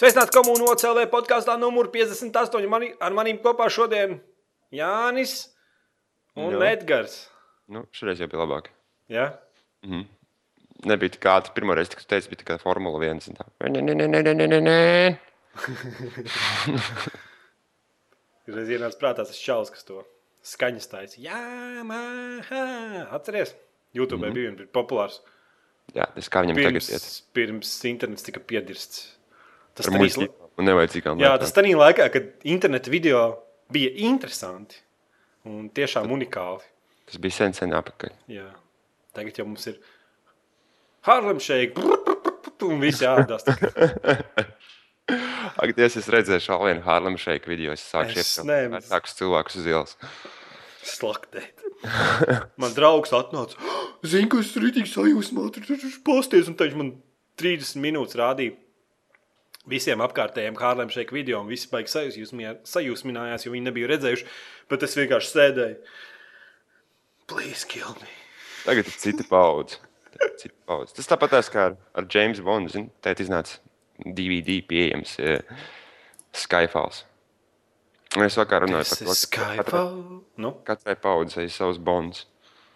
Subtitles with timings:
[0.00, 2.64] Sveicināti komunā OCLV podkāstā numur 58.
[2.72, 4.14] Mani, ar maniem kopā šodien
[4.72, 5.34] Jānis
[6.40, 6.70] un Jā.
[6.70, 7.16] Edgars.
[7.68, 8.70] Nu, šoreiz jau bija labāk.
[9.12, 9.26] Ja?
[10.88, 11.52] Nebija tik ātri.
[11.58, 13.28] Pirmā reize, kad teicu, bija tikai Formula 1.
[13.28, 13.44] un tā.
[13.60, 14.80] Nē, nē, nē, nē, nē, nē, nē.
[18.56, 20.00] Reiz ienāca prātā tas čalis, kas to
[20.54, 21.20] skaņas taisa.
[21.20, 21.44] Jā,
[21.84, 22.64] māhā.
[23.20, 23.52] Atceries?
[23.92, 24.40] YouTube mm -hmm.
[24.40, 25.20] bija viens populārs.
[25.92, 27.24] Jā, tas kā viņam tagad Pirms, iet.
[27.36, 29.19] pirms internets tika piedirsts.
[29.80, 31.40] Tas tanīs- muļķiem un nevajadzīgām Jā, lietām.
[31.44, 33.22] tas tajā laikā, kad interneta video
[33.72, 34.76] bija interesanti
[35.48, 36.60] un tiešām unikāli.
[37.06, 38.12] tas bija sen, sen apakaļ.
[38.28, 38.48] Jā.
[39.14, 39.78] Tagad jau mums ir
[41.02, 41.74] Harlem Shake,
[42.62, 43.42] un viss jādās.
[45.60, 47.72] Ak, Dievs, es redzēju šo vienu Harlem Shake video.
[47.74, 49.96] Es sāku šeit vecākus cilvēkus uz ielas.
[50.86, 51.64] Slaktēt.
[52.60, 53.56] Man draugs atnāca.
[54.10, 55.66] Zini, ka es rītīgi sajūsmā, tur
[56.06, 56.92] posties, un viņš man
[57.40, 58.54] 30 minūtes rādīja.
[59.68, 64.24] Visiem apkārtējiem Harlem Shake video, un visi baigi sajūsminājās, jo viņi nebija redzējuši.
[64.72, 65.76] Bet es vienkārši sēdēju.
[67.30, 68.08] Please kill me.
[68.64, 69.76] Tagad ir cita paudze.
[70.96, 72.72] Tas tāpat kā ar, ar James Bondu.
[72.72, 73.60] zini, Tēt iznāca
[74.00, 75.44] DVD pieejams eh,
[76.36, 77.04] Skyfalls.
[78.18, 79.84] Es vakar runāju Tas par to, ka katrai.
[80.40, 80.54] Nu?
[80.66, 82.24] katrai paudzei ir savs bonds.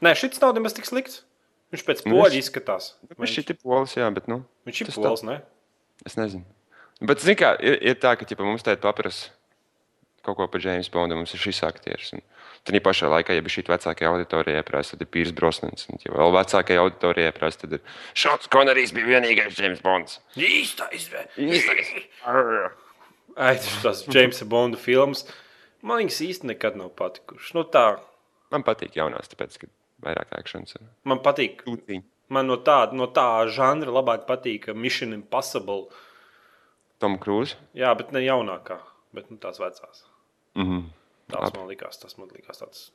[0.04, 1.24] Nē, šis nav nemaz tik slikts.
[1.74, 2.92] Viņš pēc Nu, poļa izskatās.
[3.08, 5.40] Vai Viņš ir polis, jā, bet nu, Viņš ir pols, ne?
[6.06, 6.44] es nezinu.
[7.04, 9.32] Bet, zini, kā ir, ir tā, ka ja mums te paprasa
[10.24, 12.14] kaut ko par James Bondu, mums ir šis aktieris.
[12.16, 12.22] Un
[12.64, 15.84] Tad pašā laikā, ja bija šī vecākā auditorija, prasa, tad ir Pīrs Brosnans.
[15.92, 17.82] Un, ja vēl vecākajā auditorijā prasa, tad ir
[18.16, 20.16] Šāds Konerijs bija vienīgais James Bonds.
[20.40, 21.10] Īstais!
[21.36, 21.90] Īstais.
[23.36, 23.52] Ai,
[23.84, 25.26] tas Jamesa Bonda filmas.
[25.84, 27.52] Man viņas īsti nekad nav patikušas.
[27.58, 27.84] Nu, tā,
[28.54, 29.68] Man patīk jaunās, tāpēc, ka
[30.04, 30.84] vairāk akcents ir.
[31.08, 31.64] man patīk.
[31.66, 32.04] Tūtiņi.
[32.32, 35.88] Man no tā, no tā žanra labāk patīk Mission Impossible.
[37.02, 37.58] Tom Cruise.
[37.76, 38.78] Jā, bet ne jaunākā,
[39.16, 40.04] bet nu, tās vecās.
[40.58, 40.86] Mhm.
[41.32, 41.58] Tās Labi.
[41.58, 42.88] man likās, tas man likās tāds.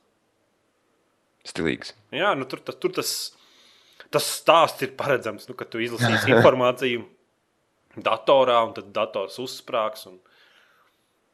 [1.46, 1.94] Stilīgs.
[2.14, 3.12] Jā, nu, tur, tas, tur tas,
[4.12, 7.06] tas stāsts ir paredzams, nu, ka tu izlasīsi informāciju
[7.98, 10.06] datorā, un tad dators uzsprāgs.
[10.10, 10.20] Un...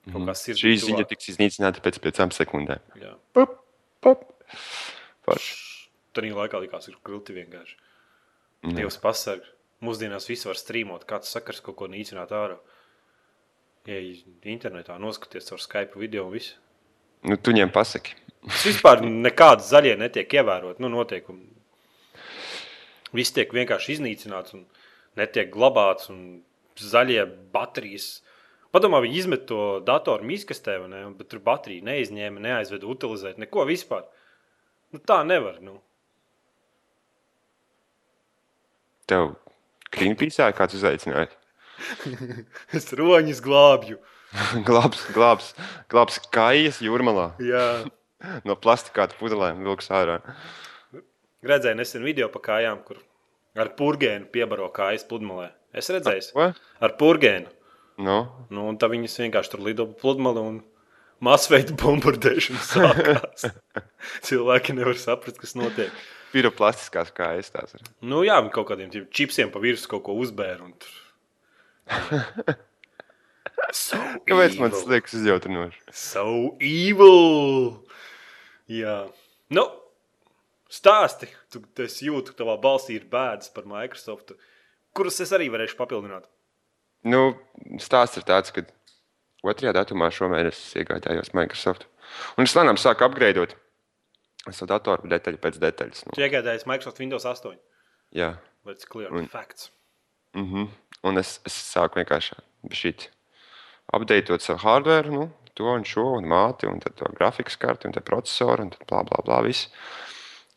[0.07, 2.83] Sirds Šī ziņa tiks iznīcināta pēc piecām sekundēm.
[3.35, 3.57] Pop,
[4.05, 4.23] pop.
[5.27, 5.57] Forši.
[6.15, 7.75] Tad laikā likās, ir grūti vienkārši.
[8.77, 9.45] Dievs pasarg.
[9.85, 12.57] Mūsdienās viss var strīmot, kāds sakars kaut ko nīcināt ārā.
[13.87, 13.99] Ja
[14.49, 16.57] internetā noskaties ar Skype video un visu.
[17.27, 18.17] Nu, tu viņiem pasaki.
[18.47, 20.81] Tas vispār nekāds zaļie netiek ievērot.
[20.83, 21.45] Nu, noteikumi.
[23.17, 24.65] Viss tiek vienkārši iznīcināts un
[25.19, 26.11] netiek glabāts.
[26.13, 26.41] Un
[26.81, 27.23] zaļie
[27.55, 28.21] baterijas.
[28.75, 30.77] Padomā, viņi izmet to datoru mīkstē,
[31.17, 34.05] bet tur baterija neizņēma, neaizveda utilizēt neko vispār.
[34.93, 35.61] Nu, tā nevar.
[35.65, 35.79] Nu.
[39.07, 39.37] Tev
[39.97, 41.31] Greenpeace kāds uzaicināja.
[42.77, 43.99] Es roņus glābju.
[44.69, 45.51] glābs, glābs,
[45.93, 47.33] glābs kājas jūrmalā.
[47.43, 47.67] Jā.
[48.49, 50.15] No plastikāta pudelēm vilks ārā.
[51.47, 52.97] Redzēju nesen video par kājām, kur
[53.61, 55.51] ar purgēnu piebaro kājas pludmalē.
[55.77, 56.47] Es redzēju, Ko?
[56.81, 57.53] ar purgēnu.
[58.01, 58.17] Nu,
[58.49, 60.57] Nu, un tā viņas vienkārši tur lido pa pludmali un
[61.23, 63.47] masveida bombardēšana sākās.
[64.27, 65.93] Cilvēki nevar saprast, kas notiek.
[66.37, 67.89] Piroplastiskās kājas tās ir.
[68.05, 70.69] Nu, jā, kaut kādiem čipsiem pa virsmu kaut ko uzbēra.
[70.69, 70.93] un Tur...
[73.73, 73.99] so
[74.29, 74.77] Kāpēc man evil.
[74.77, 75.83] tas liekas izjautrinoši?
[75.97, 76.27] So
[76.61, 77.83] evil!
[78.71, 78.99] Jā,
[79.55, 79.67] nu,
[80.73, 81.31] stāsti.
[81.55, 84.35] Tu, es jūtu, ka tavā balsī ir bēdas par Microsoft,
[84.97, 86.27] kuras es arī varēšu papildināt.
[87.07, 87.37] Nu,
[87.83, 88.65] stāsts ir tāds, ka
[89.47, 91.87] otrajā datumā šomēnes es iegādājos Microsoft.
[92.37, 93.07] Un es lēnām sāku
[94.47, 96.05] apgraidot savu datoru detaļu pēc detaļas.
[96.07, 97.57] Nu, Tu iegādājies Microsoft Windows 8.
[98.15, 98.37] jā.
[98.67, 99.71] Let's clear Un- the facts.
[100.35, 100.69] Mm -hmm.
[101.05, 102.35] Un es, es sāku vienkārši
[102.71, 103.09] šīt
[103.93, 107.93] apdeitot savu hardware, nu, to un šo, un māti, un tad to grafikas karti, un
[107.93, 109.69] te procesoru, un tad blā, blā, blā, viss.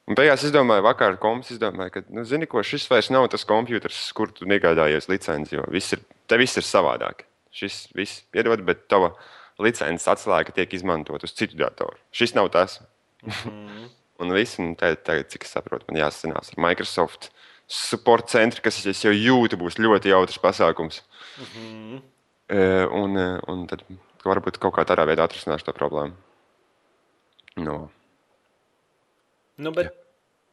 [0.08, 3.46] Un beigās es domāju, vakar komps izdomāju, ka, nu, zini, ko šis vairs nav tas
[3.46, 7.22] kompjuters, kur tu iegādājies licenci, jo viss ir, te viss ir savādāk.
[7.52, 9.16] Šis viss piedod, bet tava
[9.60, 11.98] licences atslēga tiek izmantot uz citu datoru.
[12.12, 12.82] Šis nav tas.
[14.20, 17.30] Un viss, un tagad, tagad, cik es saprotu, man jāsasinās ar Microsoft
[17.70, 21.04] support centru, kas es jau jūtu, būs ļoti jautrs pasākums.
[22.50, 22.62] E,
[22.98, 23.84] un, e, un tad
[24.26, 26.16] varbūt kaut kā tādā veidā atrisināšu to problēmu.
[27.62, 27.78] No.
[29.60, 29.94] Nu, bet,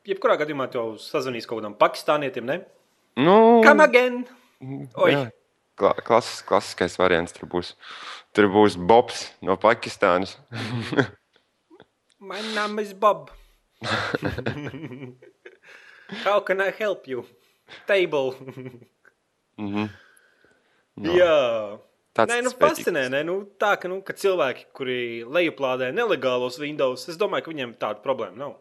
[0.09, 2.61] jebkurā gadījumā tev sazvanīs kaut kādam pakistānietim, ne?
[3.17, 4.25] Nu, Come again!
[5.01, 5.15] Oi.
[5.77, 7.75] Kla klasis, klasiskais variants tur būs.
[8.37, 10.39] Tur būs Bobs no Pakistānas.
[12.21, 13.31] My name is Bob.
[16.25, 17.25] How can I help you?
[17.87, 18.35] Table.
[19.59, 19.89] Mhm.
[20.97, 21.13] No.
[21.13, 21.79] Jā,
[22.17, 23.19] Tāds Nē, nu, fascinē, ne?
[23.29, 24.97] Nu, tā, ka, nu, ka cilvēki, kuri
[25.29, 28.55] lejuplādē nelegālos Windows, es domāju, ka viņiem tāda problēma nav.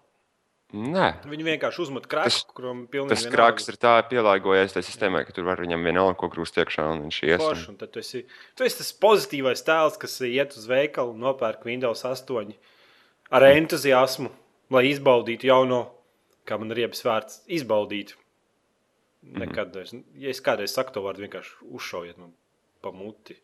[0.76, 1.06] Nē.
[1.32, 5.32] Viņi vienkārši uzmet krāsu, Tas- kuram pilnīgi Tas krāks ir tā pielāgojies tai sistēmai, ka
[5.32, 7.40] tur var viņam vienalga ko grūst iekšā un viņš ies.
[7.40, 8.26] Forši, un- un tad tu esi,
[8.58, 12.56] tu esi tas pozitīvais tēls, kas iet uz veikalu, nopērk Windows 8
[13.30, 14.30] ar entuziasmu,
[14.74, 15.82] lai izbaudītu jauno,
[16.46, 18.16] kā man ir riebs vērts, izbaudīt.
[19.26, 22.36] Nekad, es, ja es kādreiz saku to vārdu, vienkārši uzšaujiet man
[22.86, 23.38] pa muti.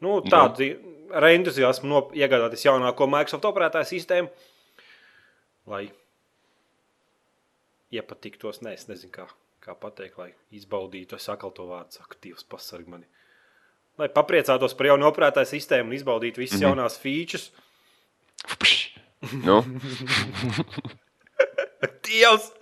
[0.00, 0.70] Nu, tādu
[1.12, 4.30] ar entuziasmu nop- iegādāties jaunāko Microsoft operētāju sistēmu,
[5.68, 5.88] lai
[7.92, 8.62] iepatiktos.
[8.64, 9.26] Nē, es nezinu, kā,
[9.64, 11.18] kā pateikt, lai izbaudītu.
[11.18, 13.08] Es atkal to vārdu Dievs, pasarg mani.
[13.98, 16.68] Lai papriecātos par jaunu operētāju sistēmu un izbaudītu visas mm -hmm.
[16.68, 17.50] jaunās features.
[19.44, 19.62] Nu,
[22.06, 22.52] Dievs!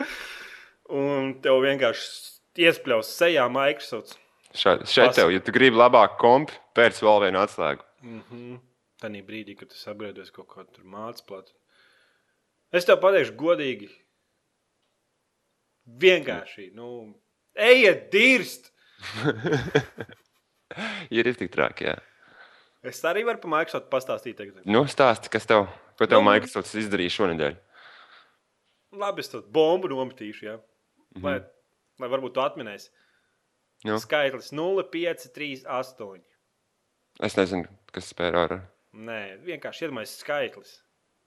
[0.92, 4.16] Un tev vienkārši iespļaus sejā Microsoft.
[4.56, 7.84] šeit, šeit tev, ja tu gribi labāk kompi, pēc vēl vienu atslēgu.
[9.02, 11.52] Tanī brīdī, kad tas apgriezies kaut kādā tur mācīplātā.
[12.72, 13.90] Es tev pateikšu, godīgi.
[16.02, 16.88] Vienkārši, nu,
[17.54, 18.72] ejiet, dirst!
[21.16, 21.96] Ir tik traki, jā.
[22.86, 24.36] Es arī varu par Microsoft pastāstīt.
[24.38, 24.62] Tagad.
[24.68, 25.66] Nu, stāsti, kas tev,
[25.98, 27.56] ko tev Nu, Microsoft izdarīja šonadēļ?
[28.96, 30.56] Labi, es to bombu nometīšu, ja?
[31.22, 31.40] lai,
[32.00, 32.92] lai varbūt tu atminēsi.
[33.86, 36.22] Nu, Skaitlis 0, 5, 3, 8.
[37.28, 38.54] es nezinu, kas spēr ar.
[38.96, 40.72] Nē, vienkārši iedomājieties skaitlis.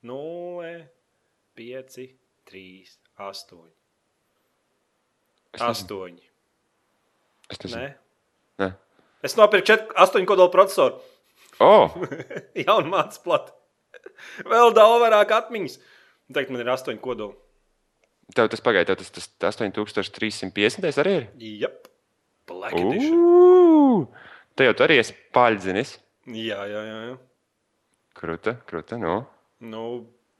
[0.10, 0.72] 0,
[1.60, 2.00] 5,
[2.50, 3.62] 3, 8.
[5.54, 6.02] Es nezinu.
[6.08, 6.26] 8.
[7.50, 7.84] Es nezinu.
[7.84, 7.94] Nē.
[8.64, 8.72] Nē.
[9.26, 11.02] Es nopirku 8 kodolu procesoru.
[11.60, 11.96] Oh,
[12.66, 13.56] Jaunu mācību platu.
[14.48, 15.80] Vēl daudz vairāk atmiņas.
[16.34, 17.36] Tagad man ir 8 kodoli.
[18.36, 21.26] tev tas pagaidi, tev tas, tas 8350 arī ir?
[21.64, 21.88] Jep.
[22.50, 24.08] Black Edition.
[24.58, 25.98] Te jau tu arī esi paļdzinis.
[26.30, 27.02] Jā, jā, jā.
[27.10, 27.18] jā.
[28.20, 29.22] Kruta, kruta, nu.
[29.64, 29.84] Nu,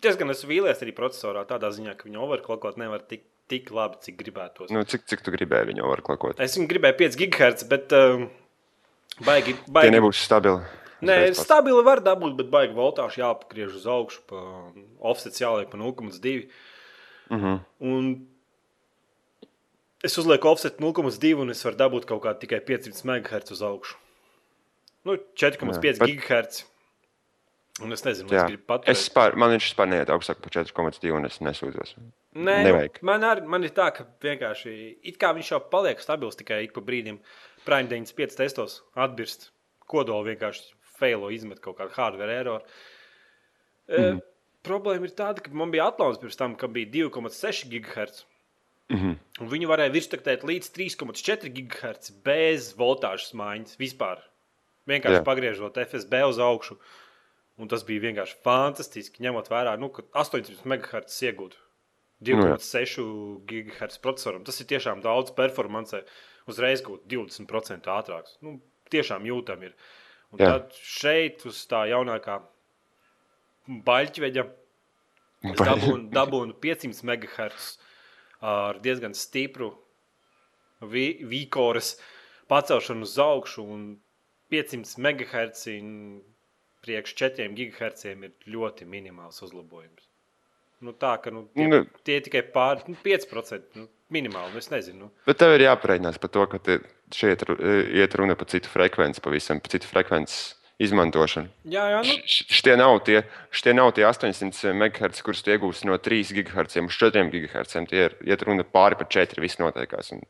[0.04, 4.18] diezgan esmu vīlies arī procesorā, tādā ziņā, ka viņa overclockot nevar tik, tik labi, cik
[4.20, 4.74] gribētos.
[4.74, 6.42] nu cik, cik tu gribēji viņu overclockot?
[6.44, 8.28] Es viņu gribēju 5 GHz, bet um,
[9.26, 9.56] baigi.
[9.58, 10.60] Tie baigi nebūs stabili.
[11.02, 11.40] Nē, pats.
[11.46, 14.42] stabili var dabūt, bet baigi voltāžu jāpagriež uz augšu, pa
[15.12, 16.50] offsets jāliek pa 0,2.
[17.30, 17.60] Mhm.
[17.80, 18.28] Un
[20.04, 23.96] es uzlieku offset 0,2 un es varu dabūt kaut kādu tikai 500 MHz uz augšu.
[25.08, 26.64] Nu, 4,5 Jā, bet- GHz.
[27.80, 28.90] Un es nezinu, es gribu paturēt.
[28.92, 31.94] Es spār, man viņš vispār neiet augstāk par 4,2 un es nesūdzos.
[32.36, 33.02] Nē, Nevajag.
[33.02, 36.74] man, ar, man ir tā, ka vienkārši it kā viņš jau paliek stabils tikai ik
[36.76, 37.20] pa brīdim.
[37.64, 39.52] Prime 95 testos atbirst.
[39.88, 42.66] Kodoli vienkārši failo izmet kaut kādu hardware error.
[43.90, 44.20] Mm.
[44.20, 48.26] E, problēma ir tāda, ka man bija atlauns pirms tam, kam bija 2,6 GHz.
[48.90, 49.16] Mm -hmm.
[49.42, 54.24] Un viņu varēja virstaktēt līdz 3,4 GHz bez voltāžas maiņas vispār.
[54.90, 55.26] Vienkārši Jā.
[55.26, 56.80] pagriežot FSB uz augšu.
[57.60, 61.58] Un tas bija vienkārši fantastiski, ņemot vērā, nu, ka 800 MHz iegūt
[62.24, 63.04] 2,6
[63.46, 64.44] GHz procesoram.
[64.44, 66.04] Tas ir tiešām daudz performancē.
[66.48, 68.38] Uzreiz kaut 20% ātrāks.
[68.42, 68.58] Nu,
[68.92, 69.76] tiešām jūtam ir.
[70.32, 70.50] Un Jā.
[70.54, 72.36] tad šeit uz tā jaunākā
[73.86, 74.44] baļķveģa
[75.58, 77.70] dabūnu, dabūnu 500 MHz
[78.42, 79.72] ar diezgan stipru
[80.82, 81.96] vīkoras
[82.52, 83.64] pacelšanu uz augšu.
[83.64, 83.98] un
[84.52, 85.66] 500 MHz
[86.86, 90.06] priekš 4 GHz ir ļoti minimāls uzlabojums.
[90.82, 91.84] Nu, tā ka nu, tie, Nu.
[92.08, 93.76] tie tikai pār nu, 5%.
[93.76, 94.98] Nu, minimāli, nu, es nezinu.
[95.00, 95.12] Nu.
[95.26, 96.80] Bet tev ir jāpareizinās par to, ka te-
[97.16, 97.58] šeit ru-
[97.96, 101.50] iet runa par citu frekvenci, pavisam par citu frekvences izmantošanu.
[101.68, 105.90] Jā, jā, nu, Š- Šitie nav tie, šitie nav tie 800 MHz, kurus tu iegūsi
[105.90, 107.76] no 3 GHz uz 4 GHz.
[107.90, 110.14] Tie ir iet runa pāri par 4, viss notiekās.
[110.16, 110.22] Un,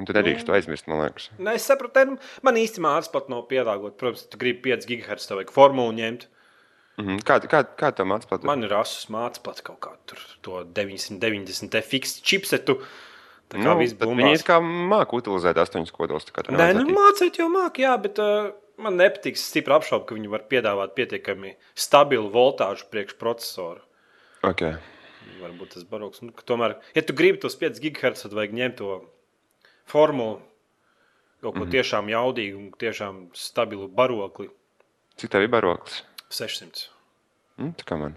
[0.00, 1.28] un tu nedrīkst to aizmirst, man liekas.
[1.38, 2.16] ne, es saprotu, nu,
[2.46, 3.98] man īsti mācās pat nav pielāgot.
[4.00, 6.24] Protams, tu gribi 5 GHz, tev vajag formulu ņemt.
[7.00, 7.20] Mhm.
[7.24, 8.42] Kā, kā, kā tev mācās pat?
[8.48, 12.80] Man ir asus mācīts pats kaut kā tur, to 990 FX chipsetu.
[13.50, 14.16] Tā kā Nu, viss bumbās.
[14.16, 16.28] viņi it kā māca utilizēt astoņus kodolus.
[16.54, 20.44] Nē, nu, mācīt jau māk, jā, bet uh, man nepatīk stipri apšaubīt, ka viņi var
[20.50, 23.82] piedāvāt pietiekami stabilu voltāžu priekšprocesoru.
[24.46, 24.78] Okay.
[25.40, 26.22] Varbūt tas baroks.
[26.22, 29.00] Nu, tomēr, ja tu gribi tos 5 GHz, tad vajag ņemt to
[29.90, 30.38] formulu,
[31.42, 31.74] kaut ko mm -hmm.
[31.74, 34.50] tiešām jaudīgu un tiešām stabilu barokli.
[35.16, 36.04] Cik tev ir baroklis?
[36.30, 36.88] 600.
[37.58, 38.14] Mm, tā kā man.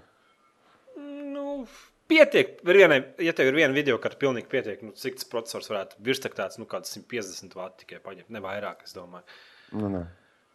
[1.34, 1.66] Nu,
[2.14, 2.54] pietiek.
[2.68, 6.60] Vienai, ja tev ir viena video, kad pilnīgi pietiek, nu, cik tas processors varētu virstaktāts,
[6.62, 9.26] nu, kāds 150 vati tikai paņemt, ne vairāk, es domāju.
[9.74, 10.04] Nu, nē.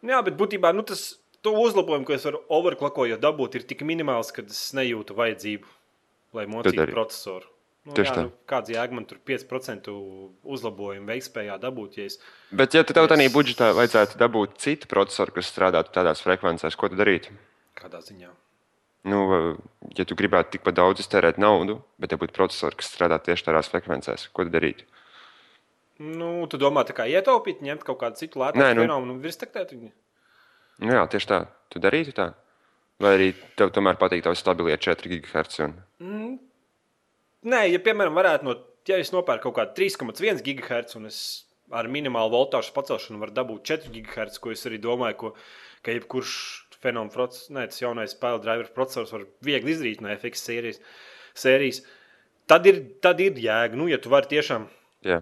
[0.09, 4.31] Jā, bet būtībā nu, tas to uzlabojumu, ko es varu overclockojot dabūt, ir tik minimāls,
[4.35, 5.67] ka es nejūtu vajadzību,
[6.39, 7.47] lai mocītu procesoru.
[7.87, 8.23] Nu, Tieši jā, tā.
[8.27, 9.87] nu, kāds jēga man tur 5%
[10.43, 12.17] uzlabojumu veiktspējā dabūt, ja es
[12.51, 16.89] Bet, ja tev tādā Es- budžetā vajadzētu dabūt citu procesoru, kas strādātu tādās frekvencēs, ko
[16.91, 17.31] tu darītu?
[17.79, 18.29] kādā ziņā.
[19.07, 19.19] Nu,
[19.95, 23.69] ja tu gribētu tikpat daudz iztērēt naudu, bet tev būtu procesori, kas strādā tieši tādās
[23.71, 24.83] frekvencēs, ko tu darītu?
[25.99, 29.71] Nu, tu domā, tā kā ietaupīt, ņemt kaut kādu citu lētu nu- fenomenu un virstaktēt
[29.75, 29.91] viņu?
[30.79, 31.39] Nu, jā, tieši tā.
[31.71, 32.33] Tu darītu tā.
[32.99, 33.27] Vai arī
[33.59, 35.59] tev tomēr patīk tavs stabilie 4 GHz?
[36.03, 36.39] Un...
[37.47, 38.55] Nē, ja piemēram varētu no,
[38.87, 41.19] ja es nopērku kaut kādu 3,1 GHz un es
[41.71, 45.31] ar minimālu voltāžu pacelšanu varu dabūt 4 GHz, ko es arī domāju, ko,
[45.85, 46.33] ka jebkurš
[46.83, 50.81] fenomens, process, ne, tas jaunais spēļu driver processors var viegli izdarīt no FX sērijas,
[51.37, 51.83] sērijas
[52.49, 54.67] tad ir, tad ir jēga, nu, ja tu vari tiešām
[55.05, 55.21] Jā.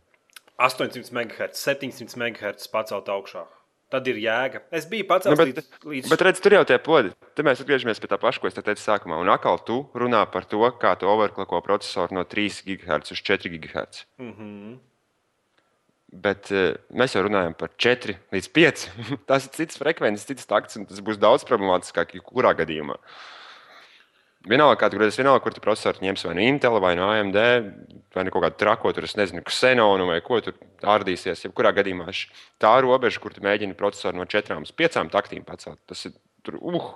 [0.58, 3.46] 800 MHz, 700 MHz pacelt augšā.
[3.88, 4.66] Tad ir jēga.
[4.76, 7.14] Es biju pats Nu, bet, līdz, līdz bet redz, tur jau tie podi.
[7.38, 9.20] Te mēs atgriežamies pie tā paša, ko es te teicu sākumā.
[9.22, 13.54] Un atkal tu runā par to, kā tu overklako procesoru no 3 GHz uz 4
[13.54, 14.04] GHz.
[14.18, 14.78] mm -hmm.
[16.08, 18.86] Bet uh, mēs jau runājam par 4 līdz 5.
[19.30, 22.96] Tas ir cits frekvences, cits takts, un tas būs daudz problemātiskāk, jebkurā gadījumā.
[24.48, 27.38] Vienalga, kā tu gribēsi, vienalga, kur tu procesoru ņemsi, vai no Intel, vai no AMD,
[28.16, 30.56] vai no kaut kāda trako, tur es nezinu, Xenonu vai ko tur
[30.88, 31.44] ārdīsies.
[31.44, 32.08] Jebkurā gadījumā
[32.62, 36.16] tā robeža, kur tu mēģini procesoru no 4 līdz 5 taktīm pacelt, tas ir
[36.48, 36.88] tur, uh,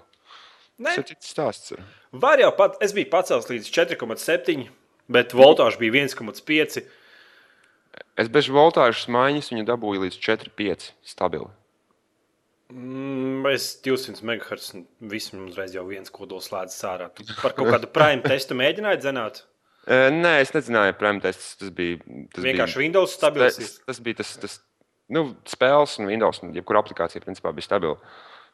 [0.80, 1.76] Nē, tas ir cits stāsts.
[1.76, 1.84] ir.
[2.24, 4.70] Var jau pat, es biju pacēlis līdz 4,7,
[5.12, 6.86] bet voltāža bija 1,5.
[8.20, 11.50] Es bez voltāžas maiņas viņu dabūju līdz 4,5 stabili.
[12.72, 14.74] Mm, Es 200 MHz
[15.34, 17.10] man uzreiz jau viens kodols slēdz sārā.
[17.18, 19.42] Tu par kaut kādu prime testu mēģināji zināt.
[19.82, 21.98] E, Nē, es nezināju, premtēs tas bija.
[22.30, 23.56] Tas Vienkārši bija, Windows stabils.
[23.58, 24.60] Tas, tas bija tas, tas
[25.10, 27.96] nu, spēles un Windows, un jebkura aplikācija principā bija stabila.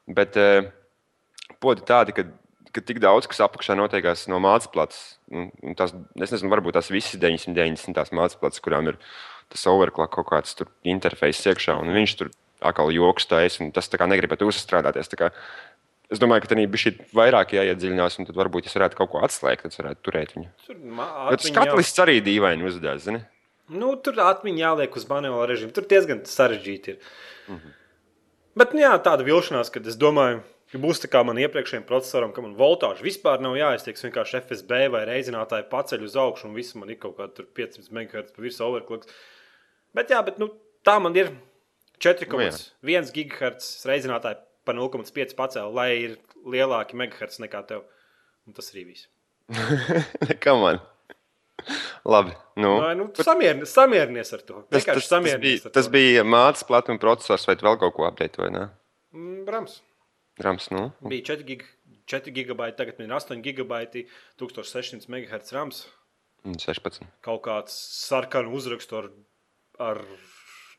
[0.07, 0.69] Bet uh,
[1.59, 2.23] podi tādi, ka,
[2.71, 5.01] ka tik daudz, kas apakšā notiekās no mācīplātes,
[5.35, 9.01] un, un tās, es nezinu, varbūt tās visas 990 tās mācīplātes, kurām ir
[9.53, 13.89] tas overclock kaut kāds tur interfejs iekšā, un viņš tur atkal joks taisa, un tas
[13.89, 15.13] tā kā negribētu uzstrādāties.
[16.07, 19.23] Es domāju, ka tā bija šī vairāk jāiedziļinās, un tad varbūt es varētu kaut ko
[19.27, 20.51] atslēgt, tad varētu turēt viņu.
[20.65, 23.25] Tur, jau- skatlis arī dīvaini uzdevās, zini?
[23.73, 25.73] nu, tur atmiņā jāliek uz manuāla režīmu.
[25.75, 26.99] Tur diezgan sarežģīti ir.
[27.47, 27.55] Mm.
[27.55, 27.73] -hmm.
[28.57, 32.31] Bet nu, jā, tāda vilšanās, kad es domāju, ka būs tā kā man iepriekšējiem procesoram,
[32.33, 33.99] ka man voltāža vispār nav jāiztiek.
[34.03, 37.91] Vienkārši FSB vai reizinātāju paceļ uz augšu, un viss man ir kaut kāda tur 500
[37.91, 39.07] MHz pa virsmu overclocks.
[39.97, 40.51] Bet jā, bet nu,
[40.85, 41.31] tā man ir
[42.03, 44.37] 4,1 GHz reizinātāji
[44.67, 47.87] pa 0,5 pacēlu, lai ir lielāki megahertz nekā tev.
[48.47, 49.07] Un tas arī viss.
[50.29, 50.79] Nekā man.
[52.07, 52.35] Labi.
[52.59, 54.61] Nu, Nē, nu, samierini, samierinies ar to.
[54.71, 58.07] tas, tas, tas, bija, tas bija mācīts platuma processors, vai vēl kaut ko
[58.53, 58.67] ne?
[59.15, 59.81] Mm, Brams.
[60.43, 60.91] Rams, nu.
[61.01, 61.63] Bija 4, gig,
[62.05, 64.05] 4 gigabaiti, tagad ir 8 gigabaiti,
[64.39, 65.87] 1600 MHz rams.
[66.45, 67.01] un 16.
[67.25, 67.73] Kaut kāds
[68.07, 69.09] sarkanu uzrakstu ar,
[69.83, 70.01] ar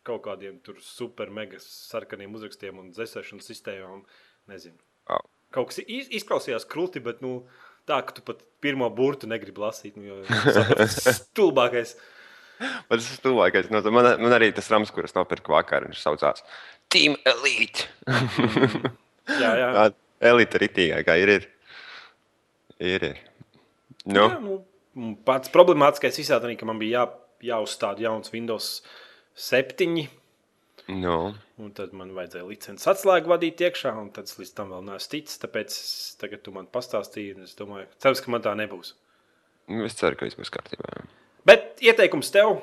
[0.06, 4.04] kaut kādiem tur super mega sarkaniem uzrakstiem un dzēsēšanas sistēmām.
[4.48, 4.78] Nezinu.
[5.12, 5.20] Au.
[5.52, 7.42] Kaut kas iz, izklausījās krūti, bet nu,
[7.88, 9.98] tā, ka tu pat pirmo burtu negribi lasīt.
[10.00, 10.22] Nu, jo,
[11.20, 11.96] stulbākais.
[12.58, 13.68] Bet tas ir tuvākais.
[13.70, 16.44] No, man, man arī tas rams, kuras nopirku vakar, viņš saucās
[16.90, 17.86] Team Elite.
[19.38, 19.72] Jā, jā.
[19.76, 19.88] Tā
[20.32, 21.34] elite ritīgākā ir.
[21.36, 21.48] Ir.
[22.78, 23.24] ir, ir.
[24.08, 27.04] Nu, Jā, nu, pats problemātiskais visā tā, ka man bija jā,
[27.44, 28.70] jāuzstāda jauns Windows
[29.38, 30.08] 7.
[30.88, 31.18] nu.
[31.58, 35.12] Un tad man vajadzēja licences atslēgu vadīt iekšā, un tad es līdz tam vēl neesmu
[35.12, 35.40] ticis.
[35.42, 35.76] Tāpēc
[36.20, 38.94] tagad tu man pastāstīji, un es domāju, cerams, ka man tā nebūs.
[39.68, 41.02] Nu, Es ceru, ka viss būs kārtībā.
[41.48, 42.62] Bet ieteikums tev,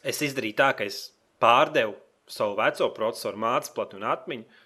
[0.00, 1.10] es izdarīju tā, ka es
[1.42, 1.98] pārdevu
[2.32, 4.62] savu veco procesoru, mācību un atmiņu,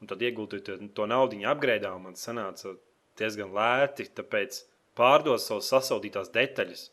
[0.00, 2.74] un tad ieguldīju to, naudu apgrēdā, un man sanāca
[3.18, 4.08] diezgan lēti.
[4.16, 4.62] Tāpēc
[4.98, 6.88] pārdot savas sasaldītās detaļas,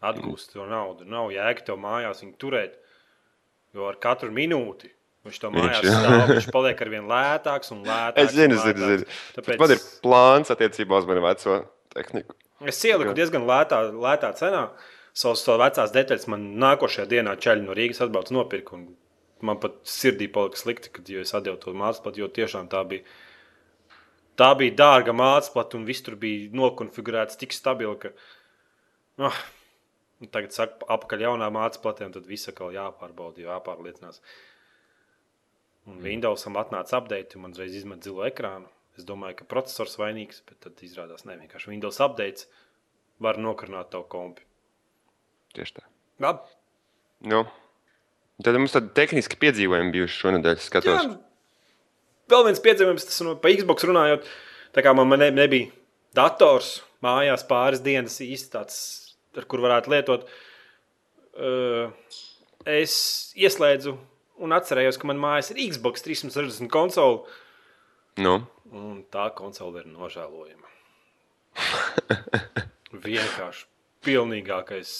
[0.00, 1.06] atgūst to naudu.
[1.08, 2.78] Nav jēga tev mājās viņu turēt,
[3.76, 4.92] jo ar katru minūti.
[5.26, 5.96] Viņš to mājās jā.
[5.98, 8.30] stāv, viņš paliek ar vien lētāks un lētāks.
[8.30, 9.08] Es zinu, zinu, zinu.
[9.36, 9.50] Tāpēc...
[9.50, 9.58] Tāpēc...
[9.60, 11.58] Man ir plāns attiecībā uz manu veco
[11.92, 12.36] tehniku.
[12.70, 14.64] Es ieliku diezgan lētā, lētā cenā.
[15.16, 18.72] Savas vecās detaļas man nākošajā dienā ceļā no Rīgas atbrauc nopirkt.
[19.44, 23.04] Man pat sirdī palika slikti, kad es atdevu to mākslu, jo tiešām tā bija.
[24.40, 28.12] Tā bija dārga māksla, un viss tur bija nokonfigurēts tik stabili, ka.
[29.20, 29.40] Oh,
[30.20, 34.20] un tagad saka, apakaļ jaunā māksla, un tad viss atkal jāpārbauda, jāpārliecinās.
[35.88, 38.68] Un Windowsam atnāca update, un man uzreiz izmet zilo ekrānu.
[38.98, 42.50] Es domāju, ka processors vainīgs, bet tad izrādās, ne vienkārši Windows update
[43.22, 44.44] var nokarināt tavu kompi.
[45.56, 45.86] Tieši tā.
[46.20, 46.52] Labi.
[47.30, 47.44] Nu.
[48.44, 50.56] Tad mums tādi tehniski piedzīvojumi bijuši šonadēļ.
[50.56, 51.18] es Jā, Skatos,
[52.32, 54.28] vēl viens piedzīvojums, tas no pa Xbox runājot.
[54.76, 55.72] Tā kā man ne, nebija
[56.16, 58.78] dators mājās pāris dienas īsti tāds
[59.38, 60.26] ar kur varētu lietot.
[62.68, 62.94] Es
[63.38, 63.94] ieslēdzu
[64.40, 67.22] un atcerējos, ka man mājās ir Xbox 360 konsole.
[68.20, 70.68] Nu, Un tā konsole ir nožēlojama.
[73.06, 73.64] Vienkārši
[74.06, 74.92] pilnīgākais.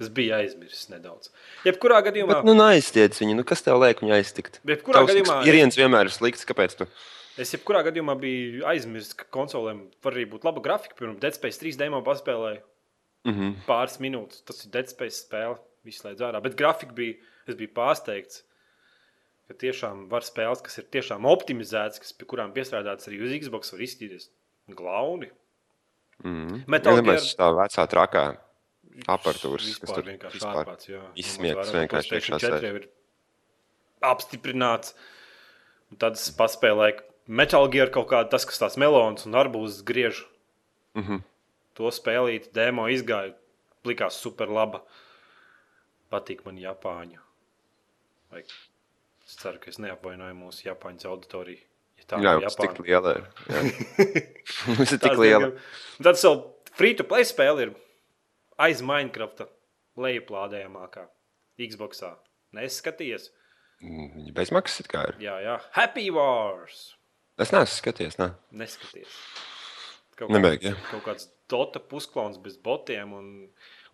[0.00, 1.30] Es biju aizmirsis nedaudz.
[1.64, 3.38] Jebkurā gadījumā, bet, nu, aiztiec viņu.
[3.40, 4.60] Nu, kas tev liek viņu aiztikt?
[4.68, 6.44] Jebkurā Tavs gadījumā- Experience vienmēr ir slikts.
[6.48, 6.76] Kāpēc?
[6.80, 6.88] Tu?
[7.40, 10.96] es jebkurā gadījumā biju aizmirsis, ka konsolēm var arī būt laba grafika.
[10.98, 12.60] Piemēram, Dead Space 3 demo paspēlēju
[13.24, 13.56] Mm -hmm.
[13.66, 14.44] pāris minūtes.
[14.44, 15.58] Tas ir Dead Space spēle.
[15.84, 16.42] Viss slēdz ārā.
[16.42, 17.14] Bet grafika bija,
[17.46, 18.42] es biju pārsteigts.
[19.48, 23.72] Ka tiešām var spēles, kas ir tiešām optimizētas, kas pie kurām piestrādātas arī uz Xbox,
[23.72, 24.28] var izskatīties
[24.68, 25.30] glauni.
[26.22, 26.64] Mm -hmm.
[26.66, 28.36] Metal Gear- Mēs tā vecā trakā
[29.06, 30.64] aparatūras, kas tur vienkārši vērā,
[31.64, 32.88] ka vienkārši iekšā 4 jau ir
[34.02, 34.94] apstiprināts.
[35.90, 40.24] Un tad es paspēlēju Metal Gear kaut kādu, tas, kas tās melons un arbūzus griež.
[40.94, 41.22] Mm -hmm.
[41.78, 43.34] To spēlīt, demo izgāja.
[43.86, 44.82] Likās super laba.
[46.12, 47.20] Patīk man Japāņu.
[48.30, 51.62] Vai es ceru, ka es neapvainoju mūsu Japāņu auditoriju.
[52.00, 53.28] Ja tā Jā, ir mums tik liela ir.
[54.68, 55.52] Mums ir tik liela.
[56.02, 56.40] Tad vēl
[56.76, 57.74] free to play spēle ir
[58.60, 59.48] aiz Minecrafta
[60.00, 61.06] lejuplādējamākā
[61.60, 62.02] Xbox.
[62.56, 63.30] Neskaties.
[63.80, 65.20] Mm, Viņa bezmaksas it kā ir.
[65.22, 65.56] Jā, jā.
[65.76, 66.90] Happy Wars.
[67.40, 68.18] Es neesmu skaties.
[68.20, 68.32] Ne?
[68.52, 69.14] Neskaties.
[70.20, 70.74] Kaut, Nebeig, jā.
[70.90, 73.28] kaut kāds Dota pusklons bez botiem un,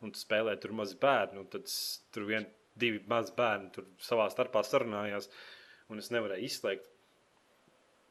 [0.02, 1.44] un spēlē tur maz bērnu.
[1.44, 1.70] un Tad
[2.14, 5.30] tur vien divi mazi bērni tur savā starpā sarunājās.
[5.86, 6.90] Un es nevarēju izslēgt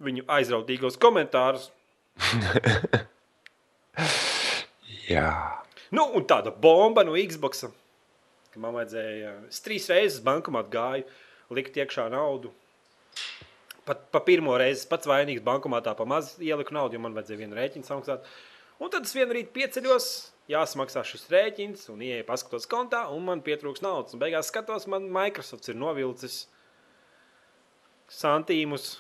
[0.06, 1.70] viņu aizrautīgos komentārus.
[5.12, 5.30] Jā.
[5.92, 7.68] Nu, un tāda bomba no Xbox.
[8.56, 11.06] Man vajadzēja, es trīs reizes bankomātā gāju,
[11.56, 12.54] likt iekšā naudu.
[13.86, 17.58] Pat pa pirmo reizi pats vainīgs bankomātā pa maz ieliku naudu, jo man vajadzēja vienu
[17.58, 18.26] rēķinu samaksāt.
[18.82, 20.08] Un tad es vienu rītu pieceļos,
[20.52, 24.16] jāsamaksā šis rēķins, un ieeju paskatos kontā, un man pietrūks naudas.
[24.16, 26.42] Un beigās skatos, man Microsoft ir novilcis
[28.12, 28.96] santīmus,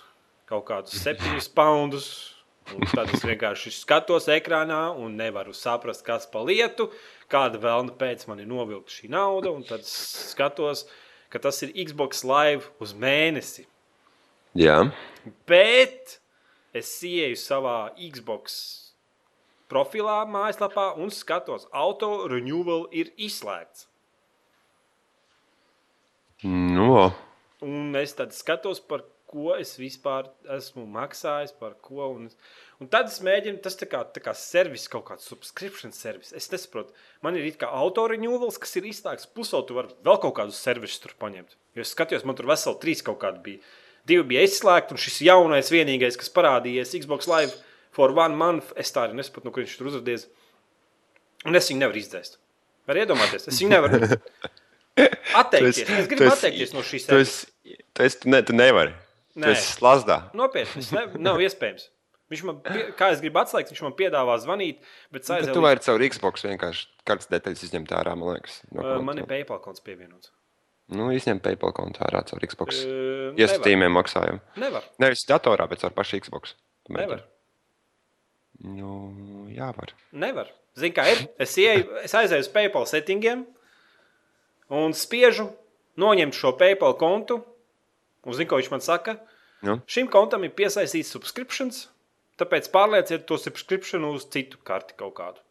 [0.49, 2.07] kaut kādus septiņus poundus.
[2.73, 6.88] Un tad es vienkārši skatos ekrānā un nevaru saprast, kas pa lietu,
[7.29, 9.53] kāda vēlna pēc man ir novilkta šī nauda.
[9.69, 9.93] Tad es
[10.31, 10.88] skatos,
[11.29, 13.67] ka tas ir Xbox Live uz mēnesi.
[14.55, 14.77] Jā.
[15.49, 16.19] Bet
[16.75, 18.55] es ieeju savā Xbox
[19.71, 23.89] profilā, mājaslapā un skatos, auto renewal ir izslēgts.
[26.45, 27.09] Nu,
[27.65, 32.09] Un es tad skatos, par ko es vispār esmu maksājis, par ko.
[32.13, 32.27] Un,
[32.83, 36.33] un tad es mēģinu, tas tā kā, tā kā servis, kaut kāds subscription servis.
[36.35, 36.93] Es nesaprotu,
[37.25, 39.31] man ir it kā autorrenewals, kas ir izslēgts.
[39.33, 41.57] Pusē tu vari vēl kaut kādus servisus tur paņemt.
[41.77, 43.73] Jo es skatījos, man tur veseli trīs kaut kādi bija.
[44.05, 47.55] Divi bija izslēgti, un šis jaunais, vienīgais, kas parādījies Xbox Live
[47.95, 50.27] for one month, es tā arī nesaprotu, no kur viņš tur uzrādījās.
[51.49, 52.37] Un es viņu nevaru izdzēst.
[52.89, 54.01] Var iedomāties, es viņu nevaru
[55.41, 55.81] atteikties.
[55.89, 58.93] Es gribu atteikties no šīs Tu, esi, tu, esi, tu, ne, tu nevari.
[59.33, 59.51] Tu Nē.
[59.55, 60.21] esi slazdā.
[60.37, 61.89] Nopietni, tas ne, nav iespējams.
[62.31, 64.79] Viņš man, pie, kā es gribu atslēgt, viņš man piedāvā zvanīt,
[65.13, 68.63] bet Bet saistībā tu vari caur Xbox vienkārši kādas detaļas izņemt ārā, man liekas.
[68.71, 69.03] No konta.
[69.05, 70.31] Man ir PayPal konts pievienots.
[70.93, 72.84] Nu, izņem PayPal kontu ārā caur Xbox.
[72.86, 74.41] Uh, Iesaistīmiem maksājumu.
[74.62, 74.86] Nevar.
[75.02, 76.54] Nevis datorā, bet caur pašu Xbox.
[76.86, 77.24] Tu Nevar.
[78.62, 78.91] Nu,
[79.50, 79.95] jā, var.
[80.13, 80.52] Nevar.
[80.78, 81.26] Zini, kā ir?
[81.41, 83.45] Es, ieju, es aizēju uz PayPal settingiem
[84.76, 85.48] un spiežu
[86.02, 87.39] noņemt šo PayPal kontu.
[88.26, 89.17] Un zinu, ko viņš man saka.
[89.65, 91.86] Nu, Šim kontam ir piesaistīts subscriptions,
[92.38, 95.41] tāpēc pārlieciet to subscription uz citu karti kaut kādu.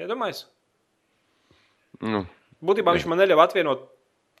[0.00, 0.46] Iedomājieties?
[2.06, 2.22] nu,
[2.64, 3.88] Būtībā viņš man neļāva atvienot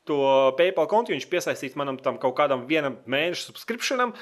[0.08, 0.20] to
[0.58, 4.14] PayPal kontu, viņš piesaistīts manam tam kaut kādam vienam mēneša subscriptionam.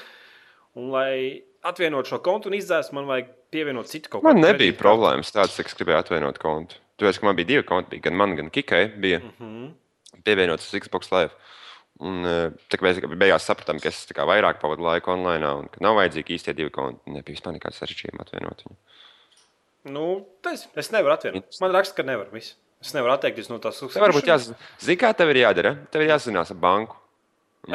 [0.77, 4.57] Un, lai atvienotu šo kontu un izdzēstu, man vajag pievienot citu kaut man kādu nebija
[4.59, 4.83] kredītkarti.
[4.83, 6.79] problēmas tādas, ka es gribēju atvienot kontu.
[6.99, 8.87] Tu esi, ka man bija divi konti, bija gan man, gan Kikai.
[8.99, 9.71] Bija Mm -hmm.
[10.23, 11.31] pievienots uz Xbox Live.
[11.99, 15.81] Un, eh, tā mēs beigās sapratām, ka es kā vairāk pavadu laiku online, un ka
[15.81, 17.11] nav vajadzīgi īstie divi konti.
[17.11, 18.77] Nebija vispār nekāds sarežģījums atvienot viņu.
[19.83, 21.59] nu, tas, es nevaru atvienot.
[21.61, 22.31] Man raksta, ka nevaru.
[22.31, 22.55] Viss.
[22.79, 25.75] Es nevaru atteikties no tās Tev varbūt jāzina, zini, kā tev ir jādara.
[25.91, 26.95] Tev ir jāzinās ar banku.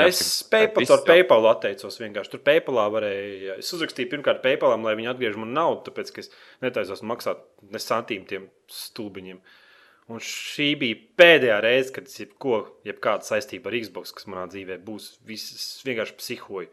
[0.01, 2.33] Es PayPal, ar PayPal atteicos vienkārši.
[2.33, 3.59] Tur PayPalā varēja.
[3.61, 6.33] Es uzrakstīju pirmkārt PayPalam, lai viņi atgriež man naudu, tāpēc ka es
[6.65, 9.43] netaisos maksāt ne santīmu tiem stulbiņiem.
[10.13, 14.81] Un šī bija pēdējā reize, kad es jebko, jebkāda saistība ar Xbox, kas manā dzīvē
[14.85, 16.73] būs, viss es vienkārši psihoju.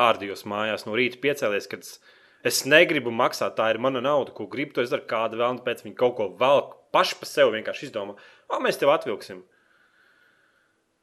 [0.00, 1.98] Ārdījos mājās no rīta piecēlies, kad es,
[2.46, 5.62] es negribu maksāt, tā ir mana nauda, ko gribu, to es daru kādu vēl, un
[5.64, 6.62] pēc viņi kaut ko vēl
[6.94, 8.16] paši pa sevi vienkārši izdomā.
[8.50, 9.42] O, mēs tev atvilksim.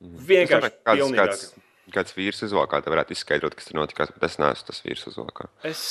[0.01, 4.27] Vienkārši Es domāju, kāds, kāds, kāds vīrs uzvalkā, tev varētu izskaidrot, kas tur notikās, bet
[4.29, 5.47] es neesmu tas vīrs uzvalkā.
[5.67, 5.83] Es,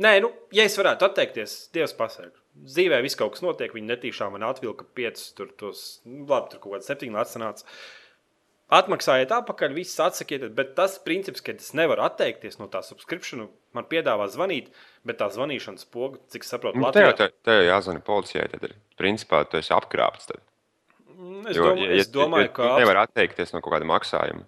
[0.00, 2.36] nē, nu, ja es varētu atteikties, Dievs pasargā.
[2.58, 3.74] dzīvē viss kaut kas notiek.
[3.74, 7.66] Viņi netīšām man atvilka piecus, tur, tos, nu, labi, tur kaut kāds septiņi atsanāca.
[8.68, 13.86] Atmaksājiet atpakaļ, viss atsakiet, bet tas princips, ka es nevaru atteikties no tā subscription, man
[13.88, 14.68] piedāvā zvanīt,
[15.08, 17.14] bet tā zvanīšanas poga, cik es saprotu, Nu, Latvijā.
[17.16, 20.28] tev, tev jāzvana policijai, tad ir principā tu esi apkrāpts.
[20.28, 20.42] Tad.
[21.48, 24.44] Es, Jo, domāju, es domāju, ja, ka ja nevar atteikties no kaut kāda maksājuma.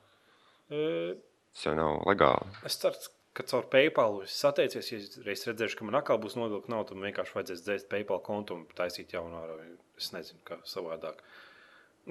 [0.71, 1.15] E,
[1.51, 2.47] Tas jau nav legāli.
[2.69, 2.95] Es ceru,
[3.35, 7.01] ka caur PayPal es sateicies, ja reiz redzēšu, ka man atkal būs nodokļu nauda, tad
[7.09, 9.57] vienkārši vajadzēs dzēst PayPal kontu un taisīt jaunu ārā.
[9.99, 11.19] Es nezinu, kā savādāk.
[11.19, 11.50] Un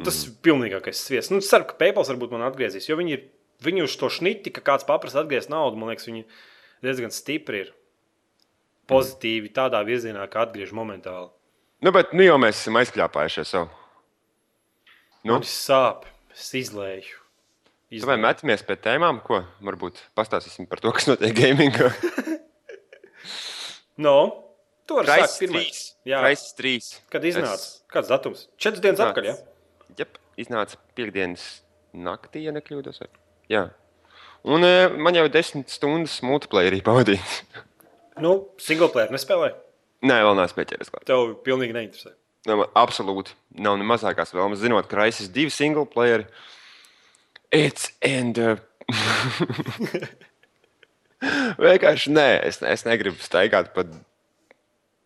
[0.06, 1.32] Tas ir pilnīgākais sviests.
[1.34, 3.28] Nu, es ceru, ka PayPal varbūt man atgriezīs, jo viņi ir
[3.64, 5.80] viņi uz to šniti, ka kāds paprasa atgriezt naudu.
[5.80, 6.26] Man liekas, viņi
[6.86, 7.74] diezgan stipri ir
[8.90, 11.30] pozitīvi tādā virzienā, ka atgriež momentāli.
[11.84, 13.70] Nu, bet nu, jau mēs esam aizkļāpājušies savu.
[15.28, 15.38] Nu?
[15.38, 17.18] Man sāp, es izlēju.
[17.90, 21.92] Tu vai metamies pie tēmām, ko varbūt pastāstīsim par to, kas notiek gamingā?
[24.00, 24.14] No,
[24.88, 25.80] tu vari sākt pirmais.
[26.06, 26.08] 3.
[26.08, 26.86] Jā, Kraisis 3.
[27.12, 27.66] kad iznāca?
[27.92, 28.46] Kāds datums?
[28.56, 29.26] Četras dienas atpakaļ?
[29.28, 29.34] Ja?
[29.97, 31.62] Jep, iznāca piekdienas
[31.95, 33.02] naktī, ja nekļūdos.
[33.49, 33.69] Jā.
[34.47, 37.41] Un e, man jau ir desmit stundas multiplayerī pavadīts.
[38.19, 39.54] Nu, single player nespēlē.
[40.04, 41.06] Nē, vēl neesmu pieķēries klāt.
[41.08, 42.10] Tev pilnīgi neinteresē.
[42.49, 43.32] Nē, man Absolūti.
[43.63, 44.60] Nav ne mazākās vēlmes.
[44.60, 46.25] Zinot, ka Raisis divi single player.
[47.56, 48.36] It's and.
[48.36, 48.58] Uh...
[51.63, 53.84] Vienkārši nē, es, es negribu staigāt pa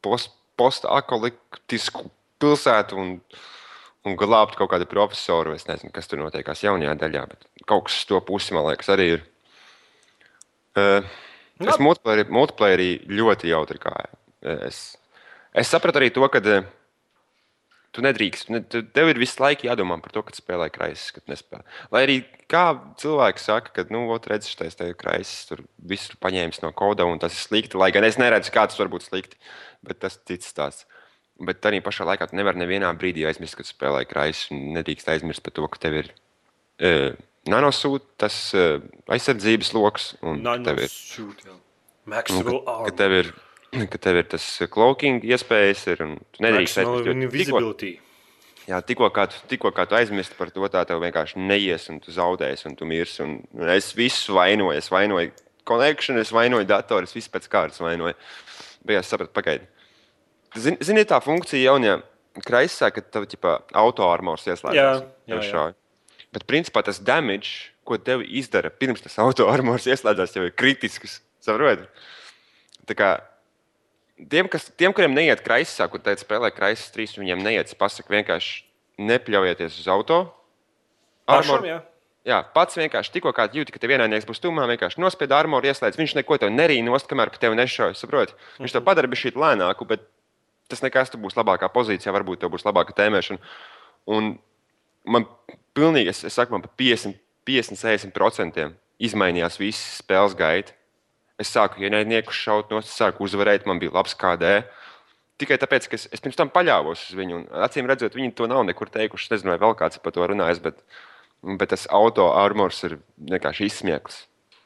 [0.05, 2.05] post, postakoliptisku
[2.41, 3.15] pilsētu un,
[4.07, 5.55] un glābt kaut kādu profesoru.
[5.57, 9.09] Es nezinu, kas tur notiekās jaunajā daļā, bet kaut kas to pusi, man liekas, arī
[9.17, 9.25] ir.
[10.73, 11.05] Uh,
[11.61, 14.15] es multiplayerī, multiplayerī ļoti jautri gāju.
[14.67, 14.85] Es,
[15.53, 16.65] es sapratu arī to, ka uh,
[17.93, 18.49] tu nedrīkst.
[18.53, 21.61] Ne, tu, tev ir visu laiku jādomā par to, kad spēlē kraisis, kad nespēlē.
[21.93, 22.17] Lai arī
[22.51, 22.65] kā
[23.01, 27.21] cilvēki saka, ka, nu, ot, redz, šis te kraisis tur visu paņēmis no koda un
[27.21, 27.79] tas ir slikti.
[27.79, 29.39] Lai gan es neredzu, kā tas var būt slikti,
[29.85, 30.89] bet tas cits stāsts.
[31.47, 34.03] Bet arī pašā laikā tu nevari nevienā brīdī aizmirst, kad spēlē
[34.53, 37.11] un Nedrīkst aizmirst par to, ka tev ir uh,
[37.49, 38.79] nanosūta, tas uh,
[39.11, 41.57] aizsardzības lokus, un ka tev ir shoot, jā.
[42.05, 42.95] Maxwell ka, ka, armor.
[42.99, 43.33] tev ir,
[43.91, 48.01] ka tev ir tas cloaking iespējas, ir, un tu nedrīkst aizmirst.
[48.63, 51.99] Jā, tikko kā, tu, tikko kā tu aizmirsti par to, tā tev vienkārši neies, un
[51.99, 53.19] tu zaudēsi, un tu mirsi.
[53.25, 55.33] Un, un es visu vainoju, es vainoju
[55.67, 58.15] connection, es vainoju datoru, es visu pēc kārtas vainoju.
[58.87, 59.67] Bet es sapratu, pagaidi.
[60.55, 62.01] Zini, zini tā funkcija jaunajā
[62.45, 64.75] kraisā, kad tev ģipā, autoarmors ieslēdzas.
[64.77, 64.91] Jā,
[65.29, 65.65] jā, jā.
[66.33, 71.19] Bet principā tas damage, ko tev izdara pirms tas autoarmors ieslēdzas, jau ir kritisks.
[71.43, 71.85] Saproti?
[72.89, 73.09] Tā kā
[74.29, 78.63] tiem, kas, tiem, kuriem neiet kraisā, kur teica, spēlē kraisas trīs, viņiem neiet, pasaka vienkārši
[79.03, 80.21] nepļaujieties uz auto.
[81.27, 81.79] Pašam, Armor- jā.
[82.23, 85.97] Jā, pats vienkārši tikko kā jūti, ka tev vienādnieks būs tumā, vienkārši nospied armoru, ieslēdz.
[85.99, 87.97] Viņš neko tev nerīja nost, kamēr pa tevi nešauj.
[87.99, 88.31] Saproti?
[88.61, 88.75] Viņš Mhm.
[88.77, 90.05] tev padara bišķīt lēnāku, bet
[90.73, 93.39] tas nekas, tu būsi labākā pozīcijā, varbūt tev būs labāka tēmēšana.
[94.13, 94.35] Un
[95.05, 95.27] man
[95.77, 98.71] pilnīgi, es, es saku, man pa 50, 50 60%
[99.03, 100.75] izmainījās viss spēles gaita.
[101.41, 104.59] Es sāku ienaidnieku šaut no, es sāku uzvarēt, man bija labs KD.
[105.41, 107.41] Tikai tāpēc, ka es, es pirms tam paļāvos uz viņu.
[107.65, 109.25] Acīm redzot, viņi to nav nekur teikuši.
[109.25, 110.83] Es nezinu, vai vēl kāds par to runājis, bet,
[111.57, 114.21] bet tas auto armors ir vienkārši izsmieklis.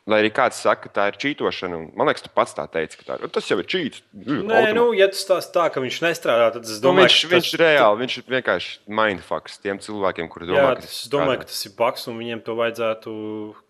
[0.07, 2.95] Lai arī kāds saka, ka tā ir čītošana, un man liekas, tu pats tā teici,
[3.01, 3.31] ka tā ir.
[3.35, 4.05] Tas jau ir čīts.
[4.15, 7.31] Nē, nu, ja tas tās tā, ka viņš nestrādā, tad es Nu, domāju, viņš, ka
[7.33, 11.11] viņš ir reāli, viņš ir vienkārši mindfucks tiem cilvēkiem, kuri domā, Jā, ka tas, es
[11.11, 13.17] domāju, ka tas ir baks, un viņiem to vajadzētu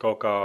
[0.04, 0.36] kaut kā.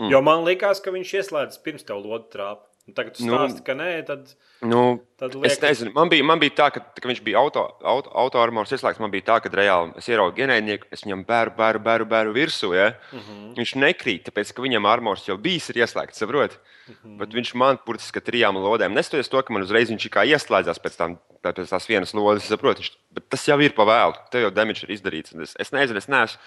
[0.00, 0.10] Mm.
[0.14, 2.65] Jo man liekas, ka viņš ieslēdz pirms tev lodu trāpu.
[2.86, 4.28] Un Tagad tu Nu, stāsti, ka nē, tad,
[4.62, 7.64] Nu, tad Es liekas, nezinu, man bija, man bija tā, ka, ka viņš bija auto,
[7.82, 9.00] auto, auto armors ieslēgts.
[9.02, 12.70] Man bija tā, ka reāli es ieraugu ienaidnieku, es viņam bēru, bēru, bēru, bēru virsū.
[12.76, 12.92] Ja?
[13.10, 13.24] Mm Mhm.
[13.26, 13.54] -hmm.
[13.58, 16.54] Viņš nekrīt, tāpēc ka viņam armors jau bijis ieslēgts, saprot?
[16.54, 16.94] Mm Mhm.
[17.04, 17.18] -hmm.
[17.18, 20.96] Bet viņš man burtiski trijām lodēm nestoties to, ka man uzreiz viņš kā ieslēdzās pēc,
[20.96, 22.78] tam, pēc tās vienas lodes, saprot?
[22.78, 25.34] Viņš, bet tas jau ir pavēlu, tev jau damage ir izdarīts.
[25.42, 26.38] Es, es nezinu, es neesmu.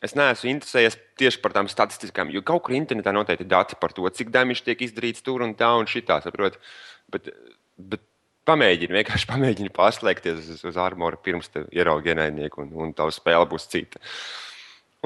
[0.00, 3.92] Es neesmu interesējies tieši par tām statistikām, jo kaut kur internetā noteikti ir dati par
[3.92, 6.22] to, cik damage tiek izdarīts tur un tā un šitā.
[6.24, 6.56] Saprot?
[7.12, 7.28] Bet,
[7.76, 8.04] bet
[8.48, 13.68] pamēģini, vienkārši pamēģini pārslēgties uz, uz armoru pirms ieraugi ienaidnieku, un, un tā spēle būs
[13.72, 14.00] cita.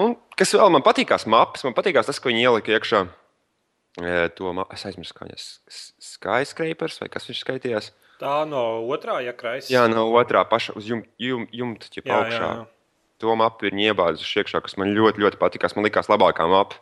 [0.00, 3.02] Un, kas vēl man patīkās, maps, man patīkās tas, ko viņi ielika iekšā.
[4.02, 5.48] e, To es aizmirsu, kā viņas
[6.02, 7.90] skyscrapers vai kas viņš skaitījās.
[8.22, 9.70] tā no otrā, ja kraisa.
[9.70, 12.48] Jā, no otrā paša uz jumta, jum, jumta jā, augšā.
[12.50, 12.73] jā.
[13.22, 15.76] To mapu ir iebāzuši iekšā, kas man ļoti, ļoti patīkās.
[15.76, 16.80] Man liekas, labākā mapa,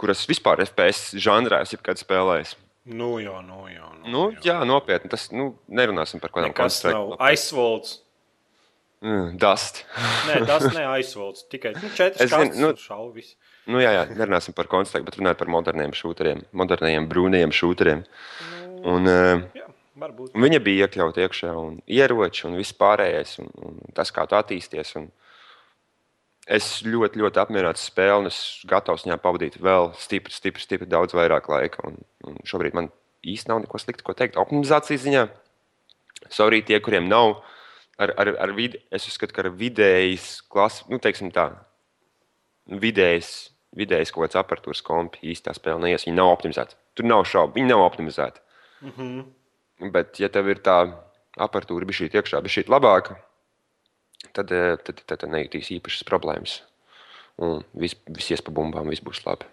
[0.00, 2.56] kuras vispār FPS žanrā esmu jebkad spēlējis.
[2.84, 3.86] Nu, jā, nu, jā.
[4.02, 5.08] Nu, Nu, jā, nopietni.
[5.12, 8.00] Tas nu, nerunāsim par kaut Kas nav aizsvolts.
[9.04, 9.82] Mm, Dust.
[10.28, 11.46] Nē, tas nav aizsvolts.
[11.52, 13.34] Tikai nu, zinu, kastes nu- šauvis.
[13.68, 18.04] Nu, jā, jā, nerunāsim par konstrukciju, bet runājot par moderniem šūteriem, moderniem brūniem šūteriem.
[18.84, 19.68] Un, uh, Jā.
[19.94, 20.32] Varbūt.
[20.34, 24.90] Viņa bija iekļauta iekšā, un ieroči, un viss pārējais, un, un tas, kā tu attīsties.
[24.98, 25.06] Un
[26.46, 31.16] es ļoti, ļoti apmierināts ar spēli, es gatavs viņā pavadīt vēl stipri, stipri, stipri daudz
[31.16, 31.84] vairāk laika.
[31.88, 32.90] Un, un šobrīd man
[33.24, 34.38] īsti nav neko sliktu, ko teikt.
[34.40, 35.24] Optimizācijas ziņā,
[36.32, 37.38] sorry, tie, kuriem nav,
[37.98, 41.48] ar, ar, ar vid, es uzskatu, ka ar vidējas klases, nu, teiksim tā,
[42.68, 43.32] vidējas,
[43.76, 46.06] vidējas kaut kāds aparatūras kompi īstā spēlē neies.
[46.06, 46.76] Viņi nav optimizēti.
[46.94, 48.44] Tur nav šaubu, viņi nav optimizēti.
[48.84, 49.90] Mm -hmm.
[49.92, 50.78] Bet, ja tev ir tā
[51.40, 53.16] aparatūra bija šī iekšā, bija šī labāka,
[54.32, 56.60] tad, eh, tad, tad, tad nejūtīs īpašas problēmas.
[57.42, 59.48] Un viss vis ies pa bumbām, viss būs labi.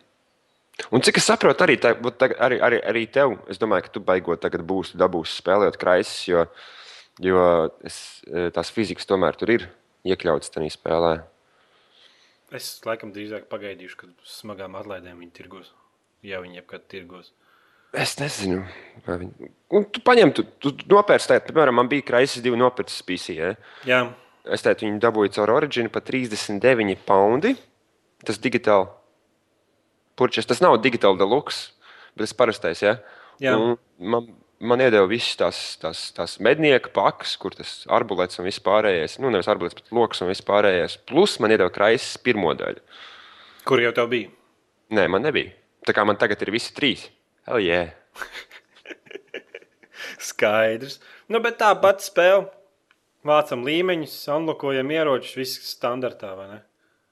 [0.89, 1.93] Un cik es saprotu, arī, tā,
[2.41, 6.45] arī, arī, arī tev, es domāju, ka tu beigot tagad būsi dabūsi spēlēt kraisis, jo,
[7.21, 7.43] jo
[7.85, 9.67] es, eh, tās fizikas tomēr tur ir
[10.07, 11.13] iekļautas tajā spēlē.
[12.51, 15.71] Es laikam drīzāk pagaidīšu, kad smagām atlaidēm viņi tirgos.
[16.25, 17.31] Ja viņi jebkad tirgos.
[17.91, 18.61] Es nezinu,
[19.03, 19.49] vai viņi.
[19.75, 23.35] Un tu paņem, tu, tu nopērci piemēram, man bija kraisis divi nopircis PC.
[23.35, 23.49] Ja?
[23.87, 23.99] Jā,
[24.49, 27.53] Es teicu, viņu dabūju caur Originu par 39 poundi.
[28.25, 28.89] Tas digitāli.
[30.17, 31.75] Purčs, tas nav digitāli deluxe,
[32.15, 32.81] bet tas parastais.
[32.85, 32.97] Ja?
[33.41, 33.57] Jā.
[33.57, 34.25] Un Man,
[34.57, 39.19] man iedeva visas tās, tās, tās mednieka pakas, kur tas arbulets un viss pārējais.
[39.21, 40.97] Nu, nevis arbulets, bet lokus un viss pārējais.
[41.09, 42.81] Plus man iedeva kraisis pirmo daļu.
[43.69, 44.31] kur jau tev bija?
[44.97, 45.53] Nē, man nebija.
[45.85, 47.05] Tā kā man tagad ir visi trīs.
[47.45, 47.93] Hell yeah.
[50.31, 50.97] Skaidrs.
[51.29, 52.49] Nu, bet tā pati spēle.
[53.27, 56.59] Vācam līmeņus, unlokojam ieročus, viss standartā, vai ne?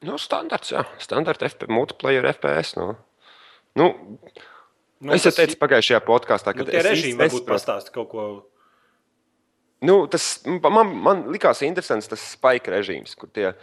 [0.07, 0.85] Nu, standarts, jā.
[1.03, 2.77] Standarta FP, multiplayer FPS.
[2.79, 2.93] Nu.
[3.77, 3.91] Nu,
[4.99, 7.53] Nu, es jau teicu pagājušajā podkāstā, nu, ka tie es režīmi īsti varbūt nesaprotu.
[7.53, 8.23] pastāst kaut ko.
[9.87, 13.53] Nu, tas man, man likās interesants, tas spēka režīms, kur tie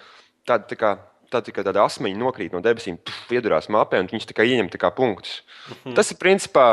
[0.48, 0.94] tādi tā kā.
[1.26, 4.92] Tā tikai tāda asmeņa nokrīt no debesīm, puf, iedurās mapē, un viņš tikai ieņem tā
[4.94, 5.40] punktus.
[5.72, 5.96] Mhm.
[5.98, 6.66] Tas ir principā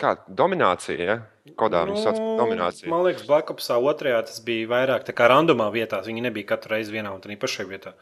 [0.00, 0.96] kā dominācija.
[1.04, 1.16] Ja?
[1.60, 2.88] Kodā nu, par domināciju.
[2.88, 6.00] Man liekas, Black Opsā otrajā tas bija vairāk tā kā randomā vietā.
[6.04, 7.92] Viņi nebija katru reizi vienā un tā pašā vietā.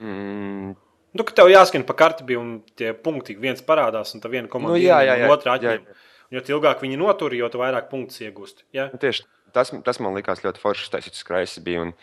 [0.00, 0.76] Mm,
[1.16, 4.50] Nu, ka tev jāskan pa karti, bija, un tie punkti viens parādās, un tā viena
[4.50, 5.30] komanda Nu, jā, jā, jā.
[5.32, 5.86] otra Jā, atņem.
[6.28, 8.66] Un Jo ilgāk viņi notur, jo vairāk punktus iegūsti.
[8.76, 8.90] Ja?
[8.92, 9.24] Nu, Tieši
[9.56, 10.90] tas, tas man likās ļoti forši.
[10.92, 11.86] Tas skrejs bija.
[11.86, 11.94] Un,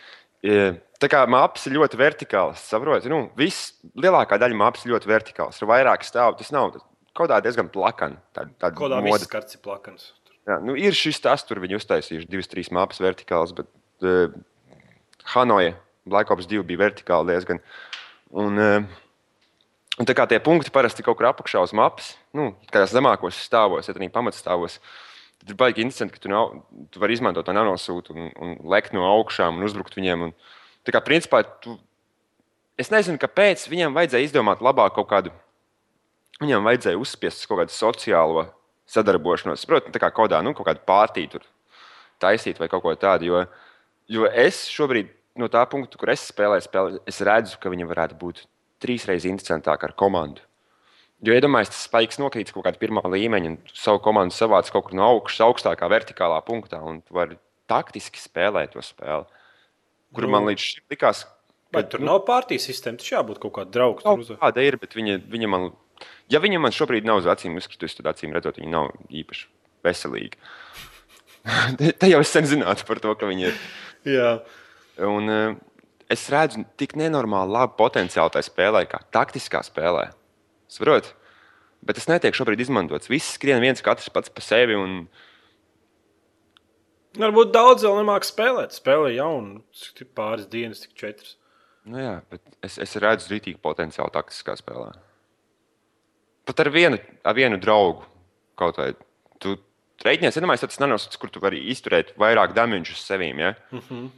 [0.41, 5.11] e, tā kā maps ir ļoti vertikāls, saproti, nu, viss, lielākā daļa maps ir ļoti
[5.11, 5.61] vertikāls.
[5.61, 6.39] Ir vairāk stāvu.
[6.41, 6.73] Tas nav
[7.15, 8.17] kaut kā diezgan plakani.
[8.33, 9.21] Tā, tāda Kodā moda.
[9.21, 10.09] viss karts ir plakans.
[10.45, 14.29] Jā, nu, ir šis tas, tur viņi uztaisījuši divas, trīs mapas vertikālas, bet uh,
[15.33, 15.73] Hanoja,
[16.05, 17.61] Black Ops 2 bija vertikāli diezgan.
[18.29, 18.85] Un, uh,
[19.97, 23.89] un tā kā tie punkti parasti kaut kur apakšā uz mapas, nu, kādās zemākos stāvos,
[23.89, 24.77] ja tā ir pamatstāvos,
[25.41, 26.53] tad ir baigi interesanti, ka tu, nav,
[26.93, 30.27] tu vari izmantot to nanosūtu un, un lekt no augšām un uzbrukt viņiem.
[30.27, 30.35] Un,
[30.85, 31.73] tā kā principā tu,
[32.77, 35.33] es nezinu, kāpēc viņiem vajadzēja izdomāt labāk kaut kādu.
[36.37, 38.45] Viņam vajadzēja uzspiest kaut kādu sociālo
[38.91, 39.65] sadarbošanos.
[39.69, 41.45] Protams, tā kā kodā, nu, kaut kādu pārtīju tur
[42.21, 43.29] taisīt vai kaut ko tādu.
[43.29, 43.43] Jo,
[44.11, 48.19] jo es šobrīd, no tā punkta, kur es spēlēju, spēlē, es redzu, ka viņi varētu
[48.21, 48.43] būt
[48.83, 50.43] trīs reizes interesantāki ar komandu.
[51.25, 54.97] Jo iedomājieties, tas spēks nokrīt kaut kādā pirmā līmeņa, un savu komandu savāc kaut kur
[54.99, 57.39] no augšas, augstākā vertikālā punktā, un tu vari
[57.71, 59.25] taktiski spēlēt to spēli.
[60.15, 61.23] Kur Nu, man līdz šim likās,
[61.75, 62.99] Vai tur nav pārtīs sistēma?
[63.01, 64.21] Tas jābūt kaut kādam draugam.
[64.21, 65.65] Kaut kāda ir, bet viņa, viņa man,
[66.31, 69.47] ja viņa man šobrīd nav uz acīm uzkritusi, tad acīm redzot, viņa nav īpaši
[69.85, 70.37] veselīga.
[72.01, 73.65] Te jau es sen zinātu par to, ka viņa ir.
[74.05, 74.29] Jā,
[74.97, 75.55] Un, eh,
[76.07, 80.07] es redzu tik nenormāli labu potenciālu tajā spēlē, kā taktiskā spēlē.
[80.71, 81.11] Saprotiet?
[81.85, 83.11] Bet tas netiek šobrīd izmantots.
[83.11, 84.77] Viss skrien viens katrs pats par sevi.
[84.79, 85.03] Un,
[87.19, 88.73] varbūt daudz vēl nemāks spēlēt.
[88.73, 89.11] Spēlē
[89.75, 91.35] cik pāris dienas, tik četras.
[91.85, 94.95] nu, jā, bet es, es redzu rītīgu potenciālu taktiskā spēlē.
[96.45, 98.05] Pat ar vienu, ar vienu draugu
[98.59, 98.91] kaut vai.
[99.41, 99.55] Tu
[100.05, 103.41] reiķinies, iedomājies, tas nanosats, kur tu vari izturēt vairāk damage uz sevīm.
[103.41, 103.55] Ja?
[103.71, 104.09] Mm -hmm.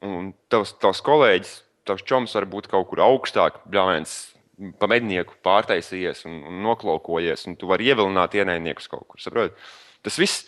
[0.00, 4.34] Un tavs, tavs kolēģis, tavs čoms var būt kaut kur augstāk, bļāviens,
[4.78, 9.20] pa mednieku pārtaisījies un, un noklaukojies, un tu vari ievilināt ienaidniekus kaut kur.
[9.20, 9.56] Saprot?
[10.02, 10.46] Tas viss,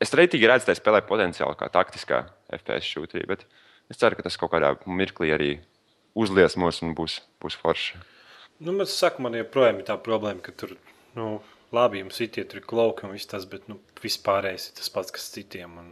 [0.00, 3.46] es reitīgi redzu, tā spēlē potenciāli kā taktiskā FPS šūtī, bet
[3.90, 5.60] es ceru, ka tas kaut kādā mirklī arī
[6.14, 7.96] uzliesmos un būs, būs forši.
[8.60, 10.76] Nu, man saka, man joprojām ir tā problēma, ka tur,
[11.18, 11.40] nu,
[11.74, 15.26] labi, jums ir tie klauki un viss tas, bet, nu, vispārējais ir tas pats, kas
[15.34, 15.74] citiem.
[15.78, 15.90] Un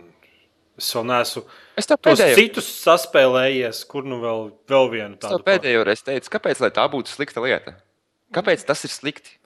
[0.79, 1.43] es vēl neesmu
[1.77, 5.43] Es tos citus saspēlējies, kur nu vēl, vēl vienu es tādu.
[5.43, 7.75] pa- pēdējo reizi teicu, kāpēc lai tā būtu slikta lieta?
[8.33, 9.39] Kāpēc tas ir slikti?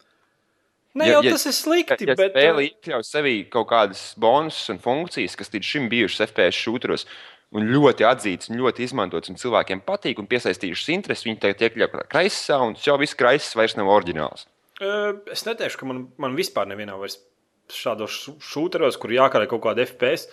[0.97, 2.33] Ne Ja- jau ja- tas ir Ja, slikti, ja bet.
[2.33, 7.05] spēle uh, iekļauj sevī kaut kādas bonusus un funkcijas, kas līdz šim bijušas FPS šūtos,
[7.57, 12.05] un ļoti atzīts, un ļoti izmantots, un cilvēkiem patīk, un piesaistījušas interesi, viņi tagad iekļauj
[12.12, 14.47] kraisā, un jau viss kraisis vairs nav oriģināls.
[15.33, 17.16] Es neteikšu, ka man, man vispār nevienā vairs
[17.73, 20.29] šādos šūteros, kur jākarē kaut kāda FPS.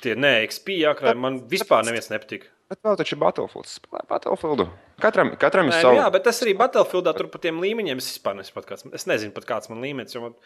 [0.00, 1.12] Tie nē, XP jākarē.
[1.20, 2.48] Man vispār neviens nepatīk.
[2.72, 3.68] Bet vēl taču ir Battlefield.
[3.68, 4.64] Spēlē Battlefieldu.
[5.02, 5.98] Katram, katram ir nu savs.
[5.98, 8.00] jā, bet tas arī Battlefieldā tur par tiem līmeņiem.
[8.00, 10.16] Es vispār kāds, es nezinu pat kāds man līmenis.
[10.16, 10.38] jo Man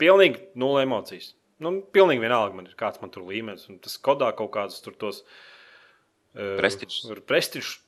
[0.00, 1.34] pilnīgi nulle emocijas.
[1.64, 3.64] Nu, pilnīgi vienalga man ir kāds man tur līmenis.
[3.72, 5.24] Un tas kodā kaut kāds tur tos.
[6.36, 7.00] Uh, Prestižs.
[7.26, 7.78] Prestižs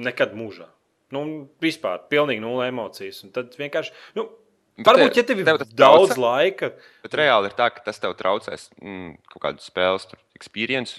[0.00, 0.66] nekad mūžā.
[1.14, 1.22] Nu,
[1.62, 3.22] vispār pilnīgi nulle emocijas.
[3.26, 3.94] Un tad vienkārši.
[4.18, 4.28] Nu,
[4.76, 6.16] Bet Varbūt, te- ja tev ir tev daudz traucē?
[6.20, 6.68] laika,
[7.06, 10.98] Bet reāli ir tā, ka tas tev traucēs mm, kaut kādu spēles tur experience.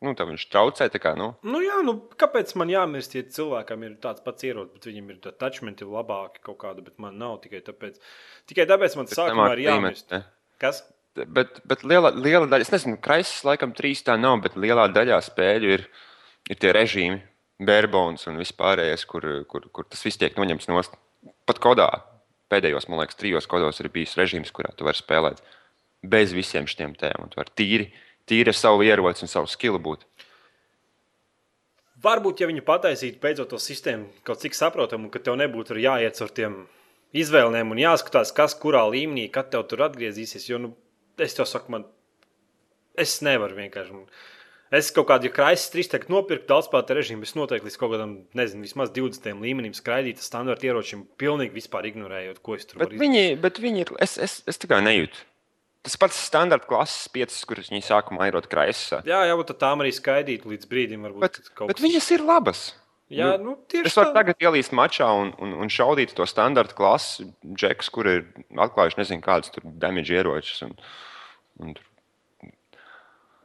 [0.00, 0.86] Nu, tev viņš traucē.
[0.88, 4.72] tā Kā, nu, Nu, jā, nu, kāpēc man jāmirst, ja cilvēkam ir tāds pats ierocis,
[4.72, 8.00] bet viņam ir attachmenti labāki kaut kāda, bet man nav tikai tāpēc.
[8.48, 10.08] Tikai tāpēc man sākumā nemāk ir jāmirst.
[10.08, 10.22] līmenis, ne?
[10.64, 10.80] Kas?
[11.18, 15.18] Bet, bet liela, liela daļa, es nezinu, kraisis laikam trīs tā nav, bet lielā daļā
[15.26, 15.88] spēļu ir,
[16.50, 17.18] ir tie režīmi,
[17.60, 20.80] Bērbons un vispārējais, kur, kur, kur tas viss tiek noņemts no
[21.48, 21.88] pat kodā.
[22.50, 25.42] Pēdējos, man liekas, trijos kodos ir bijis režīms, kurā tu vari spēlēt
[26.02, 27.28] bez visiem šiem tēmām.
[27.30, 27.86] Tu vari tīri,
[28.26, 30.06] tīri ar savu ieroci un savu skilu būt.
[32.00, 36.32] Varbūt, ja viņi pataisītu beidzot to sistēmu kaut cik saprotamu, ka tev nebūtu jāiet ar
[36.32, 36.62] tiem
[37.12, 40.48] izvēlēm un jāskatās, kas kurā līmenī, kad tev tur atgriezīsies.
[40.48, 40.72] Jo, nu,
[41.22, 41.86] es tev saku, man,
[42.98, 44.04] es nevaru vienkārši.
[44.70, 48.12] Es kaut kādu, ja kraisis trīs tagad nopirku daudzspēlētāju režīmu, es noteikti līdz kaut kādam,
[48.38, 53.02] nezinu, vismaz 20 līmenim skraidītu standarta ieročiem, pilnīgi vispār ignorējot, ko es tur Bet varu
[53.02, 55.26] viņi, bet viņi ir, es, es, es kā nejūtu.
[55.82, 59.00] Tas pats standarta klases piecas, kuras viņi sākumā airot kraisā.
[59.08, 62.64] Jā, tad tām arī skaidīt līdz brīdim, varbūt Bet, kaut bet viņas ir labas.
[63.10, 64.20] Jā, nu, tieši Es varu tā.
[64.20, 68.20] tagad ielīst mačā un, un, un šaudīt to standarta klases džekus, kur ir
[68.54, 70.60] atklājuši nezinu kādas tur damage ieročus.
[70.68, 70.76] Un
[71.76, 72.52] tur.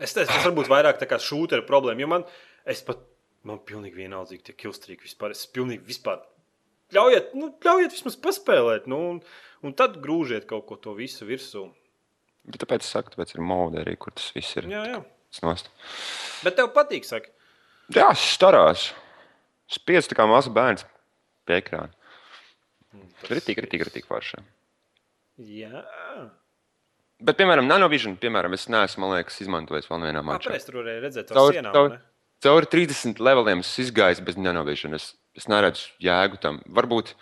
[0.02, 2.26] Es teicu, tas varbūt vairāk tā kā šūta problēma, jo man,
[2.68, 3.00] es pat,
[3.48, 6.20] man pilnīgi vienaldzīgi tie kilstrīki vispār, es pilnīgi vispār,
[6.96, 9.22] ļaujiet, nu, ļaujiet vismaz paspēlēt, nu, un,
[9.64, 11.70] un tad grūžiet kaut ko to visu virsū.
[12.46, 14.68] Bet tāpēc es saku, tāpēc ir mode arī, kur tas viss ir.
[14.70, 15.00] Jā, jā.
[15.44, 15.72] Nost.
[16.46, 17.32] Bet tev patīk, saka,
[17.94, 18.88] Jā, starās.
[19.70, 20.86] Es piecu tā kā mazs bērns
[21.46, 21.92] pie ekrāna.
[23.26, 24.42] Kritīgi, kritīgi, kritīgi forši.
[25.38, 25.84] jā.
[27.24, 30.50] Bet, piemēram, nanovision, piemēram, es neesmu, man liekas, izmantojis vēl vienā mačā.
[30.50, 31.72] Kāpēc tur varēja redzēt Caur, sienām?
[31.72, 32.00] caur, ne?
[32.44, 34.98] caur 30 leveliem es izgāju bez nanovision.
[34.98, 36.60] Es, es neredzu jēgu tam.
[36.76, 37.14] Varbūt,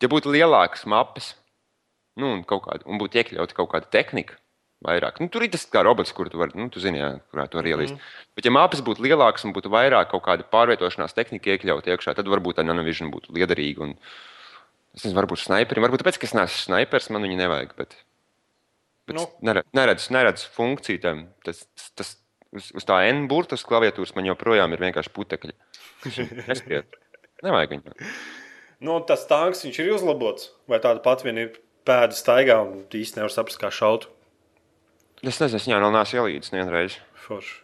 [0.00, 1.34] ja būtu lielākas mapas,
[2.16, 4.40] nu, un, kāda, un būtu iekļauta kaut kāda tehnika,
[4.84, 5.20] vairāk.
[5.20, 7.60] Nu, tur ir tas kā robots, kur tu vari, nu, tu zini, jā, kurā tu
[7.60, 7.96] vari ielīst.
[7.96, 8.12] Mm.
[8.38, 12.32] Bet, ja mapas būtu lielākas un būtu vairāk kaut kāda pārvietošanās tehnika iekļauta iekšā, tad
[12.32, 13.90] varbūt tā nanovision būtu liederīga.
[13.90, 13.98] Un,
[14.96, 17.76] es nezinu, varbūt sniperi, varbūt tāpēc, ka es neesmu snipers, man viņu nevajag.
[17.76, 17.98] Bet
[19.10, 19.24] Nu.
[19.42, 21.22] neredzu, neredzu funkciju tam.
[21.46, 21.64] Tas,
[21.98, 22.12] tas,
[22.54, 25.56] uz, uz tā N burbuļs klaviatūras man joprojām ir vienkārši putekļi.
[27.44, 27.96] Nevajag viņu.
[28.84, 31.56] Nu, tas tanks, viņš ir uzlabots, vai tāda pat vien ir
[31.88, 34.06] pēda staigā un īsti nevar saprast, kā šaut.
[35.20, 36.96] Es nezinu, es viņā vēl neesmu ielīdis nevienreiz.
[37.26, 37.58] Forši.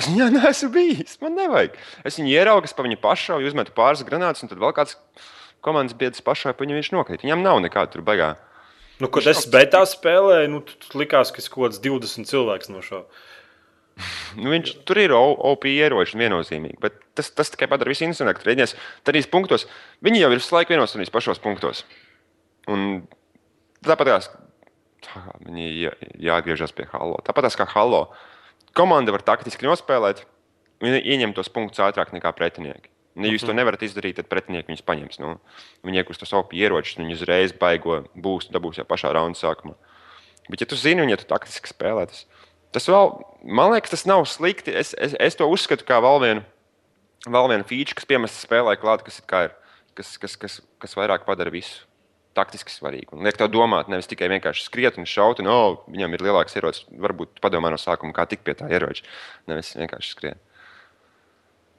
[0.00, 1.16] Es viņā neesmu bijis.
[1.22, 1.76] Man nevajag.
[2.06, 4.96] Es viņu ieraugu, es pa viņu pašauju, uzmetu pāris granātus, un tad vēl kāds
[5.64, 7.24] komandas biedrs pašai pa viņu viņš nokrīt.
[7.24, 8.34] Viņam nav nekāda tur baigā.
[9.00, 12.82] Nu, kad es betā spēlēju, nu, tad likās, ka es kaut kāds 20 cilvēks no
[12.84, 13.04] šo.
[14.36, 18.46] Nu, viņš tur ir OP ieroči viennozīmīgi, bet tas, tas tikai padara visu instrumentu.
[18.48, 19.66] Redzēs, trīs punktos.
[20.04, 21.82] Viņi jau ir visu laiku vienos un tos pašos punktos.
[22.70, 23.02] Un
[23.84, 24.30] tāpat kā
[25.46, 25.96] viņi jā-
[26.28, 27.18] jāatgriežas pie Halo.
[27.26, 28.06] Tāpat kā Halo.
[28.76, 30.22] Komanda var taktiski nospēlēt,
[30.84, 32.92] viņi ieņem tos punktus ātrāk nekā pretinieki.
[33.18, 35.18] Ja jūs to nevarat izdarīt, tad pretinieki viņus paņems.
[35.22, 35.32] Nu,
[35.86, 39.74] viņi iegūst tos OP ieročus, viņi uzreiz baigo būs, dabūs jau pašā raunda sākumā.
[40.46, 42.24] Bet, ja tu zini, un ja tu taktiski spēlē, tas,
[42.74, 44.74] tas vēl, man liekas, tas nav slikti.
[44.78, 46.46] Es, es, es to uzskatu kā vēl vienu,
[47.26, 49.54] vēl vienu feature, kas piemēram spēlē klāt, kas, ir ir,
[49.98, 51.86] kas, kas, kas, kas vairāk padara visu
[52.38, 53.16] taktiski svarīgu.
[53.18, 56.54] Un liek tev domāt, nevis tikai vienkārši skriet un šaut, un oh, viņam ir lielāks
[56.58, 56.86] ierocis.
[57.02, 59.02] Varbūt padomā no sākuma, kā tikt pie tā ieroča.
[59.50, 60.38] Nevis vienkārši skriet.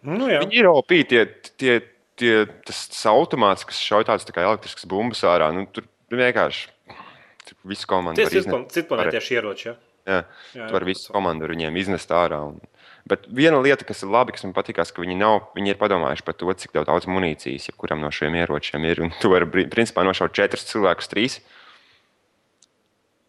[0.07, 0.41] Nu, jā.
[0.41, 1.25] Viņi ir OP, tie,
[1.61, 1.77] tie,
[2.17, 2.33] tie,
[2.65, 5.51] tas, tas automāts, kas šauj tādas tā elektriskas bumbas ārā.
[5.53, 6.69] Nu, tur vienkārši
[7.67, 9.69] visu komandu Tie var ir citplanētieši ieroči.
[9.69, 9.75] Ja?
[10.01, 10.19] Jā,
[10.57, 12.39] Jā, tu vari visu komandu viņiem iznest ārā.
[12.49, 12.57] Un...
[13.09, 16.25] Bet viena lieta, kas ir labi, kas man patīk, ka viņi, nav, viņi ir padomājuši
[16.25, 19.03] par to, cik daudz munīcijas jebkuram no šiem ieročiem ir.
[19.05, 21.39] Un tu vari principā nošaut četrus cilvēkus, trīs.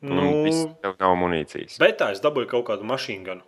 [0.03, 1.77] Nu, Nu, viss tev nav munīcijas.
[1.79, 3.45] bet tā es dabūju kaut kādu mašīnu, ganu,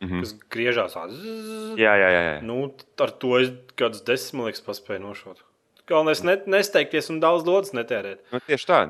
[0.00, 0.08] mm.
[0.08, 0.20] -hmm.
[0.20, 0.94] kas griežās.
[0.94, 1.76] tā zzz.
[1.78, 2.22] Jā, jā, jā.
[2.30, 2.40] jā.
[2.42, 5.44] Nu, ar to es kādus desmit liekas, paspēju nošaut.
[5.86, 8.18] Galvenais ne, nesteigties un daudz lodas netērēt.
[8.32, 8.80] Nu, tieši tā.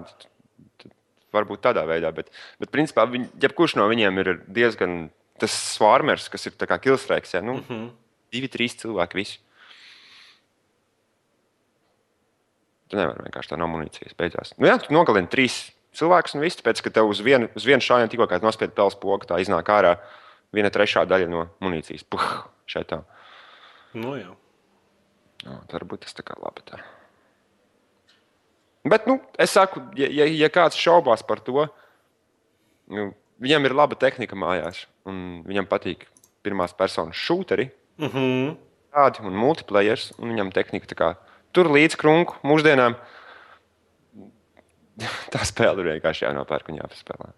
[1.32, 6.46] Varbūt tādā veidā, bet, bet principā viņi, jebkurš no viņiem ir diezgan tas svārmers, kas
[6.46, 7.34] ir kā kilstrēks.
[7.34, 7.42] Ja?
[7.42, 7.90] Nu, mm -hmm.
[8.32, 9.38] Divi, trīs cilvēki visi.
[12.88, 14.14] Tu nevari vienkārši tā nav munīcijas.
[14.18, 14.54] Beidzās.
[14.59, 16.59] Nu, jā, tu nogalini trīs cilvēks un viss.
[16.61, 19.68] Tāpēc, ka tev uz vienu, uz vienu šādu tikko kā nospied pels pogu, tā iznāk
[19.72, 19.96] ārā
[20.55, 22.05] viena trešā daļa no munīcijas.
[22.09, 22.26] Puh,
[22.70, 23.03] šeit tā.
[23.97, 24.32] Nu, jā.
[25.47, 26.64] Nu, varbūt tas tā kā labi.
[26.66, 26.80] Tā.
[28.86, 31.66] Bet, nu, es saku, ja, ja, ja kāds šaubās par to,
[32.92, 33.09] nu,
[33.42, 36.07] viņam ir laba tehnika mājās, un viņam patīk
[36.47, 38.57] pirmās personas šūteri, Mm -hmm.
[38.92, 41.14] tādi un multiplayer, un viņam tehnika kā
[41.53, 42.97] tur līdz krunku mūsdienām.
[45.32, 47.32] Tā spēle ir vienkārši jānopērk un jāpaspēlē.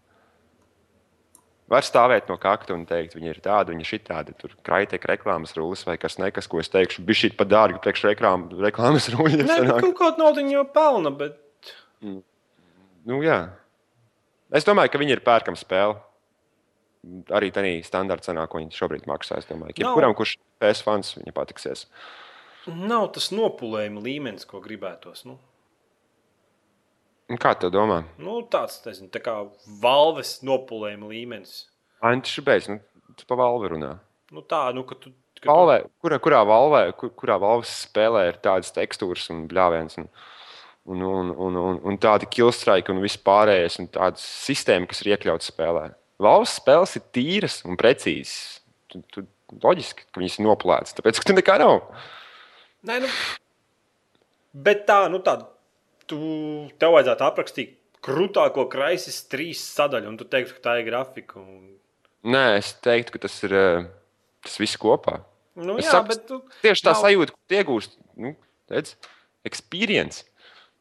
[1.68, 4.32] Var stāvēt no kakta un teikt, viņi ir tādi, viņi ir šitādi.
[4.40, 7.04] Tur kraitek reklāmas rullis vai kas nekas, ko es teikšu.
[7.04, 9.44] Bija šī pat dārga priekš reklām, reklāmas rulļiem.
[9.44, 11.36] Nē, nu, kaut kāda nauda jau pelna, bet
[13.08, 13.38] Nu, jā.
[14.54, 15.98] Es domāju, ka viņi ir pērkama spēle.
[17.32, 19.38] Arī tādā standarta cenā, ko viņi šobrīd maksā.
[19.40, 21.86] Es domāju, ka jebkuram, kurš PS fans, viņa patiksies.
[22.76, 25.24] nav tas nopulējuma līmenis, ko gribētos.
[25.28, 25.38] Nu,
[27.36, 28.00] Kā tu domā?
[28.24, 29.34] nu tāds, nezinu, tā kā
[29.82, 31.66] valves nopulējuma līmenis.
[32.00, 32.78] Antiņš beidz, nu,
[33.18, 33.98] tu pa valvi runā.
[34.32, 35.12] Nu, tā, nu, ka tu.
[35.38, 40.08] Ka Valvē, kurā, kurā valvē, kur, kurā valves spēlē ir tādas tekstūras un bļāviens un,
[40.90, 45.12] un, un, un, un, un tādi killstrike un viss pārējais un tādas sistēmas, kas ir
[45.12, 45.84] iekļautas spēlē.
[46.26, 48.34] Valves spēles ir tīras un precīzas.
[48.90, 49.22] Tu, tu,
[49.62, 51.78] loģiski, ka viņas ir noplētas, tāpēc, ka tur nekā nav.
[51.86, 53.12] Tu, nē, nu,
[54.66, 55.38] bet tā, nu, tā.
[56.08, 56.18] Tu,
[56.80, 61.40] tev vajadzētu aprakstīt krūtāko kraisis trīs sadaļu, un tu teiksi, ka tā ir grafika.
[61.42, 61.74] Un...
[62.28, 63.88] Nē, es teiktu, ka tas ir eh,
[64.46, 65.20] tas viss kopā.
[65.58, 66.38] Nu, Es jā, saku, bet tu.
[66.62, 67.98] Tieši tā nav- sajūta, ko tu iegūsti.
[68.22, 68.32] Nu,
[68.70, 68.94] redz,
[69.48, 70.24] experience.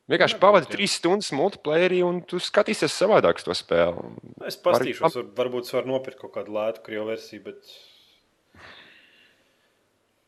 [0.07, 4.05] Vienkārši pavadi trīs stundas multiplayerī, un tu skatīsies savādāk to spēli.
[4.47, 7.73] Es paskatīšos, var, varbūt es varu nopirkt kaut kādu lētu krievu versiju, bet.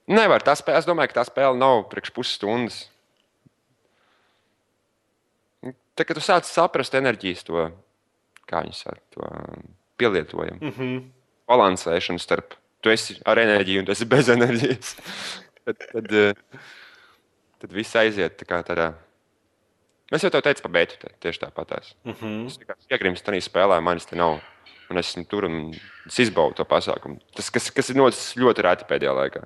[0.10, 0.82] Nevar tā spēle.
[0.82, 2.80] Es domāju, ka tā spēle nav priekš pusstundas.
[6.00, 7.66] Tā kā tu sāc saprast enerģijas to,
[8.48, 9.28] kā viņi saka, to
[10.00, 11.02] pielietojumu, Mm -hmm.
[11.48, 14.96] balansēšanu starp tu esi ar enerģiju un tu esi bez enerģijas.
[15.66, 16.64] tad, tad, eh,
[17.60, 18.94] tad viss aiziet tā kā tādā.
[20.10, 21.94] Es jau tev teicu, pa beidu, tieši tāpatās.
[22.04, 22.48] Mm -hmm.
[22.48, 24.40] Es vienkārši iegrims tajā spēlē, manis te nav.
[24.90, 25.74] Un es esmu tur un
[26.08, 27.20] es izbaudu to pasākumu.
[27.36, 29.44] Tas, kas, kas ir noticis ļoti reti pēdējā laikā.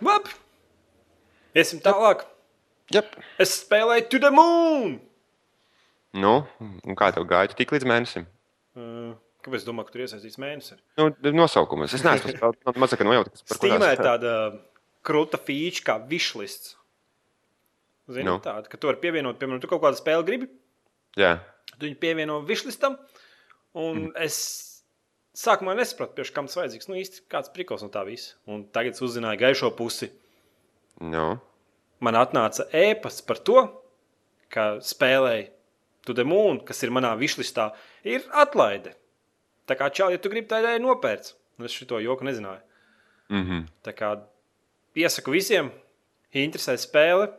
[0.00, 0.30] Labi.
[1.54, 2.31] Iesim tālāk.
[2.92, 3.16] Jep.
[3.40, 4.96] Es spēlēju To the Moon.
[6.12, 7.52] Nu, un kā tev gāja?
[7.52, 8.26] Tu tik līdz mēnesim.
[8.76, 9.14] Uh,
[9.44, 10.80] kāpēc es domāju, ka tur iesaistīts mēnesis?
[11.00, 11.94] Nu, nosaukumus.
[11.96, 14.34] Es neesmu saka, nojauta, kas par tās ir tāda
[15.06, 16.76] krūta feature kā wishlists.
[18.10, 18.36] Zini, Nu.
[18.36, 18.42] no.
[18.42, 20.50] tāda, ka tu vari pievienot, piemēram, tu kaut kādu spēli gribi,
[21.16, 21.36] Jā,
[21.76, 22.96] tu viņu pievieno wishlistam,
[23.78, 24.12] un mm.
[24.24, 24.36] es
[25.38, 26.88] sākumā nesapratu, pie kam tas vajadzīgs.
[26.90, 28.34] Nu, īsti kāds prikals no tā visa.
[28.50, 30.10] Un tagad uzzināju gaišo pusi.
[31.00, 31.38] nu,
[32.02, 33.62] Man atnāca ēpasts par to,
[34.52, 35.50] ka spēlēji
[36.06, 37.68] To the Moon, kas ir manā vishlistā,
[38.02, 38.96] ir atlaide.
[39.70, 41.36] Tā kā čau, ja tu gribi tādā nopērts.
[41.58, 42.60] Un Es šo joku nezināju.
[43.28, 43.66] mm -hmm.
[43.84, 44.20] Tā kā
[44.94, 45.70] iesaku visiem,
[46.32, 47.32] ja interesē spēle,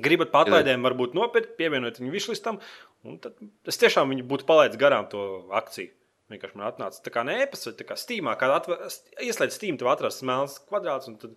[0.00, 2.60] gribat pa atlaidēm, varbūt nopirkt, pievienot viņu višlistam,
[3.04, 3.32] un tad
[3.64, 5.90] es tiešām viņu būtu palaidis garām to akciju.
[6.28, 8.66] Vienkārši man atnāca tā kā nēpas, vai tā kā Steamā, kad
[9.24, 11.30] ieslēdz Steam, tev atrast melns kvadrāts, un tad,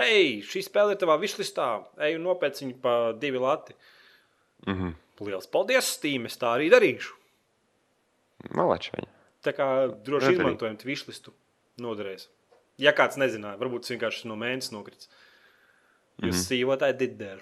[0.00, 1.68] hei, šī spēle ir tavā višlistā,
[2.06, 3.74] ej un nopērc viņu pa divi lati.
[4.66, 4.94] Mm -hmm.
[5.20, 7.12] Lielas paldies, Steam, es tā arī darīšu.
[8.56, 9.08] Malači viņa.
[9.44, 9.66] Tā kā
[10.04, 10.40] droši Nedarīt.
[10.40, 11.32] izmantojam višlistu
[11.80, 12.28] noderēs.
[12.78, 15.08] Ja kāds nezināja, varbūt tas vienkārši no mēnesis nokrits.
[16.22, 16.46] Jūs mm -hmm.
[16.48, 17.40] see what I did there.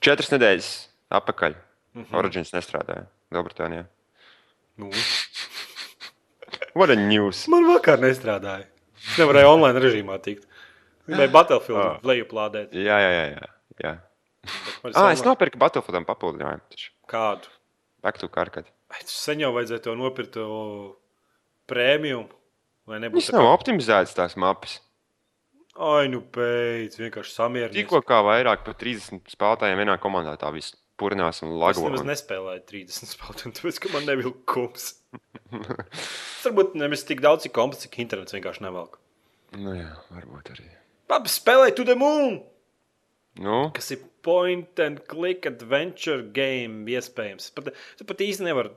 [0.00, 1.54] Četras nedēļas atpakaļ.
[1.94, 2.02] Mm.
[2.04, 2.16] -hmm.
[2.16, 3.86] Origins nestrādāja Lielbritānijā.
[4.76, 4.90] Nu.
[6.74, 7.48] What a news!
[7.48, 8.66] Man vakar nestrādāja.
[9.10, 10.46] Es nevarēju online režīmā tikt.
[11.08, 12.00] Gribēju Battlefield Ah.
[12.06, 12.72] lejuplādēt.
[12.76, 13.24] Jā, jā, jā.
[13.36, 13.48] jā.
[13.84, 13.92] jā.
[14.82, 16.62] bet Ah, es nopirku Battlefieldam papildinājumu.
[16.70, 16.90] taču.
[17.10, 17.48] Kādu?
[18.02, 18.66] Back to Karkat.
[19.04, 20.46] Sen jau vajadzēja to nopirkt to
[21.70, 22.24] prēmiju.
[22.90, 23.50] Tā nav kā...
[23.54, 24.78] optimizētas tās mapas.
[25.80, 27.76] Ai, nu beidz, vienkārši samierinies.
[27.84, 31.84] Tikko kā vairāk par 30 spēlētājiem vienā komandā tā viss purinās un Es lago.
[31.86, 34.94] nemaz un- nespēlēju 30 spēlēm, tāpēc ka man nebija kungs.
[36.40, 38.98] Es varbūt nevis tik daudz, cik kompas, cik internets vienkārši nevelk.
[39.60, 40.66] Nu jā, varbūt arī.
[41.10, 42.38] Labi, spēlēju To the Moon!
[43.40, 47.50] Nu, kas ir point and click adventure game, iespējams.
[47.56, 48.72] Pat, tu pat īsti nevari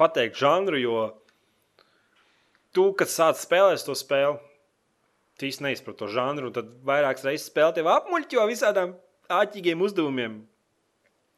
[0.00, 0.98] pateikt žanru, jo
[2.74, 4.38] tu, kad sāc spēlēt to spēli,
[5.38, 8.96] tu īsti neizproti to žanru, un tad vairākas reizes spēlē tev apmuļķo visādām
[9.30, 10.40] āķīgiem uzdevumiem.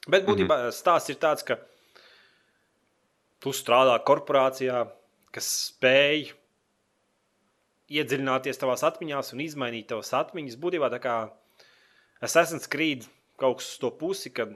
[0.09, 0.77] Bet būtībā mm -hmm.
[0.77, 1.59] stāsts ir tāds, ka
[3.41, 4.87] tu strādā korporācijā,
[5.33, 6.33] kas spēj
[7.91, 10.59] iedziļināties tavās atmiņās un izmainīt tavas atmiņas.
[10.63, 11.17] Būtībā tā kā
[12.23, 13.09] Assassin's Creed
[13.41, 14.53] kaut kas uz to pusi, kad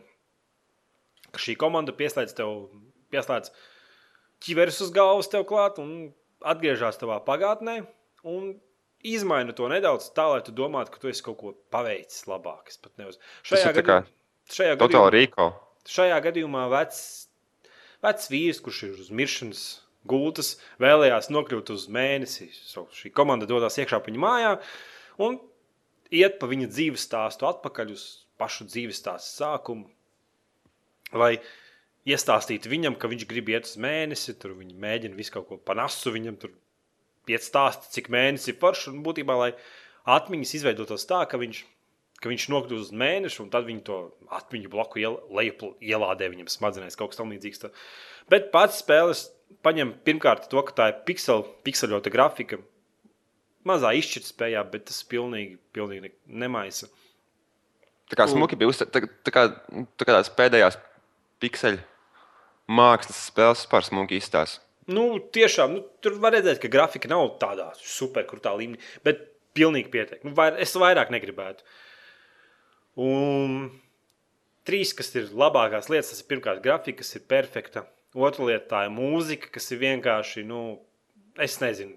[1.35, 2.69] ka šī komanda pieslēdz tev,
[3.15, 3.51] pieslēdz
[4.45, 6.13] ķiveres uz galvas tev klāt un
[6.45, 7.83] atgriežas tavā pagātnē.
[8.25, 8.55] Un
[9.05, 12.71] Izmaina to nedaudz tā, lai tu domātu, ka tu esi kaut ko paveicis labāk.
[12.73, 13.19] Es pat neuz...
[13.45, 13.99] Šajā, gadījumā,
[14.49, 15.49] šajā, gadījumā,
[15.93, 17.03] šajā gadījumā vecs,
[18.05, 19.65] vecs vīrs, kurš ir uz miršanas
[20.09, 22.51] gultas, vēlējās nokļūt uz mēnesi.
[22.55, 24.55] So, šī komanda dodas iekšā viņa mājā
[25.25, 25.39] un
[26.15, 28.07] iet pa viņa dzīves stāstu atpakaļ uz
[28.41, 29.89] pašu dzīves stāstu sākumu.
[31.15, 31.37] Lai
[32.09, 36.13] iestāstītu viņam, ka viņš grib iet uz mēnesi, tur viņi mēģina visu kaut ko panasu
[36.15, 36.53] viņam, tur
[37.31, 38.91] iet stāstīt, cik mēnesis ir foršs.
[38.93, 39.53] Un būtībā, lai
[40.17, 41.63] atmiņas izveidotos tā, ka viņš,
[42.21, 44.01] ka viņš nokļūst uz mēnešu, un tad viņi to
[44.37, 47.65] atmiņu bloku iel, lejupl- ielādē viņam smadzenēs, kaut kas tamlīdzīgs.
[48.33, 49.29] Bet pats spēles
[49.63, 52.59] paņem pirmkārt to, ka tā ir piksel, pikseļota grafika.
[53.65, 56.13] Mazā izšķirtspējā, bet tas pilnīgi, pilnīgi ne-
[56.45, 56.89] nemaisa.
[58.11, 59.47] Tā kā smuki bija uzsver- tā, tā kā,
[59.97, 60.77] tā kā tās pēdējās
[61.41, 61.81] pikseļu
[62.69, 64.61] mākslas spēles vispār smuki izstāsta.
[64.87, 69.23] Nu, tiešām, nu, tur var redzēt, ka grafika nav tādā superkrūtā līmenī, bet
[69.57, 70.25] pilnīgi pietiek.
[70.25, 71.65] Nu, vair, es vairāk negribētu.
[73.01, 73.71] Un
[74.69, 77.87] trīs, kas ir labākās lietas, tas ir pirmkārt grafika, kas ir perfekta.
[78.15, 80.61] Otra lieta tā ir mūzika, kas ir vienkārši, nu,
[81.43, 81.97] es nezinu,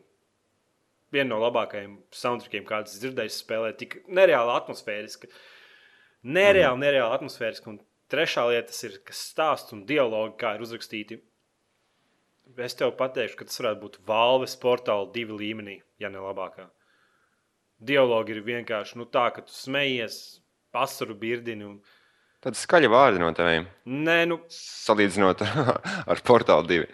[1.14, 5.30] viena no labākajiem soundtrackiem, kādas es dzirdēju, spēlē tik nereāli atmosfēriski.
[6.28, 7.70] Nereāli, nereāli atmosfēriski.
[7.72, 7.80] Un
[8.12, 11.20] trešā lieta ir, kas stāsta un dialogi, kā ir uzrakstīti.
[12.64, 16.70] Es tev pateikšu, ka tas varētu būt Valves portāla divi līmenī, ja ne labākā.
[17.78, 20.40] Dialogi ir vienkārši nu, tā, ka tu smejies,
[20.74, 21.68] pasaru birdini.
[21.68, 21.78] Un...
[22.44, 25.42] Tāda skaļa vārda no teviem, Nē, nu, salīdzinot
[26.12, 26.90] ar, portālu divi.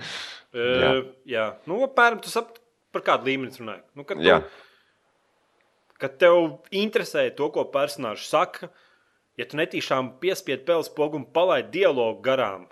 [0.56, 0.70] jā.
[0.80, 0.92] Jā.
[1.28, 1.48] jā.
[1.68, 2.62] Nu, apmēram tu saproti,
[2.94, 3.80] par kādu līmeni tu runā.
[3.98, 4.38] Nu, kad, Jā.
[4.46, 6.38] tu, kad tev
[6.72, 8.70] interesē to, ko personāžs saka,
[9.40, 12.68] ja tu netīšām piespied peles pogu un palaidi dialogu garām,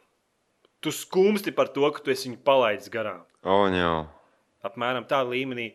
[0.82, 3.26] tu skumsti par to, ka tu esi viņu palaidis garām.
[3.42, 3.94] O, jā.
[4.66, 5.72] apmēram tādā līmenī.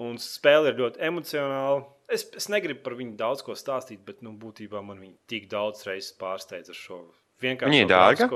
[0.00, 1.82] Un spēle ir ļoti emocionāla.
[2.10, 5.84] Es, es negribu par viņu daudz ko stāstīt, bet nu, būtībā man viņa tik daudz
[5.86, 7.00] reizes pārsteidza ar šo
[7.42, 7.70] vienkārši.
[7.72, 8.28] Viņa ir dārga?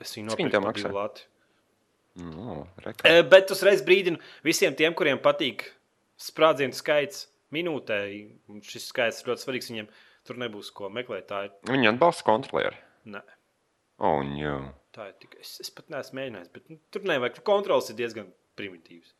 [0.00, 0.88] Es Cik viņu nopirku par maksā?
[0.88, 1.26] divu lati.
[2.20, 3.06] No, reka.
[3.06, 5.62] E, bet uzreiz brīdinu visiem tiem, kuriem patīk
[6.20, 8.00] sprādzienu skaits minūtē.
[8.50, 9.90] un Šis skaits ir ļoti svarīgs viņiem.
[10.26, 11.28] Tur nebūs ko meklēt.
[11.30, 11.52] Tā ir.
[11.70, 12.76] Viņa atbalsta kontrolieri.
[13.08, 13.22] Ne,
[14.00, 14.56] O, jā.
[14.96, 15.40] tā ir tikai.
[15.44, 16.50] Es, es pat neesmu mēģinājis.
[16.54, 17.40] Bet, nu, tur nevajag.
[17.44, 19.14] Kontrols ir diezgan primitīvs.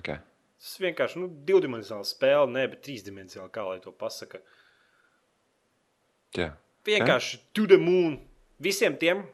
[0.00, 0.18] Okay.
[0.56, 4.40] Tas vienkārši nu, divdimensionāls spēle, ne, bet trīsdimensionāls, kā lai to pasaka.
[6.36, 6.52] Jā.
[6.86, 8.18] Vienkārši to the moon.
[8.62, 9.24] Visiem tiem,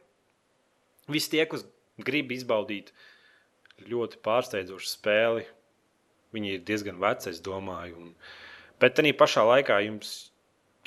[1.12, 1.64] visi tie, kas
[2.02, 2.90] grib izbaudīt
[3.86, 5.46] ļoti pārsteidzošu spēli,
[6.34, 7.98] viņi ir diezgan veci, es domāju.
[8.02, 8.12] Un,
[8.82, 10.14] bet tā pašā laikā jums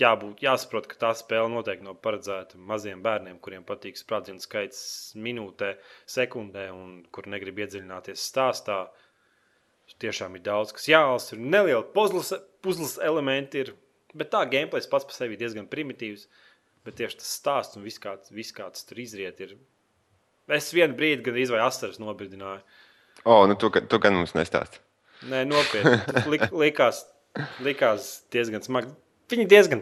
[0.01, 4.79] jābūt, jāsaprot, ka tā spēle noteikti nav paredzēta maziem bērniem, kuriem patīk sprādzienu skaits
[5.15, 5.75] minūtē,
[6.09, 8.85] sekundē, un kur negrib iedziļināties stāstā.
[9.85, 11.35] Tur tiešām ir daudz, kas jālasa.
[11.35, 12.31] Ir neliela puzles,
[12.65, 13.73] puzles elementi, ir,
[14.17, 16.25] bet tā gameplays pats par sevi ir diezgan primitīvs.
[16.85, 19.55] Bet tieši tas stāsts un viss, kāds, viss, kāds tur izriet, ir.
[20.53, 22.61] Es vienu brīdi gan izvēlējos asaras nobirdināju.
[23.25, 24.77] O, nu tu, gan- tu gan mums nestāsti.
[25.31, 25.95] Nē, nopietni.
[26.29, 26.99] Lik, likās,
[27.65, 28.91] likās diezgan smagi.
[29.33, 29.81] Viņa diezgan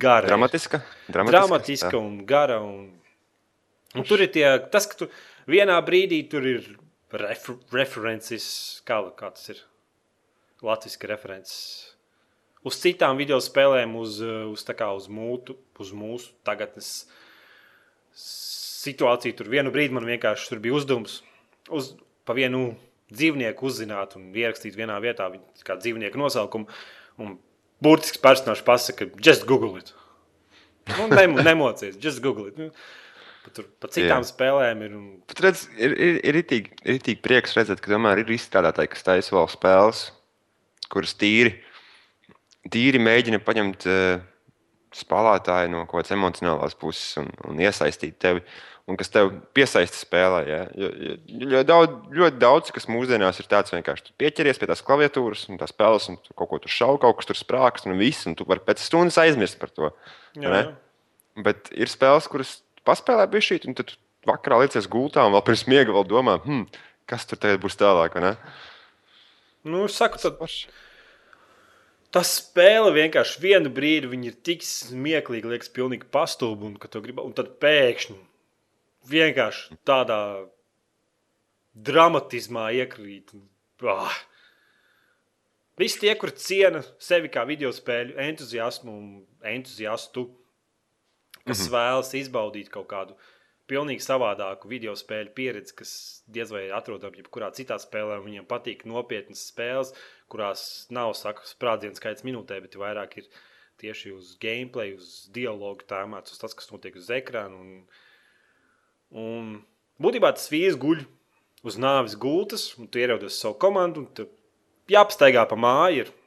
[0.00, 0.26] gara.
[0.30, 0.80] Dramatiska?
[1.08, 2.60] Dramatiska, Dramatiska un gara.
[2.64, 2.92] Un,
[3.98, 5.08] un tur ir tie, tas, ka tu
[5.50, 6.70] vienā brīdī tur ir
[7.12, 8.46] refer, references,
[8.88, 9.62] kā, kā tas ir
[10.62, 11.58] latviešu references.
[12.62, 16.92] Uz citām video spēlēm, uz, uz, kā uz, mūtu, uz mūsu tagadnes
[18.14, 19.34] situāciju.
[19.38, 21.20] Tur vienu brīdi man vienkārši bija uzdevums
[21.74, 21.92] uz,
[22.26, 22.76] pa vienu
[23.12, 25.28] dzīvnieku uzzināt un ierakstīt vienā vietā
[25.66, 26.70] kā dzīvnieku nosaukumu.
[27.20, 27.36] Un
[27.82, 29.92] burtisks personāžs pasaka, just google it.
[30.96, 32.58] Nu, nem, nemocies, just google it.
[33.42, 34.28] Nu, pa Tur pa citām Jā.
[34.28, 34.96] spēlēm ir.
[35.30, 39.34] Bet redz, ir, ir, ir itīgi, itīgi prieks redzēt, ka tomēr ir izstrādātāji, kas taisa
[39.34, 40.02] vēl spēles,
[40.92, 41.56] kuras tīri,
[42.70, 44.22] tīri mēģina paņemt uh,
[44.94, 48.44] spēlētāju no kaut kādas emocionālās puses un, un iesaistīt tevi.
[48.90, 50.40] Un kas tev piesaista spēlē.
[50.48, 50.62] Ja?
[50.74, 51.12] Jo, jo,
[51.52, 54.08] jo daudz, ļoti daudz, kas mūsdienās ir tāds vienkārši.
[54.08, 57.30] Tu pieķeries pie tās klaviatūras un tās spēles, un kaut ko tur šauji, kaut kas
[57.30, 58.26] tur sprākst, un viss.
[58.26, 59.92] Un tu vari pēc stundas aizmirst par to.
[60.34, 60.64] jā, jā.
[61.46, 62.56] Bet ir spēles, kuras
[62.88, 63.94] paspēlē šī, un tad
[64.28, 66.66] vakarā liecies gultā un vēl pirms miega vēl domā, hmm,
[67.10, 68.18] kas tur tagad būs tālāk.
[69.62, 70.40] Nu, saku, tad,
[72.14, 76.08] tas spēle vienkārši vienu brīdi ir tik smieklīga, liekas, pilnīgi.
[76.50, 78.18] Un, ka tu gribi- un tad pēkšņi
[79.10, 80.46] vienkārši tādā
[81.74, 83.32] dramatismā iekrīt.
[83.82, 84.14] Ah.
[85.78, 89.06] Visi tie, kur ciena sevi kā video spēļu entuziasmu un
[89.42, 90.28] entuziastu,
[91.46, 91.76] kas mm -hmm.
[91.76, 93.16] vēlas izbaudīt kaut kādu
[93.70, 95.92] pilnīgi savādāku video spēļu pieredzi, kas
[96.26, 98.18] diez vai atrodama jebkurā citā spēlē.
[98.24, 99.94] Viņiem patīk nopietnas spēles,
[100.28, 103.28] kurās nav saka, sprādzienu skaits minūtē, bet vairāk ir
[103.82, 107.56] tieši uz gameplay, uz dialogu tēmāts, uz tas, kas notiek uz ekrāna.
[107.56, 107.86] Un,
[109.10, 109.64] un
[110.02, 111.04] būtībā tas vīrs guļ
[111.62, 114.28] uz nāves gultas, un tu ieraudies savu komandu, un tu
[114.90, 116.04] jāpastaigā pa māju.
[116.04, 116.18] Ir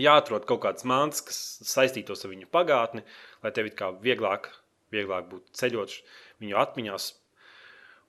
[0.00, 1.38] jāatrod kaut kāds mans, kas
[1.70, 3.04] saistītos ar viņu pagātni,
[3.44, 4.48] lai tev kā vieglāk,
[4.94, 5.94] vieglāk būtu ceļot
[6.42, 7.10] viņu atmiņās.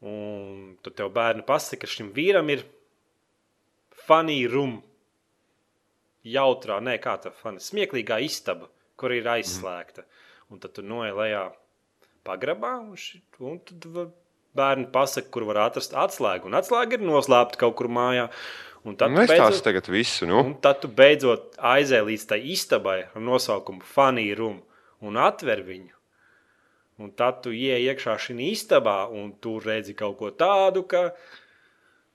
[0.05, 2.65] Un tad tev bērni pasaka, ka šim vīram ir
[4.05, 4.79] funny room.
[6.25, 8.65] Jautrā, nē, kā tā fani, smieklīgā istaba,
[8.97, 10.05] kur ir aizslēgta.
[10.49, 11.43] Un tad tu noej lejā
[12.25, 13.85] pagrabā, un, ši, un tad
[14.57, 16.49] bērni pasaka, kur var atrast atslēgu.
[16.49, 18.29] Un atslēga ir noslēpta kaut kur mājā.
[18.85, 20.39] Un tad Nu, beidzot- tagad visu, nu.
[20.45, 24.59] Un tad tu beidzot aizēji līdz tai istabai ar nosaukumu Funny Room
[25.03, 25.93] un atver viņu.
[27.03, 31.09] Un tad tu ienāc iekšā šajā istabā un tur redzi kaut ko tādu, ka.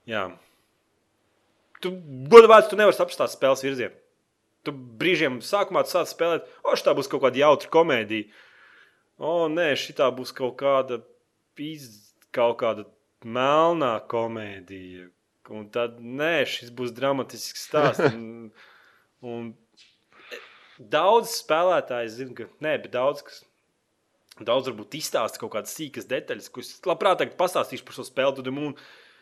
[0.09, 0.31] Jā.
[1.81, 1.91] Tu
[2.31, 3.93] godīgi, tu nevari saprast tās spēles virzienu.
[4.65, 8.29] Tu brīžiem sākumā tu sāc spēlēt, o, šī būs kaut kāda jautra komēdija.
[9.21, 11.01] O, nē, šī būs kaut kāda,
[11.57, 11.87] pīz,
[12.33, 12.85] kaut kāda
[13.25, 15.09] melnā komēdija.
[15.51, 18.13] Un tad, nē, šis būs dramatisks stāsts.
[18.13, 18.51] Un,
[19.21, 19.49] un
[20.91, 23.41] daudz spēlētāji zina, ka, nē, bet daudz kas.
[24.41, 28.47] Daudz varbūt izstāsta kaut kādas sīkas detaļas, es labprāt tagad pastāstīšu par šo spēli, tad
[28.55, 28.71] mūnu,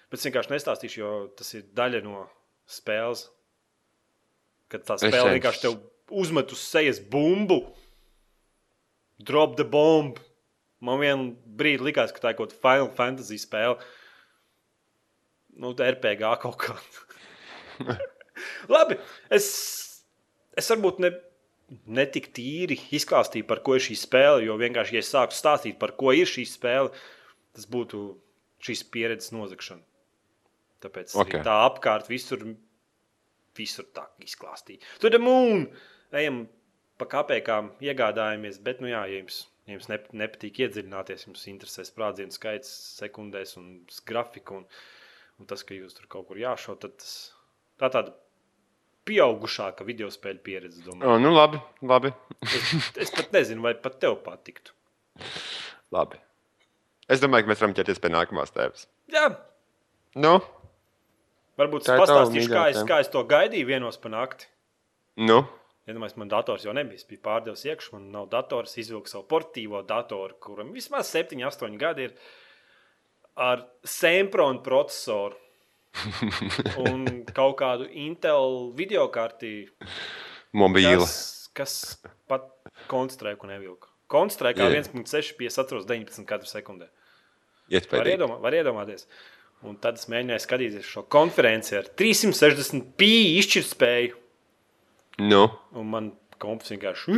[0.07, 2.21] bet es vienkārši nestāstīšu, jo tas ir daļa no
[2.69, 3.25] spēles.
[4.71, 5.79] Kad tā spēle vienkārši tev
[6.21, 7.63] uzmet uz sejas bumbu,
[9.19, 10.21] drop the bomb.
[10.79, 13.75] Man vienā brīdī likās, ka tā ir kaut kāda Final Fantasy spēle.
[15.59, 17.97] Nu, tā ir RPG kaut kāda.
[18.71, 18.95] Labi,
[19.35, 19.49] es,
[20.55, 21.11] es varbūt ne,
[21.69, 24.45] ne tik tīri izklāstīju, par ko ir šī spēle.
[24.47, 26.93] Jo vienkārši, ja es sāku stāstīt, par ko ir šī spēle,
[27.55, 28.03] tas būtu
[28.65, 29.85] šīs pieredzes nozagšana.
[30.83, 31.39] Tāpēc okay.
[31.41, 31.45] Ok.
[31.47, 32.45] tā apkārt visur,
[33.57, 34.83] visur tā izklāstīja.
[35.03, 35.67] Tur ir mūna.
[36.15, 36.45] Ejam
[36.99, 41.85] pa kāpēkām, iegādājamies, bet, nu jā, ja jums, ja jums nep nepatīk iedziļināties, jums interesē
[41.87, 43.69] sprādzienu skaits sekundēs un
[44.09, 44.65] grafika un,
[45.39, 47.13] un tas, ka jūs tur kaut kur jāšau, tad tas,
[47.79, 48.15] tā tāda
[49.09, 51.09] pieaugušāka video spēļu pieredze, domāju.
[51.09, 52.13] O, nu, labi, labi.
[52.45, 52.71] Es,
[53.07, 54.71] es pat nezinu, vai pat tev patiktu.
[55.91, 56.21] labi.
[57.09, 58.85] Es domāju, ka mēs varam ķerties pie nākamās tēmas.
[59.09, 59.27] Jā,
[60.17, 60.39] Nu,
[61.59, 64.47] varbūt tava pastāstīšu, kā es, kā es to gaidīju vienos pa nakti.
[65.21, 65.43] nu.
[65.89, 66.99] Iedomājieties, man dators jau nebija.
[67.01, 71.77] Es biju pārdevis iekšā, man nav dators, izvilku savu portīvo datoru, kuram vismaz 7, 8
[71.81, 72.11] gadi ir
[73.41, 75.33] ar Sempronu procesoru
[76.85, 79.69] un kaut kādu Intel video karti,
[80.55, 81.01] Mobīla.
[81.03, 81.73] kas, kas
[82.29, 82.47] pat
[82.91, 83.89] konstrēku nevilka.
[84.09, 84.81] Konstrēkā Jā.
[84.81, 86.87] 1,6 pies atceros 19 katru sekundē.
[87.69, 89.05] Var, iedomā, var iedomāties.
[89.61, 93.09] Un tad es mēģināju skatīties šo konferenci ar 360 pī
[93.41, 94.15] izšķirtspēju.
[95.27, 95.43] Nu,
[95.75, 96.07] Un man
[96.41, 97.11] komps vienkārši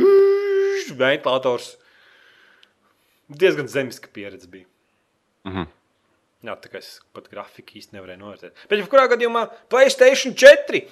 [0.98, 1.76] ventilators.
[3.32, 4.66] Diezgan zemiska pieredze bija.
[5.48, 5.70] Mhm.
[6.42, 8.62] Jā, tā kā es pat grafiku īsti nevarēju novērtēt.
[8.68, 10.82] Bet, jebkurā gadījumā, Playstation 4.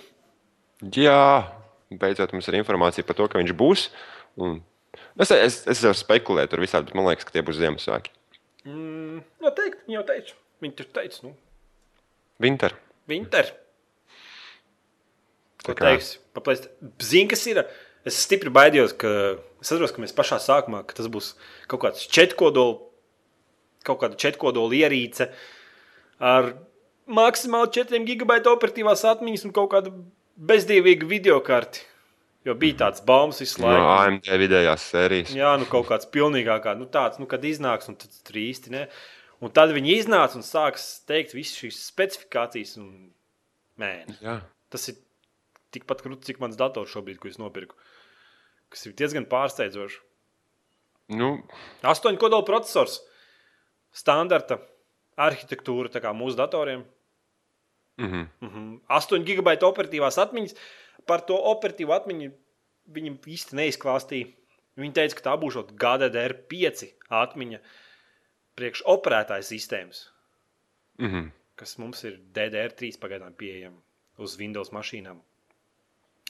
[0.94, 1.16] jā,
[1.90, 3.88] beidzot mums ir informācija par to, ka viņš būs.
[4.38, 4.61] Un...
[5.20, 8.12] Es, es, es varu spekulēt tur visādi, bet man liekas, ka tie būs Ziemassvētki.
[8.68, 10.36] Mm, noteikti, viņi jau teica.
[10.62, 11.34] Viņi tur teica, nu,
[12.40, 12.74] Winter.
[13.11, 13.51] Winter.
[15.64, 16.14] Ko Tā kā- teiks?
[17.05, 17.64] Zini, kas ir?
[18.07, 19.09] Es stipri baidījos, ka
[19.61, 21.34] es saprotu, ka mēs pašā sākumā, ka tas būs
[21.68, 22.86] kaut kāds četrkodols,
[23.87, 25.31] kaut kāda četrkodola ierīce
[26.20, 26.53] ar
[27.11, 29.95] maksimāli 4 gigabaitu operatīvās atmiņas un kaut kādu
[30.51, 31.87] bezdīvīgu video karti.
[32.49, 33.89] Jo bija tāds baumas visu No laiku.
[33.99, 35.33] AMD vidējās sērijas.
[35.37, 38.87] Jā, nu kaut kāds pilnīgākā, nu tāds, nu, kad iznāks, un tad tur īsti ne.
[39.45, 43.11] Un tad viņi iznāca un sāks teikt visas šīs specifikācijas, un
[43.81, 44.16] mēne.
[44.24, 44.39] Jā.
[44.72, 44.97] Tas ir
[45.74, 47.76] tikpat krūtis, cik mans dators šobrīd, ko es nopirku.
[48.72, 50.01] Kas ir diezgan pārsteidzoši.
[51.20, 51.33] Nu,
[51.91, 53.01] Astoņu kodola processors,
[53.93, 54.61] standarta
[55.16, 56.84] arhitektūra, kā mūsu datoriem.
[57.99, 58.26] mhm.
[58.41, 58.80] Mm -hmm.
[58.88, 60.55] 8 gigabaita operatīvās atmiņas.
[61.07, 62.32] Par to operatīvo atmiņu
[62.88, 64.32] viņi īsti neizklāstīja.
[64.76, 67.59] Viņi teica, ka tā būs GDDR5 atmiņa
[68.57, 70.09] priekš operētāja sistēmas,
[70.99, 71.30] Mhm.
[71.57, 73.76] kas mums ir DDR3 pagaidām pieejama
[74.18, 75.20] uz Windows mašīnām.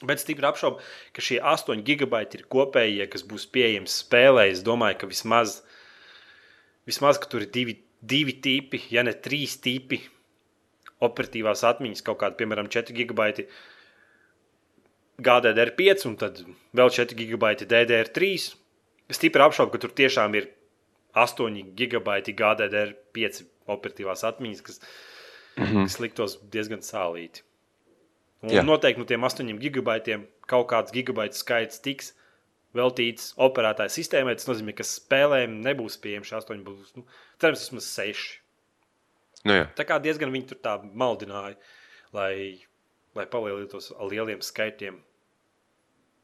[0.03, 0.79] Bet stipri apšaubu,
[1.13, 4.49] ka šie 8 gigabaiti ir kopējie, kas būs pieejami spēlē.
[4.51, 5.61] Es domāju, ka vismaz,
[6.89, 10.01] vismaz tur ir divi, divi tipi, ja ne trīs tipi
[11.01, 13.47] operatīvās atmiņas, kaut kāda, piemēram, 4 gigabaiti
[15.21, 16.41] GDDR5 un tad
[16.77, 18.31] vēl 4 gigabaiti DDR3.
[19.11, 20.49] Es stipri apšaubu, ka tur tiešām ir
[21.17, 24.81] 8 gigabaiti GDDR5 operatīvās atmiņas, kas,
[25.57, 25.87] mm -hmm.
[25.89, 27.43] kas liktos diezgan sālīti.
[28.41, 28.63] Un Jā.
[28.65, 32.13] noteikti no tiem 8 gigabaitiem kaut kāds gigabaitu skaits tiks
[32.77, 34.35] veltīts operētāju sistēmai.
[34.39, 37.05] Tas nozīmē, ka spēlēm nebūs pieejams 8, būs nu,
[37.41, 38.25] cerams, vismaz 6.
[39.47, 39.69] Nu, jā.
[39.77, 41.57] Tā kā diezgan viņi tur tā maldināja,
[42.15, 42.61] lai,
[43.17, 44.99] lai palielinātos ar lieliem skaitļiem.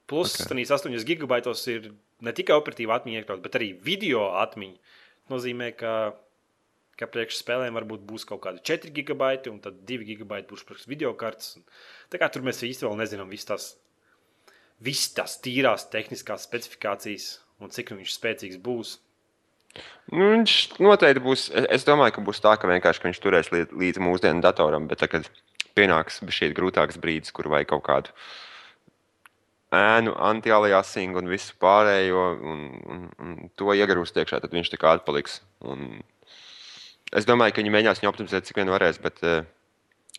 [0.07, 0.63] Plus, okay.
[0.63, 0.77] Ok.
[0.87, 1.91] 8 gigabaitos ir
[2.23, 4.77] ne tikai operatīva atmiņa, iekļaut, bet arī video atmiņa.
[5.27, 5.95] Tas nozīmē, ka,
[6.99, 10.87] ka priekš spēlēm varbūt būs kaut kādi 4 gigabaiti, un tad 2 gigabaiti būs priekš
[10.87, 11.57] video kartes.
[12.13, 13.67] Tā kā tur mēs īsti vēl nezinām visas tās,
[14.83, 18.97] visas tās tīrās tehniskās specifikācijas un cik nu viņš spēcīgs būs.
[20.11, 21.49] Nu, viņš noteikti būs.
[21.53, 22.67] es- domāju, ka būs tā, ka
[23.01, 25.29] ka viņš turēs līdz, līdz mūsdienu datoram, bet tagad
[25.75, 28.09] pienāks šī grūtāks brīdis, kur vajag kaut kādu
[29.73, 34.95] ēnu, anti-aliasingu un visu pārējo, un, un, un to iegrūst iekšā, tad viņš tā kā
[34.95, 35.41] atpaliks.
[35.67, 36.01] Un
[37.13, 39.01] es domāju, ka viņi mēģinās viņu optimizēt, cik vien varēs.
[39.03, 39.43] Bet, eh,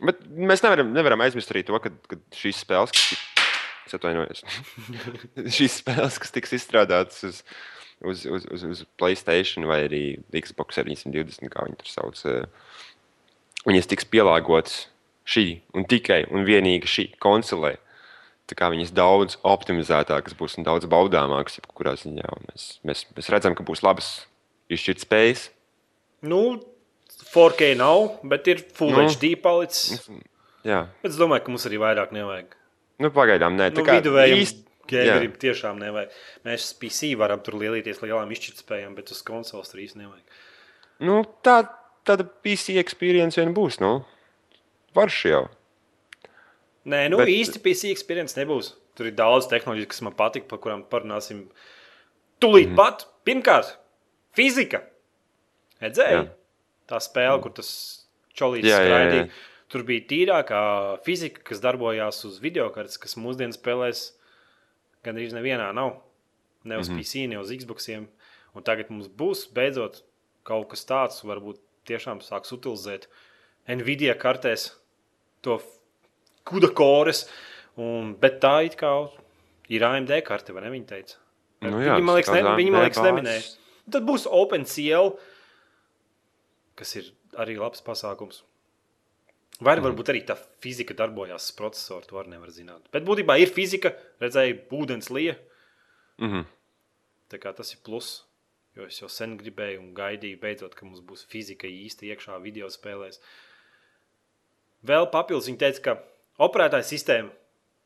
[0.05, 3.25] bet mēs nevaram, nevaram aizmirst arī to, ka, ka šīs spēles, kas tik-
[3.89, 4.45] es atvainojos,
[5.59, 7.43] šīs spēles, kas tiks izstrādātas uz,
[8.05, 10.05] uz, uz, uz, uz Playstation vai arī
[10.37, 12.47] Xbox 720, kā viņi tur sauc, eh,
[13.69, 14.87] viņas tiks pielāgotas
[15.29, 17.77] šī un tikai un vienīgi šī konsolē.
[18.49, 22.31] Tā kā viņas daudz optimizētākas būs un daudz baudāmākas, jebkurā ziņā.
[22.47, 24.23] Mēs, mēs, mēs redzam, ka būs labas
[24.73, 25.51] izšķirtspējas.
[26.25, 26.41] Nu,
[27.29, 29.05] 4K nav, bet ir Full nu.
[29.05, 30.07] HD palicis.
[30.67, 32.57] Jā, Bet es domāju, ka mums arī vairāk nevajag.
[33.03, 33.71] Nu, pagaidām nē.
[33.73, 36.15] Nu, Tā kā viduvējiem īsti- gameriem tiešām nevajag.
[36.49, 40.39] Mēs PC varam tur lielīties lielām izšķirtspējām, bet uz konsoles tur īsti nevajag.
[41.05, 41.61] Nu, tā,
[42.09, 43.81] tāda PC experience vien būs.
[43.85, 44.05] Nu.
[44.97, 45.45] Varš jau.
[46.89, 48.75] Nē, nu Bet- īsti PC experience nebūs.
[48.97, 51.45] Tur ir daudz tehnoloģiju, kas man patīk, par kurām parunāsim
[52.43, 52.79] tūlīt mm.
[52.79, 53.05] pat.
[53.29, 53.77] Pirmkārt,
[54.35, 54.83] fizika.
[55.83, 56.25] Redzēji?
[56.89, 57.69] Tā spēle, kur tas
[58.67, 58.81] jā.
[58.81, 59.29] skraidīja.
[59.69, 60.61] Tur bija tīrākā
[61.05, 64.05] fizika, kas darbojās uz videokartes, kas mūsdienu spēlēs
[65.05, 65.99] gandrīz nevienā nav.
[66.65, 67.03] Ne uz mm -hmm.
[67.05, 67.89] PC, ne uz Xbox.
[68.55, 70.03] Un tagad mums būs beidzot
[70.43, 73.09] kaut kas tāds, varbūt tiešām sāks utilizēt
[73.69, 74.73] Nvidia kartēs
[75.43, 75.61] to
[76.45, 77.29] kuda kores.
[77.77, 79.11] Un, bet tā it kā
[79.69, 80.71] ir AMD karte, vai ne?
[80.71, 81.17] Viņa teica.
[81.61, 83.43] Nu jā, viņi man liekas, ne, viņi, man liekas neminēja.
[83.93, 85.13] Tad būs OpenCL,
[86.79, 88.43] kas ir arī labs pasākums.
[89.59, 92.85] Vai arī varbūt arī tā fizika darbojās uz procesoru, to arī nevar zināt.
[92.95, 93.91] Bet būtībā ir fizika,
[94.23, 95.35] redzēja, ūdens lieja.
[96.23, 96.47] Mhm.
[97.29, 98.25] Tā kā tas ir plus.
[98.79, 102.69] Jo es jau sen gribēju un gaidīju, beidzot, ka mums būs fizika īsti iekšā video
[102.71, 103.19] spēlēs.
[104.87, 107.33] Vēl papildus viņa teica, ka operētāja sistēma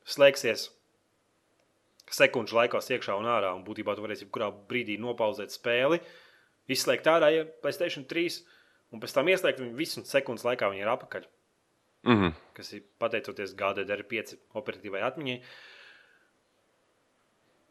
[0.05, 0.68] slēgsies
[2.12, 3.55] sekundžu laikos iekšā un ārā.
[3.57, 6.03] Un būtībā tu varēsi jebkurā brīdī nopauzēt spēli,
[6.68, 8.43] izslēgt ārā ja Playstation 3
[8.93, 11.29] un pēc tam ieslēgt viņu visu un sekundes laikā viņa ir apakaļ.
[12.03, 12.34] Mhm.
[12.57, 15.38] Kas ir pateicoties GDDR5 operatīvai atmiņai.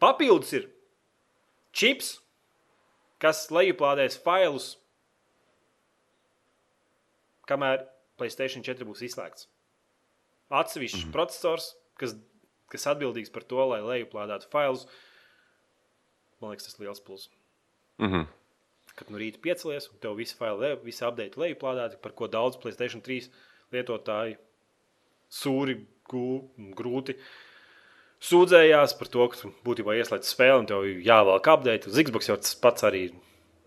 [0.01, 0.69] Papildus ir
[1.75, 2.15] čips,
[3.21, 4.73] kas lejuplādēs failus,
[7.49, 7.86] kamēr
[8.17, 9.47] Playstation 4 būs izslēgts.
[10.51, 11.13] Atsevišķs mm -hmm.
[11.15, 12.15] processors, kas,
[12.69, 14.88] kas atbildīgs par to, lai lejuplādētu failus.
[16.41, 17.29] Man liekas, tas ir liels pluss.
[17.97, 18.27] Mhm.
[18.95, 23.01] Kad no rīta piecelies, un tev visi faili, visi update lejuplādēti, par ko daudz Playstation
[23.01, 23.29] 3
[23.74, 24.38] lietotāji
[25.32, 25.78] sūri,
[26.11, 26.26] gū,
[26.76, 27.15] grūti
[28.22, 31.89] sūdzējās par to, ka būtībā ieslēdz spēli un tev jāvelk update.
[31.89, 33.07] Uz Xbox jau tas pats arī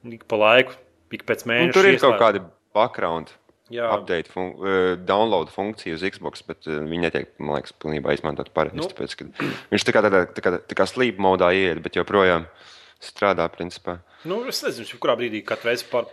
[0.06, 0.76] ik pa laiku,
[1.14, 1.74] ik pēc Un mēneša.
[1.74, 2.20] tur ir kaut ieslēdz.
[2.22, 2.44] kādi
[2.76, 3.32] background.
[3.72, 3.86] Jā.
[3.96, 8.50] Update, fun uh, download funkcija uz Xbox, bet uh, viņi netiek, man liekas, pilnībā izmantot
[8.54, 8.76] pareizi.
[8.76, 8.84] Nu.
[8.90, 9.14] Tāpēc,
[9.72, 12.44] viņš tā kā tādā tā kā, tā kā sleep modā iet, bet joprojām
[13.02, 13.96] strādā principā.
[14.28, 16.10] Nu, es nezinu, kurā brīdī katru reizi par,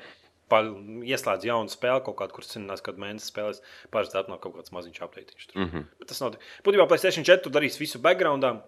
[0.51, 0.67] par
[1.07, 3.61] ieslēdz jaunu spēli, kaut kādu, kuras zinās, kad mēnesis spēlēs.
[3.93, 5.37] Parasti atnāk kaut kāds maziņš update.
[5.55, 5.77] Mm Mhm.
[5.77, 5.85] -hmm.
[5.99, 6.35] Bet tas nav.
[6.65, 8.61] Būtībā Playstation 4 tur darīs visu backgroundā.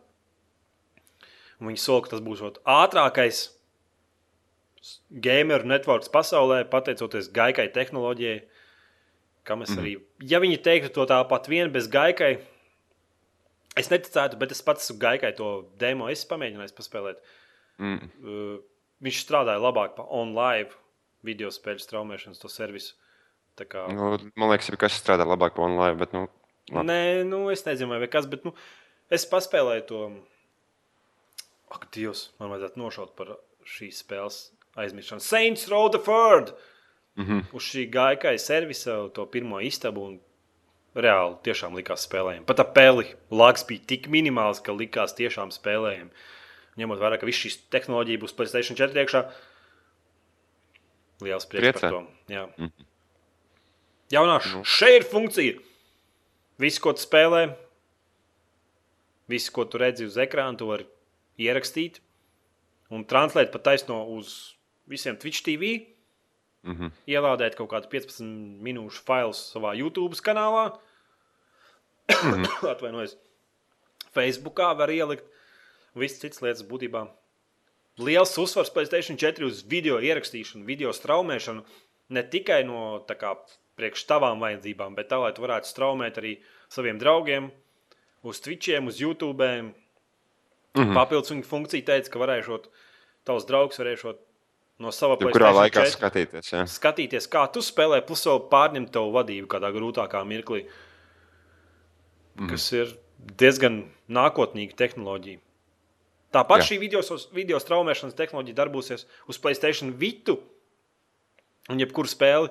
[1.59, 3.49] Un viņi sola, ka tas būs ātrākais
[5.11, 8.41] gameru networks pasaulē, pateicoties gaikai tehnoloģijai.
[9.43, 12.37] Kam es arī, ja viņi teiktu to tāpat vien bez gaikai,
[13.75, 17.19] es neticētu, bet es pats esmu gaikai to demo, es pamēģināju paspēlēt.
[17.77, 18.09] Mm.
[18.23, 18.61] Uh,
[19.03, 20.69] viņš strādāja labāk pa online
[21.23, 22.95] video spēļu straumēšanas to servisu.
[23.59, 26.25] Tā kā, Nu, man liekas, ka kas strādā labāk pa online, bet nu,
[26.71, 26.87] labi.
[26.89, 28.55] Nē, nu, es nezinu, vai kas, bet nu,
[29.13, 30.03] es paspēlēju to.
[31.73, 34.39] Ak, Dievs, man vajadzētu nošaut par šīs spēles
[34.77, 35.23] aizmirstšanu.
[35.25, 36.53] Saints Row the Third!
[37.15, 37.41] Mm -hmm.
[37.53, 40.19] Uz šī gaikai servisa to pirmo istabu un
[40.95, 42.45] reāli tiešām likās spēlējami.
[42.45, 46.09] Pat tā peli lags bija tik minimāls, ka likās tiešām spēlējami.
[46.77, 49.31] ņemot vērā, ka viss šīs tehnoloģija būs Playstation 4 iekšā.
[51.21, 51.79] Liels prieks Priecē.
[51.81, 52.07] par to.
[52.27, 52.45] Jā.
[52.57, 52.85] Mm -hmm.
[54.11, 54.63] Jaunā, nu.
[54.63, 55.59] šeit ir funkcija.
[56.57, 57.55] Viss, ko tu spēlē,
[59.27, 60.85] viss, ko tu redzi uz ekrāna, tu vari
[61.37, 61.99] ierakstīt
[62.89, 64.55] un translēt pat taisno uz
[64.87, 65.87] visiem Twitch TV.
[66.63, 66.91] Mm -hmm.
[67.07, 68.23] Ielādēt kaut kādu 15
[68.61, 70.79] minūšu failus savā YouTube kanālā.
[72.07, 72.69] Mm -hmm.
[72.73, 73.17] Atvainojos.
[74.15, 75.25] Facebookā var ielikt.
[75.95, 77.07] Viss cits lietas būtībā.
[78.01, 81.61] Liels uzsvars Playstation 4 uz video ierakstīšanu, video straumēšanu.
[82.13, 83.35] Ne tikai no kā
[83.77, 86.33] priekš tavām vajadzībām, bet tā, lai tu varētu straumēt arī
[86.73, 87.51] saviem draugiem,
[88.25, 89.45] uz Twitchiem, uz YouTube.
[89.53, 89.73] Mm
[90.73, 90.93] -hmm.
[90.93, 92.69] Papildus viņa funkcija teica, ka varēšot,
[93.23, 94.17] tavs draugs varēšot
[94.79, 96.53] no sava laikā 4 skatīties?
[96.53, 96.65] Jā.
[96.65, 100.65] skatīties, kā tu spēlē, plus vēl pārņemt tavu vadību kādā grūtākā mirklī,
[102.39, 102.49] mm.
[102.49, 102.97] kas ir
[103.37, 105.39] diezgan nākotnīga tehnoloģija.
[106.33, 106.69] Tāpat Jā.
[106.71, 107.01] šī video,
[107.35, 110.39] video straumēšanas tehnoloģija darbosies uz Playstation Vitu
[111.69, 112.49] un jebkuru spēli,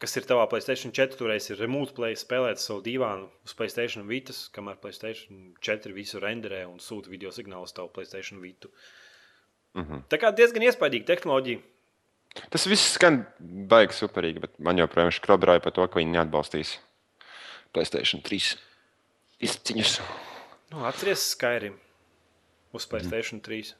[0.00, 4.44] kas ir tavā Playstation 4, turēs ir remote play, spēlēt savu divānu uz Playstation Vitas,
[4.54, 8.70] kamēr Playstation 4 visu renderē un sūta video signālu uz tavu Playstation Vitu.
[9.74, 10.06] Mm -hmm.
[10.08, 11.58] Tā kā diezgan iespaidīga tehnoloģija.
[12.50, 16.78] Tas viss skan baigi superīgi, bet man joprojām ir skrobrāja par to, ka viņi neatbalstīs
[17.72, 18.56] Playstation 3
[19.40, 20.00] izciņas.
[20.70, 21.89] Nu, atceries Skyrim
[22.76, 23.74] uz Playstation 3.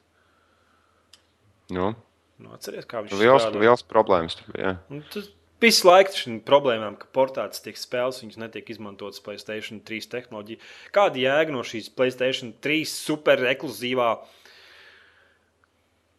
[1.71, 1.93] Nu,
[2.41, 3.59] Nu, atceries, kā viņš liels, strādā.
[3.61, 4.71] liels problēmas jā.
[5.13, 5.27] Tas
[5.61, 10.57] visu laiku šīm problēmām, ka portāts tiek spēles, viņas netiek izmantotas Playstation 3 tehnoloģija.
[10.91, 14.07] Kāda jēga no šīs Playstation 3 super ekskluzīvā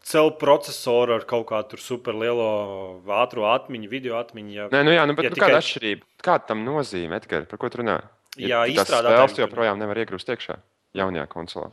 [0.06, 2.46] celu procesora ar kaut kādu tur super lielo
[3.18, 4.54] ātrā atmiņu, video atmiņu?
[4.54, 6.02] Ja, Nē, nu jā, nu, bet Ja ja nu, tikai- kāda atšķirība?
[6.22, 7.48] Kāda tam nozīme, Edgars?
[7.50, 7.98] Par ko tu runā?
[8.38, 10.56] Jā, tās izstrādātājiem spēles joprojām nevar iegrūst iekšā
[10.94, 11.72] jaunajā konsolā.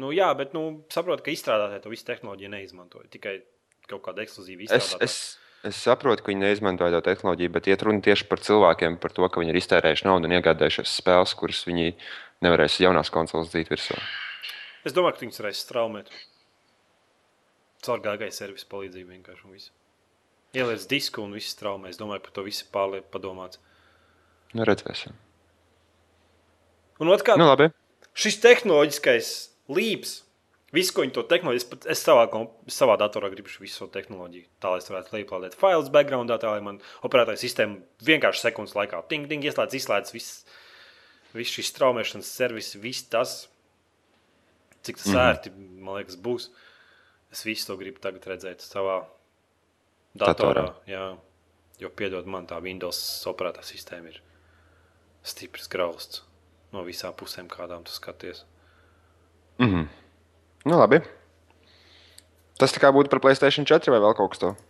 [0.00, 3.08] Nu, jā, bet nu, saprotu, ka izstrādātāji to visu tehnoloģiju neizmantoja.
[3.12, 3.38] Tikai
[3.90, 5.04] kaut kāda ekskluzīva Es, izstrādātāja.
[5.04, 5.16] es,
[5.72, 9.28] es saprotu, ka viņi neizmantoja to tehnoloģiju, bet iet runa tieši par cilvēkiem, par to,
[9.28, 11.92] ka viņi ir iztērējuši naudu un iegādājušies spēles, kuras viņi
[12.42, 13.98] nevarēs jaunās konsoles dzīt virsū.
[14.84, 16.08] Es domāju, ka viņas varēs straumēt.
[17.82, 19.70] Caur gāgai servisu palīdzību vienkārši un visu.
[20.54, 21.90] Ieliec disku un viss straumē.
[21.90, 23.58] Es domāju, par to visu pārlieku padomāts.
[24.54, 25.14] Nu, redzēsim.
[27.00, 27.70] Un otrkārt, Nu, labi.
[28.14, 29.30] šis tehnoloģiskais
[29.76, 30.16] līps,
[30.72, 32.24] visu, ko viņi to tehnoloģiju, es, pat- es savā,
[32.72, 34.48] savā datorā gribu visu šo tehnoloģiju.
[34.62, 39.02] Tā lai es varētu lejuplādēt failus backgroundā, tā lai man operētāja sistēma vienkārši sekundes laikā
[39.08, 40.44] ting, ting, ieslēdz, izslēdz viss,
[41.36, 43.48] viss šīs straumēšanas servis, viss tas,
[44.82, 45.28] cik tas mm -hmm.
[45.28, 45.50] ērti,
[45.80, 46.50] man liekas, būs.
[47.32, 49.06] Es visu to gribu tagad redzēt savā
[50.14, 50.52] datorā.
[50.52, 50.74] Datorā.
[50.86, 51.16] Jā,
[51.80, 54.20] jo piedod man, tā Windows operētā sistēma ir
[55.22, 56.22] stiprs grausts
[56.72, 58.44] no visām pusēm, kādām tu skaties.
[59.62, 59.86] Mhm.
[60.66, 61.00] Nu, labi.
[62.58, 64.62] Tas tā kā būtu par Playstation 4 vai vēl kaut kas tāds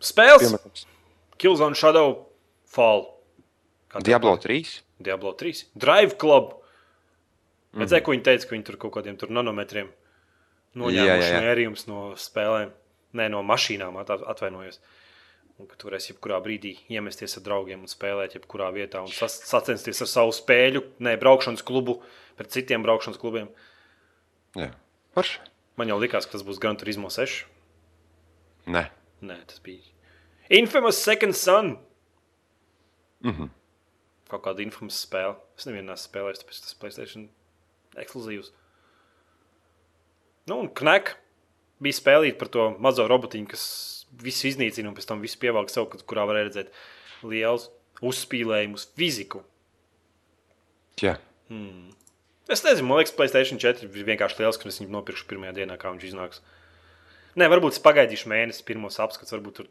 [0.00, 0.86] Spēles, piemetams.
[1.38, 2.26] Killzone Shadow,
[2.66, 3.04] Fall,
[3.90, 4.66] Kā Diablo patīk?
[4.68, 4.82] 3.
[5.08, 6.54] Diablo 3, Drive Club.
[7.78, 9.88] Redzēju, ko viņi teica, ka viņi tur kaut kādiem tur nanometriem
[10.78, 12.70] noņēmuši mērījumus no spēlēm,
[13.18, 14.78] ne no mašīnām, at- atvainojos.
[15.58, 20.00] Un ka tur varēs jebkurā brīdī iemesties ar draugiem un spēlēt, jebkurā vietā un sacensties
[20.02, 22.00] ar savu spēļu, ne braukšanas klubu
[22.36, 23.48] pret citiem braukšanas klubiem.
[24.56, 24.70] Jā,
[25.16, 25.40] forši.
[25.78, 27.44] Man jau likās, ka tas būs Gran Turismo 6.
[28.68, 28.88] Nē.
[29.22, 29.82] Nē, tas bija
[30.50, 31.76] Infamous Second Son.
[33.24, 33.50] Mhm.
[34.28, 35.36] Kaut kāda infamous spēle.
[35.56, 37.28] Es nevienu spēlējis, tāpēc tas Playstation
[37.96, 38.50] ekskluzīvs.
[40.48, 41.14] Nu, un Knek
[41.80, 43.64] bija spēlīt par to mazo robotiņu, kas
[44.22, 46.72] visu iznīcina un pēc tam visu pievelk sev, kurā var redzēt
[47.22, 47.68] liels
[48.04, 49.42] uzspīlējumus fiziku.
[51.02, 51.16] Jā.
[52.48, 55.76] Es nezinu, man liekas, Playstation 4 ir vienkārši liels, ka es viņu nopirkšu pirmajā dienā,
[55.80, 56.40] kā viņš iznāks.
[57.36, 59.68] Nē, varbūt es pagaidīšu mēnesi, pirmos apskats, varbūt, tur,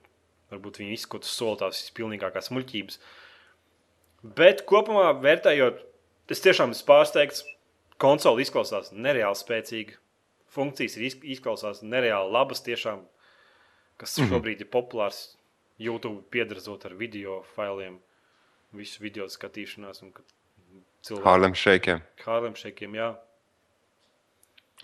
[0.54, 3.00] varbūt viņi izskatās soli tās pilnīgākās muļķības.
[4.38, 5.82] Bet kopumā vērtējot,
[6.30, 7.42] es tiešām esmu pārsteigts.
[7.98, 9.98] Konsole izklausās nereāli spēcīga.
[10.54, 13.02] Funkcijas izklausās nereāli labas, tiešām,
[13.98, 15.32] kas šobrīd ir populārs.
[15.82, 17.98] YouTube piedrazot ar video failiem,
[18.74, 20.06] visu video skatīšanās.
[20.06, 20.37] Un, kad
[21.08, 22.04] cilvēki Harlem Shakeiem.
[22.28, 23.12] Hārlem šeikiem, jā.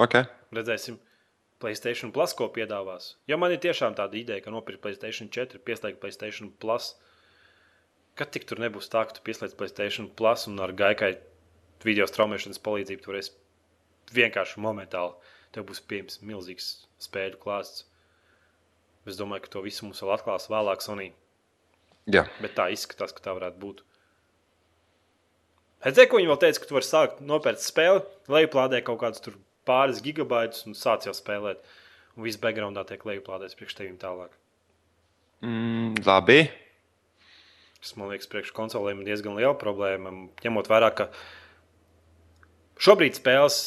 [0.01, 0.21] Ok.
[0.55, 0.97] Redzēsim,
[1.63, 3.13] Playstation Plus, ko piedāvās.
[3.29, 6.93] Jo man ir tiešām tāda ideja, ka nopirkt Playstation 4, pieslēgt Playstation Plus.
[8.19, 11.15] Kad tik tur nebūs tā, ka tu pieslēdz Playstation Plus un ar gaikai
[11.83, 13.31] video straumēšanas palīdzību tur es
[14.13, 16.69] vienkārši momentāli tev būs pieejams milzīgs
[17.03, 17.85] spēļu klāsts.
[19.09, 21.09] Es domāju, ka to visu mums vēl atklās vēlāk, Sonī.
[22.11, 22.25] Jā.
[22.43, 23.83] Bet tā izskatās, ka tā varētu būt.
[25.83, 29.23] Redzēju, ko viņi vēl teica, ka tu vari sākt nopērkt spēli, lai plādē kaut kādus
[29.23, 29.35] tur
[29.67, 31.59] pāris gigabaitus un sāc jau spēlēt.
[32.15, 34.31] Un viss backgroundā tiek lejuplādēts priekš tevim tālāk.
[35.43, 36.45] Mm, labi.
[37.83, 40.13] Tas man liekas, priekš konsolēm ir diezgan liela problēma.
[40.45, 41.09] Ņemot vērā, ka
[42.79, 43.57] šobrīd spēles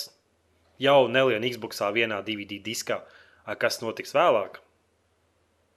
[0.80, 3.02] jau nelien Xboxā vienā DVD diskā.
[3.44, 4.62] A, Kas notiks vēlāk?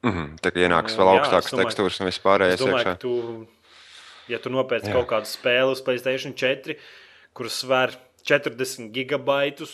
[0.03, 0.39] Mm -hmm.
[0.39, 2.53] Tā kā ienāks Nu, vēl augstākas tekstūras un viss pārējais.
[2.53, 2.93] Es domāju, iekšā.
[2.93, 3.47] ka tu,
[4.29, 6.75] ja tu nopērci kaut kādu spēli uz Playstation 4,
[7.37, 7.95] kuras sver
[8.27, 9.73] 40 gigabaitus,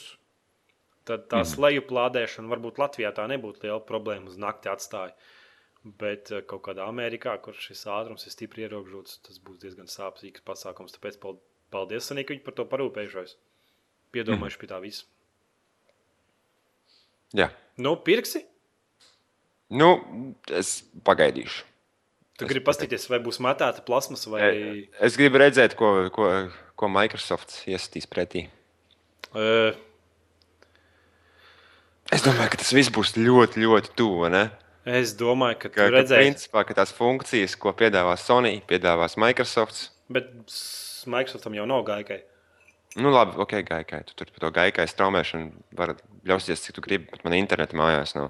[1.05, 1.61] tad tā mm.
[1.65, 5.15] lejuplādēšana varbūt Latvijā tā nebūtu liela problēma uz nakti atstāja.
[5.85, 10.41] Bet eh, kaut kādā Amerikā, kur šis ātrums ir stipri ierobežots, tas būs diezgan sāpīgs
[10.45, 10.95] pasākums.
[10.95, 11.37] Tāpēc pal-
[11.73, 13.35] paldies, Sanī, ka viņi par to parūpējušies.
[14.15, 15.05] Piedomājuši pie tā visa.
[17.35, 17.51] Jā.
[17.77, 18.45] Nu, pirksi?
[19.75, 19.89] Nu,
[20.49, 21.74] es pagaidīšu.
[22.35, 24.43] Tu gribi paskatīties, vai būs matēta plasmas vai.
[24.43, 26.29] E, Es gribu redzēt, ko, ko,
[26.75, 28.47] ko Microsoft iesatīs pretī.
[29.31, 29.71] Uh,
[32.13, 34.27] Es domāju, ka tas viss būs ļoti, ļoti tuvu.
[34.29, 34.43] ne?
[34.85, 36.21] es domāju, ka Ka, ka, redzēsi.
[36.21, 39.89] principā, ka tās funkcijas, ko piedāvā Sony, piedāvās Microsoft.
[40.13, 40.27] Bet
[41.09, 42.19] Microsoftam jau nav gaikai.
[42.95, 44.03] Nu, labi, ok, gaikai.
[44.05, 45.95] Tu tur par to gaikai straumēšanu var
[46.29, 48.29] ļausties, cik tu gribi, bet man interneta mājās nav.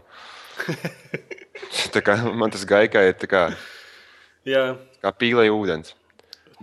[1.94, 3.44] tā kā man tas gaikai ir tā kā,
[4.46, 5.96] Jā, kā pīlēja ūdens.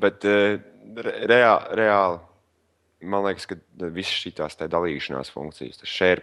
[0.01, 0.61] Bet uh,
[0.97, 2.21] re, reāli, reāli,
[3.13, 3.59] man liekas, ka
[3.91, 6.23] visas šīs dalīšanās funkcijas, tas share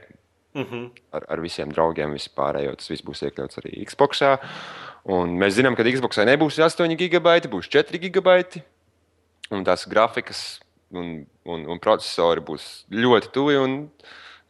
[0.53, 0.89] mm -hmm.
[1.11, 4.21] ar, ar visiem draugiem, vispārējo, tas viss būs iekļauts arī Xbox.
[5.03, 8.63] Un mēs zinām, ka Xbox nebūs 8 gigabaiti, būs 4 gigabaiti.
[9.51, 10.59] Un tās grafikas
[10.91, 13.57] un, un, un processori būs ļoti tuvi.
[13.57, 13.89] Un,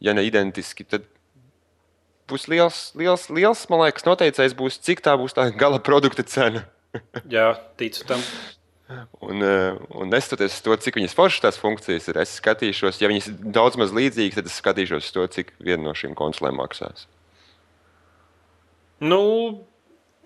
[0.00, 1.02] ja ne identiski, tad
[2.28, 6.66] būs liels, liels, liels man liekas, noteicējs būs, cik tā būs tā gala produkta cena.
[7.36, 8.24] Jā ticu tam.
[9.22, 13.28] Un, eh, un neskatoties to, cik viņas foršas tās funkcijas ir, es skatīšos, ja viņas
[13.54, 17.06] daudz maz līdzīgas, tad es skatīšos to, cik viena no šīm konsolēm maksās.
[19.00, 19.22] Nu,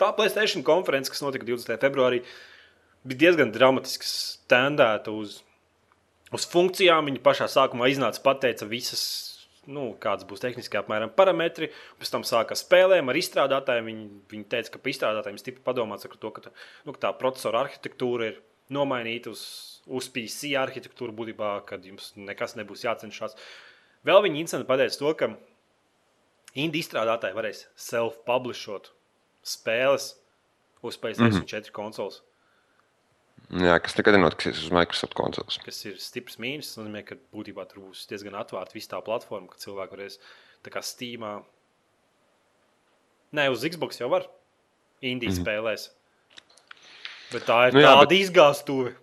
[0.01, 1.77] tā Playstation konference, kas notika 20.
[1.83, 2.23] februārī,
[3.05, 5.43] bija diezgan dramatiski standēta uz,
[6.35, 7.11] uz funkcijām.
[7.11, 9.34] Viņa pašā sākumā iznāca pateica visas.
[9.67, 13.87] Nu, kāds būs tehniski apmēram parametri, pēc tam sāka spēlēm ar izstrādātājiem.
[13.91, 16.53] Viņi, viņi teica, ka par izstrādātājiem stipri padomāts par to, ka tā,
[16.85, 18.43] nu, ka tā procesora arhitektūra ir
[18.75, 19.45] nomainīta uz,
[19.87, 23.39] uz PC arhitektūru, būtībā, kad jums nekas nebūs jācenšas.
[24.05, 25.31] Vēl viņi incidenti pateica to, ka
[26.55, 28.93] indie izstrādātāji varēs self-publishot
[29.45, 30.15] spēles
[30.85, 31.65] uz PlayStation mm -hmm.
[31.65, 32.23] 4 konsoles,
[33.53, 35.59] Jā, kas nekad nenotiks uz Microsoft konsoles.
[35.65, 36.71] kas ir stiprs mīnus.
[36.73, 40.19] Tas nozīmē, ka būtībā tur būs diezgan atvērta visa tā platforma, ka cilvēki varēs
[40.65, 41.43] tā kā Steamā.
[43.35, 44.27] Nē, uz Xbox jau var.
[45.03, 45.45] Indija mm -hmm.
[45.45, 45.91] spēlēs.
[47.33, 48.19] Bet tā ir Nu jā, tāda bet- bet...
[48.19, 48.95] izgāstuve.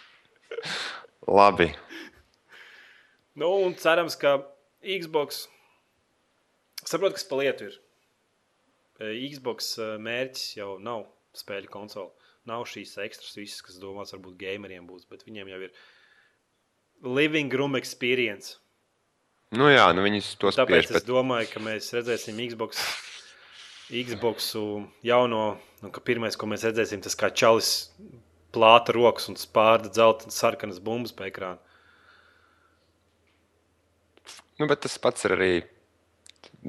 [1.40, 1.74] Labi.
[3.34, 4.42] Nu, un cerams, ka
[4.82, 5.48] Xbox.
[6.84, 7.80] Saprotu, kas pa lietu ir.
[9.00, 11.06] E, Xbox e, mērķis jau nav
[11.36, 12.10] spēļu konsole.
[12.50, 15.74] Nav šīs ekstras, visas, kas domāts, varbūt gameriem būs, bet viņiem jau ir
[17.06, 18.58] living room experience.
[19.54, 22.82] Nu jā, nu viņas to spiež, Tāpēc es bet domāju, ka mēs redzēsim Xbox,
[23.90, 24.64] Xboxu
[25.06, 25.44] jauno,
[25.82, 27.88] nu, ka pirmais, ko mēs redzēsim, tas kā čalis
[28.54, 31.58] plāta rokas un spārda dzeltenas sarkanas bumbas pa ekrānu.
[34.60, 35.52] Nu, bet tas pats ir arī.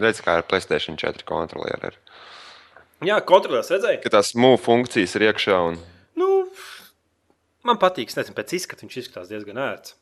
[0.01, 1.91] Redz, kā ar Playstation 4 kontrolieri.
[1.91, 1.97] ir.
[3.05, 4.01] Jā, kontrolēs redzēja.
[4.03, 5.57] Ka tās mūža funkcijas ir iekšā.
[5.71, 5.79] Un...
[6.19, 6.29] Nu,
[7.65, 9.95] man patīk, es nezinu, pēc izskata viņš izskatās diezgan ērts.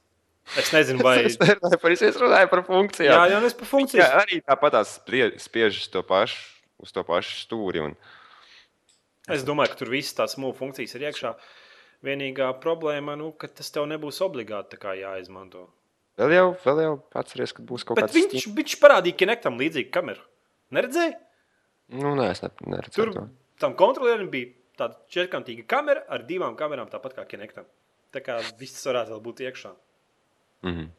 [0.57, 1.21] Es nezinu, vai.
[1.45, 3.13] Nerunāju par, es runāju par funkcijām.
[3.13, 4.07] jā, jā, nu es par Jā, funkciju.
[4.23, 4.95] arī tāpat tās
[5.45, 6.39] spiež to pašu,
[6.81, 7.85] uz to pašu stūri.
[7.85, 7.95] Un...
[9.29, 11.35] Es domāju, ka tur viss tās mūža funkcijas ir iekšā.
[12.07, 15.67] Vienīgā problēma, nu, ka tas tev nebūs obligāti jāizmanto.
[16.19, 19.91] Vēl jau, vēl jau atceries, ka būs kaut Bet kāds viņš, viņš parādīja Kinectam līdzīgu
[19.93, 20.23] kameru.
[20.75, 21.13] Neredzēji?
[21.89, 23.25] Nu, nē, es ne, neredzu Tur to.
[23.61, 27.67] tam kontrolierim bija tāda četrkantīga kamera ar divām kamerām, tāpat kā Kinectam.
[28.13, 29.73] Tā kā viss varētu būt iekšā.
[30.65, 30.89] Mm -hmm.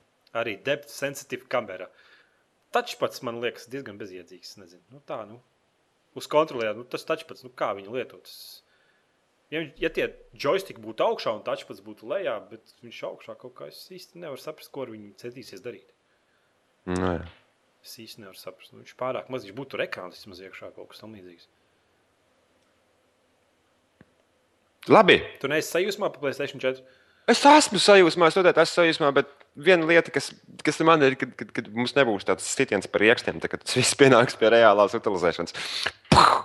[0.41, 1.89] Arī depth sensitive kamera.
[2.73, 4.59] Pats man liekas diezgan bezjēdzīgs.
[4.59, 4.83] Nezinu.
[4.91, 5.41] Nu, tā, nu,
[6.15, 8.19] uz kontrolieru nu, tas pats, nu, kā viņi lieto.
[8.19, 8.63] Tas...
[9.51, 13.67] Ja, ja tie joystiki būtu augšā un pats būtu lejā, bet viņš augšā kaut kā
[13.67, 15.91] es īsti nevaru saprast, ko ar viņu centīsies darīt.
[16.87, 17.27] nu, jā.
[17.85, 18.75] Es īsti nevaru saprast.
[18.75, 21.49] Nu, viņš pārāk maz, viņš būtu tur ekrāns vismaz iekšā kaut kas tamlīdzīgs.
[24.91, 25.21] Labi.
[25.41, 26.83] Tu neesi sajūsmā par Playstation 4.
[27.31, 30.31] Es esmu sajūsmā, es noteikti esmu sajūsmā, bet viena lieta, kas,
[30.67, 33.99] kas man ir, kad, kad, kad mums nebūs tāds sitiens par rīkstiem, tad tas viss
[33.99, 35.55] pienāks pie reālās utilizēšanas.
[36.11, 36.41] Puh!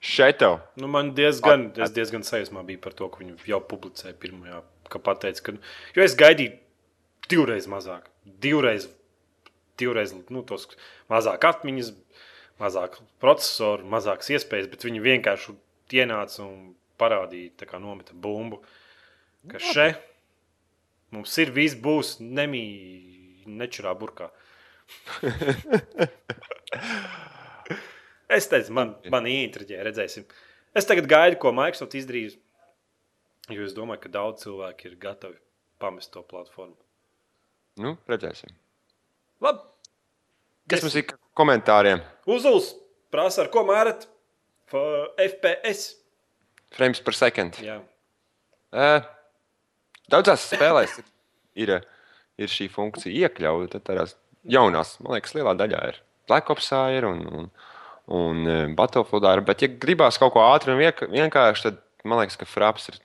[0.00, 0.62] Šeit tev.
[0.80, 5.00] Nu, man diezgan, es diezgan sajūsmā biju par to, ka viņi jau publicēja pirmajā, ka
[5.04, 5.52] pateica, ka,
[5.92, 6.54] jo es gaidīju
[7.28, 8.08] divreiz mazāk,
[8.40, 8.88] divreiz
[9.80, 10.68] divreiz nu, tos
[11.10, 11.94] mazāk atmiņas,
[12.60, 15.56] mazāk procesoru, mazākas iespējas, bet viņi vienkārši
[16.00, 18.60] ienāca un parādīja, tā kā nometa bumbu,
[19.50, 19.98] ka šeit
[21.14, 22.66] mums ir viss būs nemī,
[23.48, 24.30] nečurā burkā.
[28.36, 30.28] es teicu, man, man ieintriģē, redzēsim.
[30.76, 32.36] Es tagad gaidu, ko Microsoft izdarīs,
[33.50, 35.38] jo es domāju, ka daudz cilvēku ir gatavi
[35.82, 36.78] pamest to platformu.
[37.80, 38.52] Nu, redzēsim.
[39.42, 39.69] Labi.
[40.70, 42.02] Kas mums ir komentāriem?
[42.30, 42.72] Uzuls
[43.12, 44.06] prasa, ar ko mērat
[44.70, 45.96] FPS.
[46.76, 47.58] Frames per second.
[47.64, 47.80] Jā.
[48.70, 49.00] Uh,
[50.12, 51.00] daudzās spēlēs
[51.58, 51.74] ir,
[52.38, 53.82] ir šī funkcija iekļauta.
[53.82, 54.14] Tādās
[54.46, 56.00] jaunās, man liekas, lielā daļā ir.
[56.30, 57.50] Black Opsā ir un, un,
[58.14, 59.44] un Battlefieldā ir.
[59.46, 63.00] Bet, ja gribās kaut ko ātri un vienkārši, tad man liekas, ka Fraps ir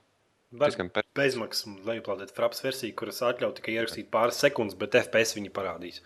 [0.55, 6.01] bezmaksas lejuplādēt Fraps versiju, kuras atļauj tikai ierakstīt pāris sekundes, bet FPS viņi parādīs.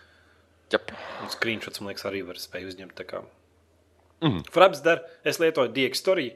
[0.70, 0.92] Yep.
[1.24, 3.02] Un screenshots, man liekas, arī var spēj uzņemt.
[4.20, 4.42] Mm.
[4.52, 6.28] Fraps der, es lietoju DX Story,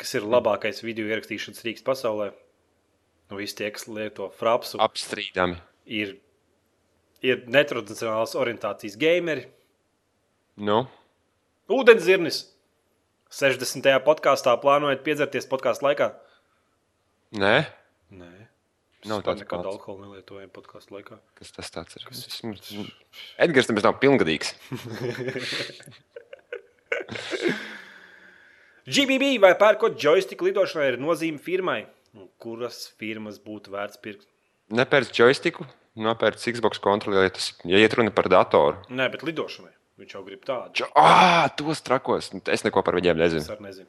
[0.00, 2.30] kas ir labākais video ierakstīšanas rīks pasaulē.
[3.26, 5.58] Nu, visi tie, kas lieto Frapsu, apstrīdami.
[5.98, 6.14] Ir,
[7.26, 9.48] ir netradicionāls orientācijas gameri.
[10.56, 10.84] Nu?
[11.72, 12.44] Ūdenzirnis.
[13.34, 13.90] 60.
[14.06, 16.12] podkāstā plānojat piedzerties podkāstu laikā?
[17.36, 17.56] Nē.
[18.14, 18.45] Nē.
[19.06, 21.16] Nav tāds nekāda alkohola nelietojuma podkāstu laikā.
[21.38, 22.02] Kas tas tāds ir?
[22.08, 22.18] Kas...
[23.46, 24.48] Edgars tam nav pilngadīgs.
[28.86, 31.80] GBB vai pērkot joystick lidošanai ir nozīme firmai?
[32.42, 34.26] Kuras firmas būtu vērts pirkt?
[34.76, 35.66] Nepērc joysticku,
[35.98, 38.78] nopērc Xbox kontroli, ja, tas, ja iet runa par datoru.
[38.90, 39.72] Nē, bet lidošanai.
[39.96, 40.86] Viņš jau grib tādu.
[40.98, 42.28] Ah, tos trakos.
[42.52, 43.44] Es neko par viņiem nezinu.
[43.44, 43.88] Es nezinu.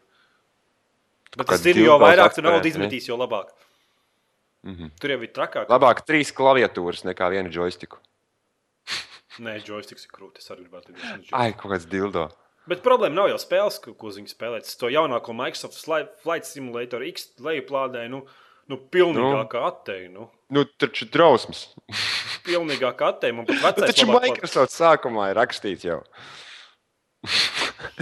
[1.38, 3.52] Bet tas ir jo vairāk tu naudu izmetīs, jo labāk.
[4.68, 4.90] Mm -hmm.
[5.00, 5.70] Tur jau ir trakāk.
[5.72, 8.02] Labāk trīs klaviatūras nekā vienu joystiku.
[9.46, 10.44] Nē, joysticks ir krūtis.
[10.44, 11.32] Es arī gribētu redzēt.
[11.32, 12.28] Ai, kaut kāds dildo.
[12.68, 14.60] Bet problēma nav jau spēles, ko, ko viņi spēlē.
[14.60, 15.80] Tas to jaunāko Microsoft
[16.24, 18.26] Flight Simulator X lejuplādē, nu,
[18.68, 20.10] nu pilnīgākā nu, attēja.
[20.12, 20.28] Nu.
[20.50, 21.70] nu, taču drausmas.
[22.48, 23.36] pilnīgākā vecais.
[23.40, 26.02] Nu, taču Microsoft sākumā ir rakstīts jau.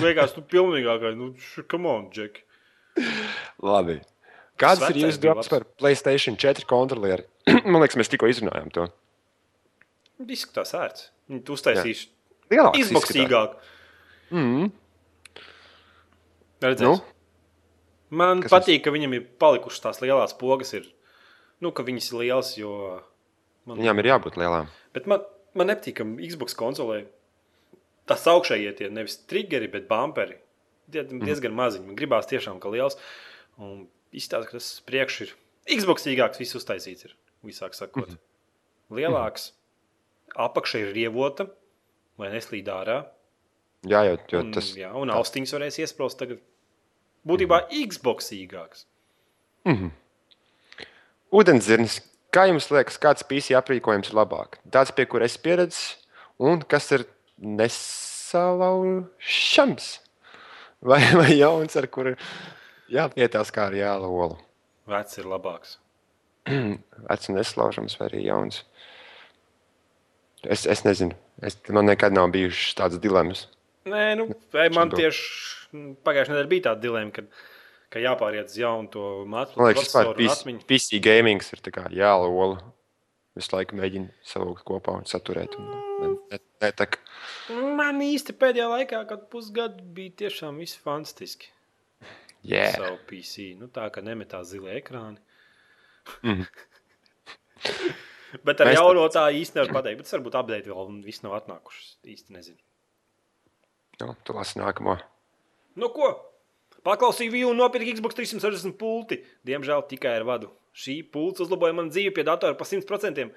[0.01, 1.35] Liekas, nu pilnīgākā, nu,
[1.69, 2.41] come on, Jack.
[3.61, 4.01] Labi.
[4.61, 7.25] Kādas ir jūsu domas par Playstation 4 kontrolieri?
[7.71, 8.87] Man liekas, mēs tikko izrunājām to.
[10.23, 11.09] Izskatās ērts.
[11.27, 12.05] Viņi to uztaisīs
[12.53, 13.57] lielāk, izmaksīgāk.
[14.31, 14.69] Mm.
[16.63, 16.87] Redzēs.
[16.87, 16.95] Nu?
[18.15, 20.71] Man Kas patīk, ka viņam ir palikušas tās lielās pogas.
[20.77, 20.87] Ir,
[21.63, 22.71] nu, ka viņas ir lielas, jo.
[23.65, 23.81] Man...
[23.81, 24.69] Viņām ir jābūt lielām.
[24.95, 25.25] Bet man,
[25.57, 27.03] man nepatīk, ka Xbox konsolē
[28.07, 30.37] tas augšējie tie nevis triggeri, bet bumperi.
[30.93, 31.57] Tie diezgan mm.
[31.57, 31.87] maziņi.
[31.89, 32.99] Man gribās tiešām, ka liels.
[33.57, 35.29] Un izstāsta, ka tas priekš ir
[35.65, 37.13] Xbox īgāks, viss uztaisīts ir.
[37.45, 38.17] Visāk sakot, mm.
[38.97, 39.43] lielāks,
[40.33, 41.43] apakšā ir rievota,
[42.21, 42.97] lai neslīd ārā.
[43.85, 44.17] Jā, jau,
[44.53, 44.79] tas ir.
[44.85, 46.39] Jā, un austiņas varēs iesprāst tagad.
[47.25, 47.69] Būtībā mm.
[47.89, 48.79] Xbox īgāks.
[49.65, 49.91] Mm -hmm.
[51.33, 51.95] Ūdenzirnis.
[52.33, 54.57] Kā jums liekas, kāds PC aprīkojums ir labāk?
[54.69, 55.95] Tāds, pie kura es pieredzu,
[56.39, 57.05] un kas ir
[57.37, 59.99] nesalaužams?
[60.81, 62.15] Vai, vai jauns, ar kuru
[62.91, 64.37] jāpietās kā ar jāla olu?
[64.89, 65.77] Vecs ir labāks.
[67.09, 68.61] Vecs un neslaužams, vai arī jauns.
[70.45, 71.15] Es, es nezinu.
[71.43, 73.47] Es, man nekad nav bijušas tādas dilemmas.
[73.89, 74.29] Nē, nu,
[74.73, 77.25] man tieši pagājušajā nedēļā bija tāda dilemma, ka,
[77.93, 79.61] ka jāpāriet uz jaunu to mākslinieku.
[79.61, 82.61] Man liekas, tas ir PC gaming, ir jāla ola.
[83.35, 85.57] Visu laiku mēģinu savilkt kopā un saturēt.
[85.59, 85.65] Un,
[85.99, 87.01] ne, ne, ne, tak.
[87.51, 91.51] Man īsti pēdējā laikā, kad pusgadu bija tiešām viss fantastiski.
[92.45, 92.75] Yeah.
[92.77, 93.55] Savu PC.
[93.59, 95.17] Nu, tā kā nemetā zilie ekrāni.
[96.21, 96.45] Mm.
[98.45, 100.03] bet ar Mēs jauno tā īsti nevar pateikt.
[100.03, 101.95] Bet varbūt apgādāt vēl un viss nav atnākušas.
[102.13, 102.61] Īsti nezinu.
[104.03, 104.97] Nu, tu lasi nākamo.
[105.79, 106.11] Nu ko?
[106.85, 109.19] Paklausīju vīnu un nopirku Xbox 360 pulti.
[109.47, 110.51] Diemžēl tikai ar vadu.
[110.75, 113.29] Šī pults uzlaboja man dzīvi pie datora pa 100%.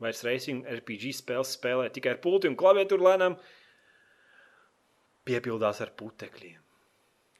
[0.00, 3.36] Vairs racing RPG spēles spēlē tikai ar pulti un klaviatūru lēnām.
[5.28, 6.58] Piepildās ar putekļiem.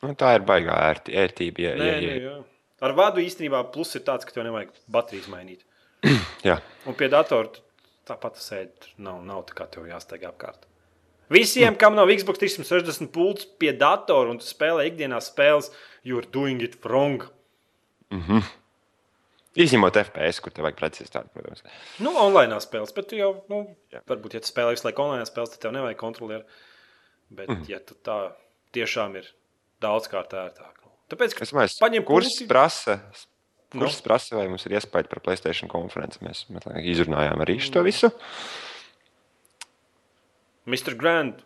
[0.01, 1.67] Nu, tā ir baigā ērti, ērtība.
[1.67, 2.21] Ja, Nē, ja, ja.
[2.25, 2.37] Jā.
[2.81, 5.67] Ar vadu īstenībā plus ir tāds, ka tev nevajag baterijas mainīt.
[6.49, 6.57] jā.
[6.89, 7.53] Un pie datora
[8.09, 8.95] tāpat sēdi.
[9.05, 10.65] Nav, nav tā kā tev jāsteig apkārt.
[11.31, 15.69] Visiem, kam nav Xbox 360 pults pie datora un tu spēlē ikdienas spēles,
[16.03, 17.23] you're doing it wrong.
[18.11, 18.49] Mm -hmm.
[19.55, 21.63] Izņemot FPS, kur tev vajag precizitāti, protams.
[21.99, 24.01] Nu, online spēles, bet tu jau, nu, jā.
[24.07, 26.45] varbūt, ja tu spēlē visu laiku online spēles, tad tev nevajag kontrolieri.
[27.31, 27.65] Bet, mm.
[27.69, 28.33] ja tu tā
[28.73, 29.27] tiešām ir
[29.83, 30.81] daudzkārt ērtāk.
[31.11, 32.49] Tāpēc, es domāju, paņem kurs pulti...
[32.51, 32.99] prasa.
[33.71, 34.05] Kurš no.
[34.09, 36.19] prasa, vai mums ir iespēja par Placēta konferenci?
[36.27, 38.11] Mēs, mēs izrunājām arī šo visu.
[40.71, 40.97] Mr.
[40.99, 41.45] Grand.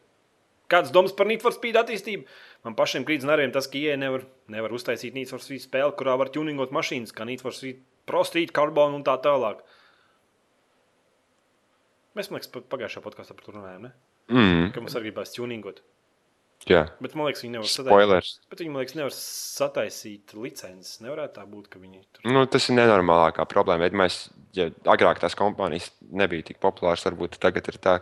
[0.73, 2.24] Kāds domas par Need for Speed attīstību?
[2.65, 6.16] Man pašiem krīt nerviem tas, ka IE nevar, nevar uztaisīt Need for Speed spēli, kurā
[6.20, 9.61] var tuningot mašīnas, kā Need for Speed Pro Street, Carbon un tā tālāk.
[12.16, 13.93] Mēs, man liekas, pa- pagājušajā podkāstā par to runājām, ne?
[14.32, 15.82] Mm, ka mums arī gribēs tuningot.
[16.68, 17.90] Jā, Bet man liekas, viņi nevar sataisīt.
[17.90, 18.28] spoilers.
[18.51, 21.01] Bet viņi, man liekas, nevar sataisīt licences.
[21.05, 22.24] Nevarētu tā būt, ka viņi tur.
[22.32, 23.89] Nu, tas ir nenormālākā problēma.
[23.89, 24.18] Ja mēs,
[24.56, 27.97] ja agrāk tās kompānijas nebija tik populāras, varbūt tagad ir tā.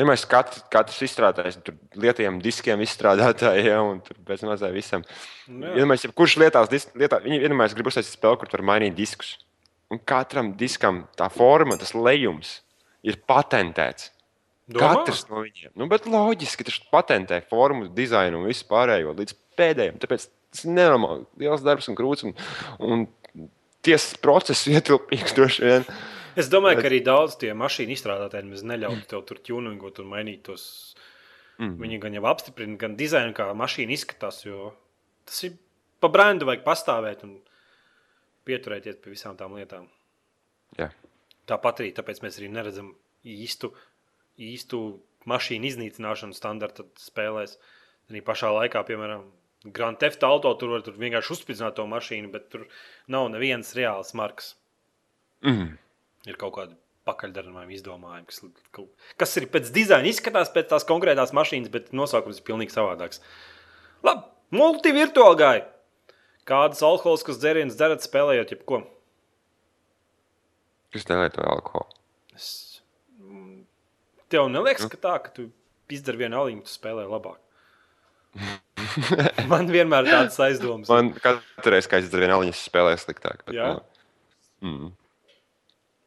[0.00, 5.06] Ja mēs katrs, katrs izstrādājam, tur lietiem, diskiem izstrādātāji, ja, un bez mazā visam.
[5.48, 5.72] Nu.
[5.78, 9.36] Ja mēs, kurš lietās, lietā, viņi vienmēr grib uztaisīt spēli, kur tur mainīt diskus.
[9.92, 12.60] Un katram diskam tā forma, tas lejums
[13.04, 14.10] ir patentēts.
[14.70, 14.92] Domā?
[14.94, 15.72] Katrs no viņiem.
[15.78, 19.98] Nu, bet loģiski, ka viņš patentē formu, dizainu un visu pārējo līdz pēdējiem.
[20.02, 22.26] Tāpēc tas ir nenormāli liels darbs un grūts.
[22.28, 22.36] Un,
[22.78, 23.06] un
[23.82, 25.86] tiesas process ietilpīgs droši vien.
[26.38, 30.44] Es domāju, ka arī daudz tie mašīnu izstrādātāji mēs neļautu tev tur tuningot un mainīt
[30.46, 30.64] tos.
[31.58, 31.76] Mm.
[31.82, 34.40] Viņi gan jau apstiprina, gan dizainu, kā mašīna izskatās.
[34.46, 34.72] Jo
[35.28, 35.58] tas ir
[36.02, 37.36] pa brendu, vajag pastāvēt un
[38.48, 39.90] pieturēties pie visām tām lietām.
[40.78, 40.88] Jā.
[41.50, 42.94] Tāpat arī tāpēc mēs arī neredzam
[43.28, 43.72] īstu,
[44.40, 44.82] īstu
[45.28, 47.58] mašīnu iznīcināšanu standarta spēlēs.
[48.10, 49.28] Arī pašā laikā, piemēram,
[49.64, 52.66] Grand Theft Auto tur var tur vienkārši uzspridzināt to mašīnu, bet tur
[53.12, 54.56] nav nevienas reāls markas.
[55.46, 55.76] Mm.
[56.26, 56.76] Ir kaut kādi
[57.06, 62.46] pakaļdarinājumi, izdomājumi, kas, kas ir pēc dizaina, izskatās pēc tās konkrētās mašīnas, bet nosaukums ir
[62.46, 63.22] pilnīgi savādāks.
[64.06, 65.64] Labi, multivirtuāli gāja.
[66.46, 68.82] Kādas alkoholiskas dzērienas dzerat spēlējot, jebko?
[70.94, 72.02] Kas nelieto alkoholu?
[72.34, 72.71] Es...
[74.32, 75.50] Tev neliekas, ka tā, ka tu
[75.92, 77.40] izdari vienu aliņu, tu spēlē labāk.
[79.52, 80.88] Man vienmēr ir tāds aizdoms.
[80.90, 83.44] Man katru reizi, kad es dzirdu vienu aliņu, spēlēju sliktāk.
[83.46, 83.68] Bet, Jā?
[83.68, 84.92] nu, mm.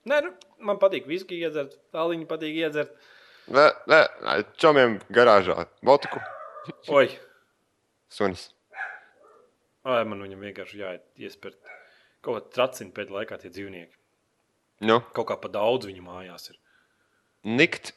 [0.06, 0.32] Nē, nu,
[0.70, 2.92] man patīk viski iedzert, aliņu patīk iedzert.
[3.54, 4.02] Nē, nē,
[4.62, 5.64] čomiem garāžā.
[5.86, 6.22] Botiku.
[6.94, 7.08] Oi,
[8.14, 8.52] Sunis.
[9.86, 11.58] ai, man viņam vienkārši jāiet iespērt.
[12.26, 13.94] Kaut kā tracina pēdējā laikā tie dzīvnieki.
[14.86, 16.58] Nu, Kaut kā pa daudz viņu mājās ir.
[17.46, 17.94] Nikt,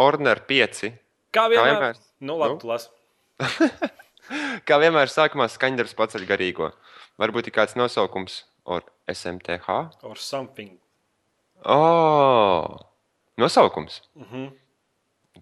[0.00, 0.94] Horner 5.
[1.34, 1.60] Kā vienmēr?
[1.60, 1.98] Kā vienmēr?
[2.24, 2.80] Nu, labi, nu?
[4.68, 6.70] Kā vienmēr, sākumā skaņdarbs paceļ garīgo.
[7.20, 9.68] Varbūt ir kāds nosaukums or SMTH?
[10.06, 10.78] Or something.
[11.64, 12.78] Oh,
[13.40, 14.00] nosaukums.
[14.16, 14.50] Mm -hmm.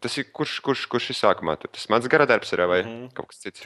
[0.01, 1.57] Tas ir kurš, kurš, kurš ir sākumā?
[1.63, 3.15] Tas mans gara darbs ir vai mm -hmm.
[3.15, 3.61] kaut kas cits?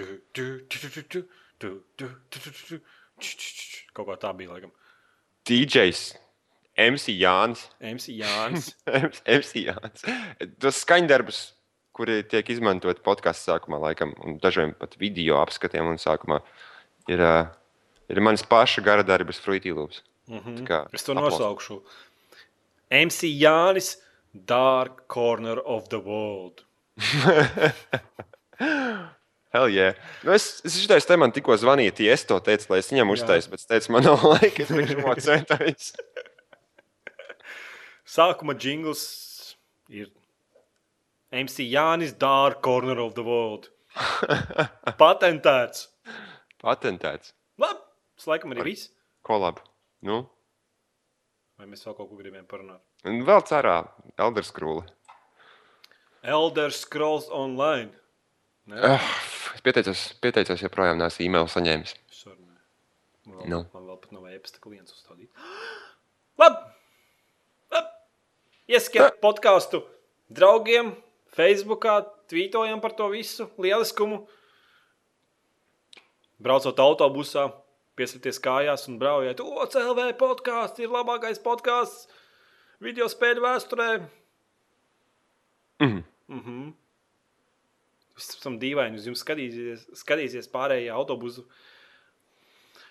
[3.92, 4.72] Kaut kā tā bija, laikam.
[5.44, 6.21] DJs.
[6.78, 7.66] MC Jānis.
[7.80, 8.70] MC Jānis.
[9.38, 10.04] MC Jānis.
[10.62, 11.40] Tos skaņdarbus,
[11.92, 16.40] kuri tiek izmantoti podkāstu sākumā, laikam, un dažiem pat video apskatiem un sākumā,
[17.12, 17.50] ir, uh,
[18.08, 20.00] ir mans paša gara darbs, Fruitīlūps.
[20.32, 20.62] Mhm.
[20.68, 21.34] kā Es to aplaus.
[21.36, 21.82] nosaukšu.
[22.92, 23.96] MC Jānis,
[24.32, 26.62] Dark Corner of the World.
[29.52, 29.92] Hell yeah.
[30.24, 33.10] Nu es es šitais te man tikko zvanīja, ja es to teicu, lai es viņam
[33.12, 35.90] uztaisu, bet es teicu, man nav laika, es viņš mocētājs.
[38.08, 39.02] Sākuma jingls
[39.88, 40.08] ir
[41.32, 43.70] MC Jānis, Dark Corner of the World.
[45.00, 45.86] Patentēts.
[46.62, 47.32] Patentēts.
[47.60, 47.80] Labi,
[48.18, 48.88] tas laikam arī viss.
[49.26, 49.60] Kolab.
[50.02, 50.24] Nu,
[51.60, 52.80] Vai mēs vēl kaut ko gribējām parunāt?
[53.06, 53.76] un vēl cerā,
[54.18, 54.82] Elders Krūle.
[56.26, 57.90] Elder Scrolls Online.
[58.70, 58.98] Uh,
[59.54, 61.94] es pieteicos, pieteicos joprojām neesmu e-mailu saņēmis.
[63.26, 63.60] Man vēl, Nu.
[63.74, 65.30] man vēl pat nav e-pasta klients uzstādīt.
[66.42, 66.58] Labi!
[66.58, 66.71] Labi!
[68.72, 69.82] Ieskiet podkāstu
[70.32, 70.94] draugiem,
[71.36, 71.98] Facebookā,
[72.32, 74.22] tvītojam par to visu lieliskumu.
[76.40, 77.50] Braucot autobusā,
[78.00, 79.42] piesieties kājās un braujiet.
[79.44, 82.06] O, CLV podkāsts ir labākais podkāsts
[82.80, 83.88] video spēļu vēsturē.
[85.82, 86.00] Mhm.
[86.32, 86.62] Mhm.
[88.16, 91.44] Viss tam dīvaini, uz jums skatīsies, skatīsies pārējie autobusu.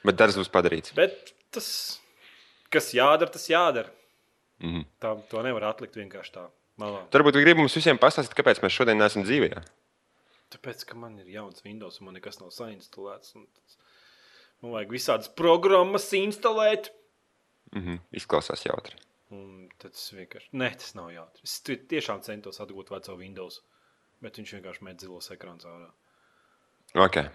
[0.05, 0.93] Bet darbs būs padarīts.
[0.93, 1.71] Bet tas,
[2.69, 3.89] kas jādara, tas jādara.
[4.61, 4.85] Mhm.
[5.01, 6.47] Tā, to nevar atlikt vienkārši tā.
[6.81, 7.03] Malā.
[7.13, 9.63] Varbūt jūs gribat mums visiem pastāstīt, kāpēc mēs šodien neesam dzīvē.
[10.51, 13.33] Tāpēc, ka man ir jauns Windows un man nekas nav sainstalēts.
[14.61, 16.89] Man vajag visādas programmas instalēt.
[17.73, 17.99] Mhm.
[18.13, 18.95] Izklausās jautri.
[19.31, 20.49] Un tas vienkārši.
[20.53, 21.41] Nē, tas nav jautri.
[21.47, 23.61] Es tiešām centos atgūt veco Windows.
[24.21, 25.89] Bet viņš vienkārši met zilos ekrāns ārā.
[26.93, 27.29] Okay.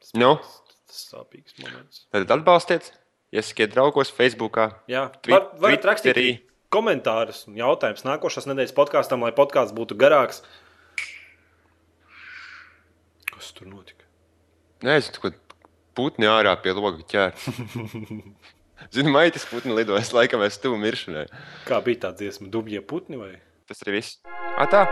[0.00, 0.36] Tas, Nu?
[0.36, 2.06] tas, tas sāpīgs moments.
[2.12, 2.92] Tad atbalstiet,
[3.32, 4.70] iesakiet draugos, Facebookā.
[4.88, 6.16] Jā, Twi- var, varat rakstīt
[6.72, 10.42] komentārus un jautājumus nākošās nedēļas podkāstam, lai podkāsts būtu garāks.
[13.30, 14.06] Kas tur notika?
[14.86, 15.36] Es kaut
[15.98, 17.36] putni ārā pie loga ķēr.
[18.94, 21.26] Zinu, maitas putni lidojas, laikam es tuvu miršanai.
[21.68, 23.34] Kā bija tā dziesma, dubļie putni vai?
[23.68, 24.20] Tas arī viss.
[24.60, 24.86] Atā!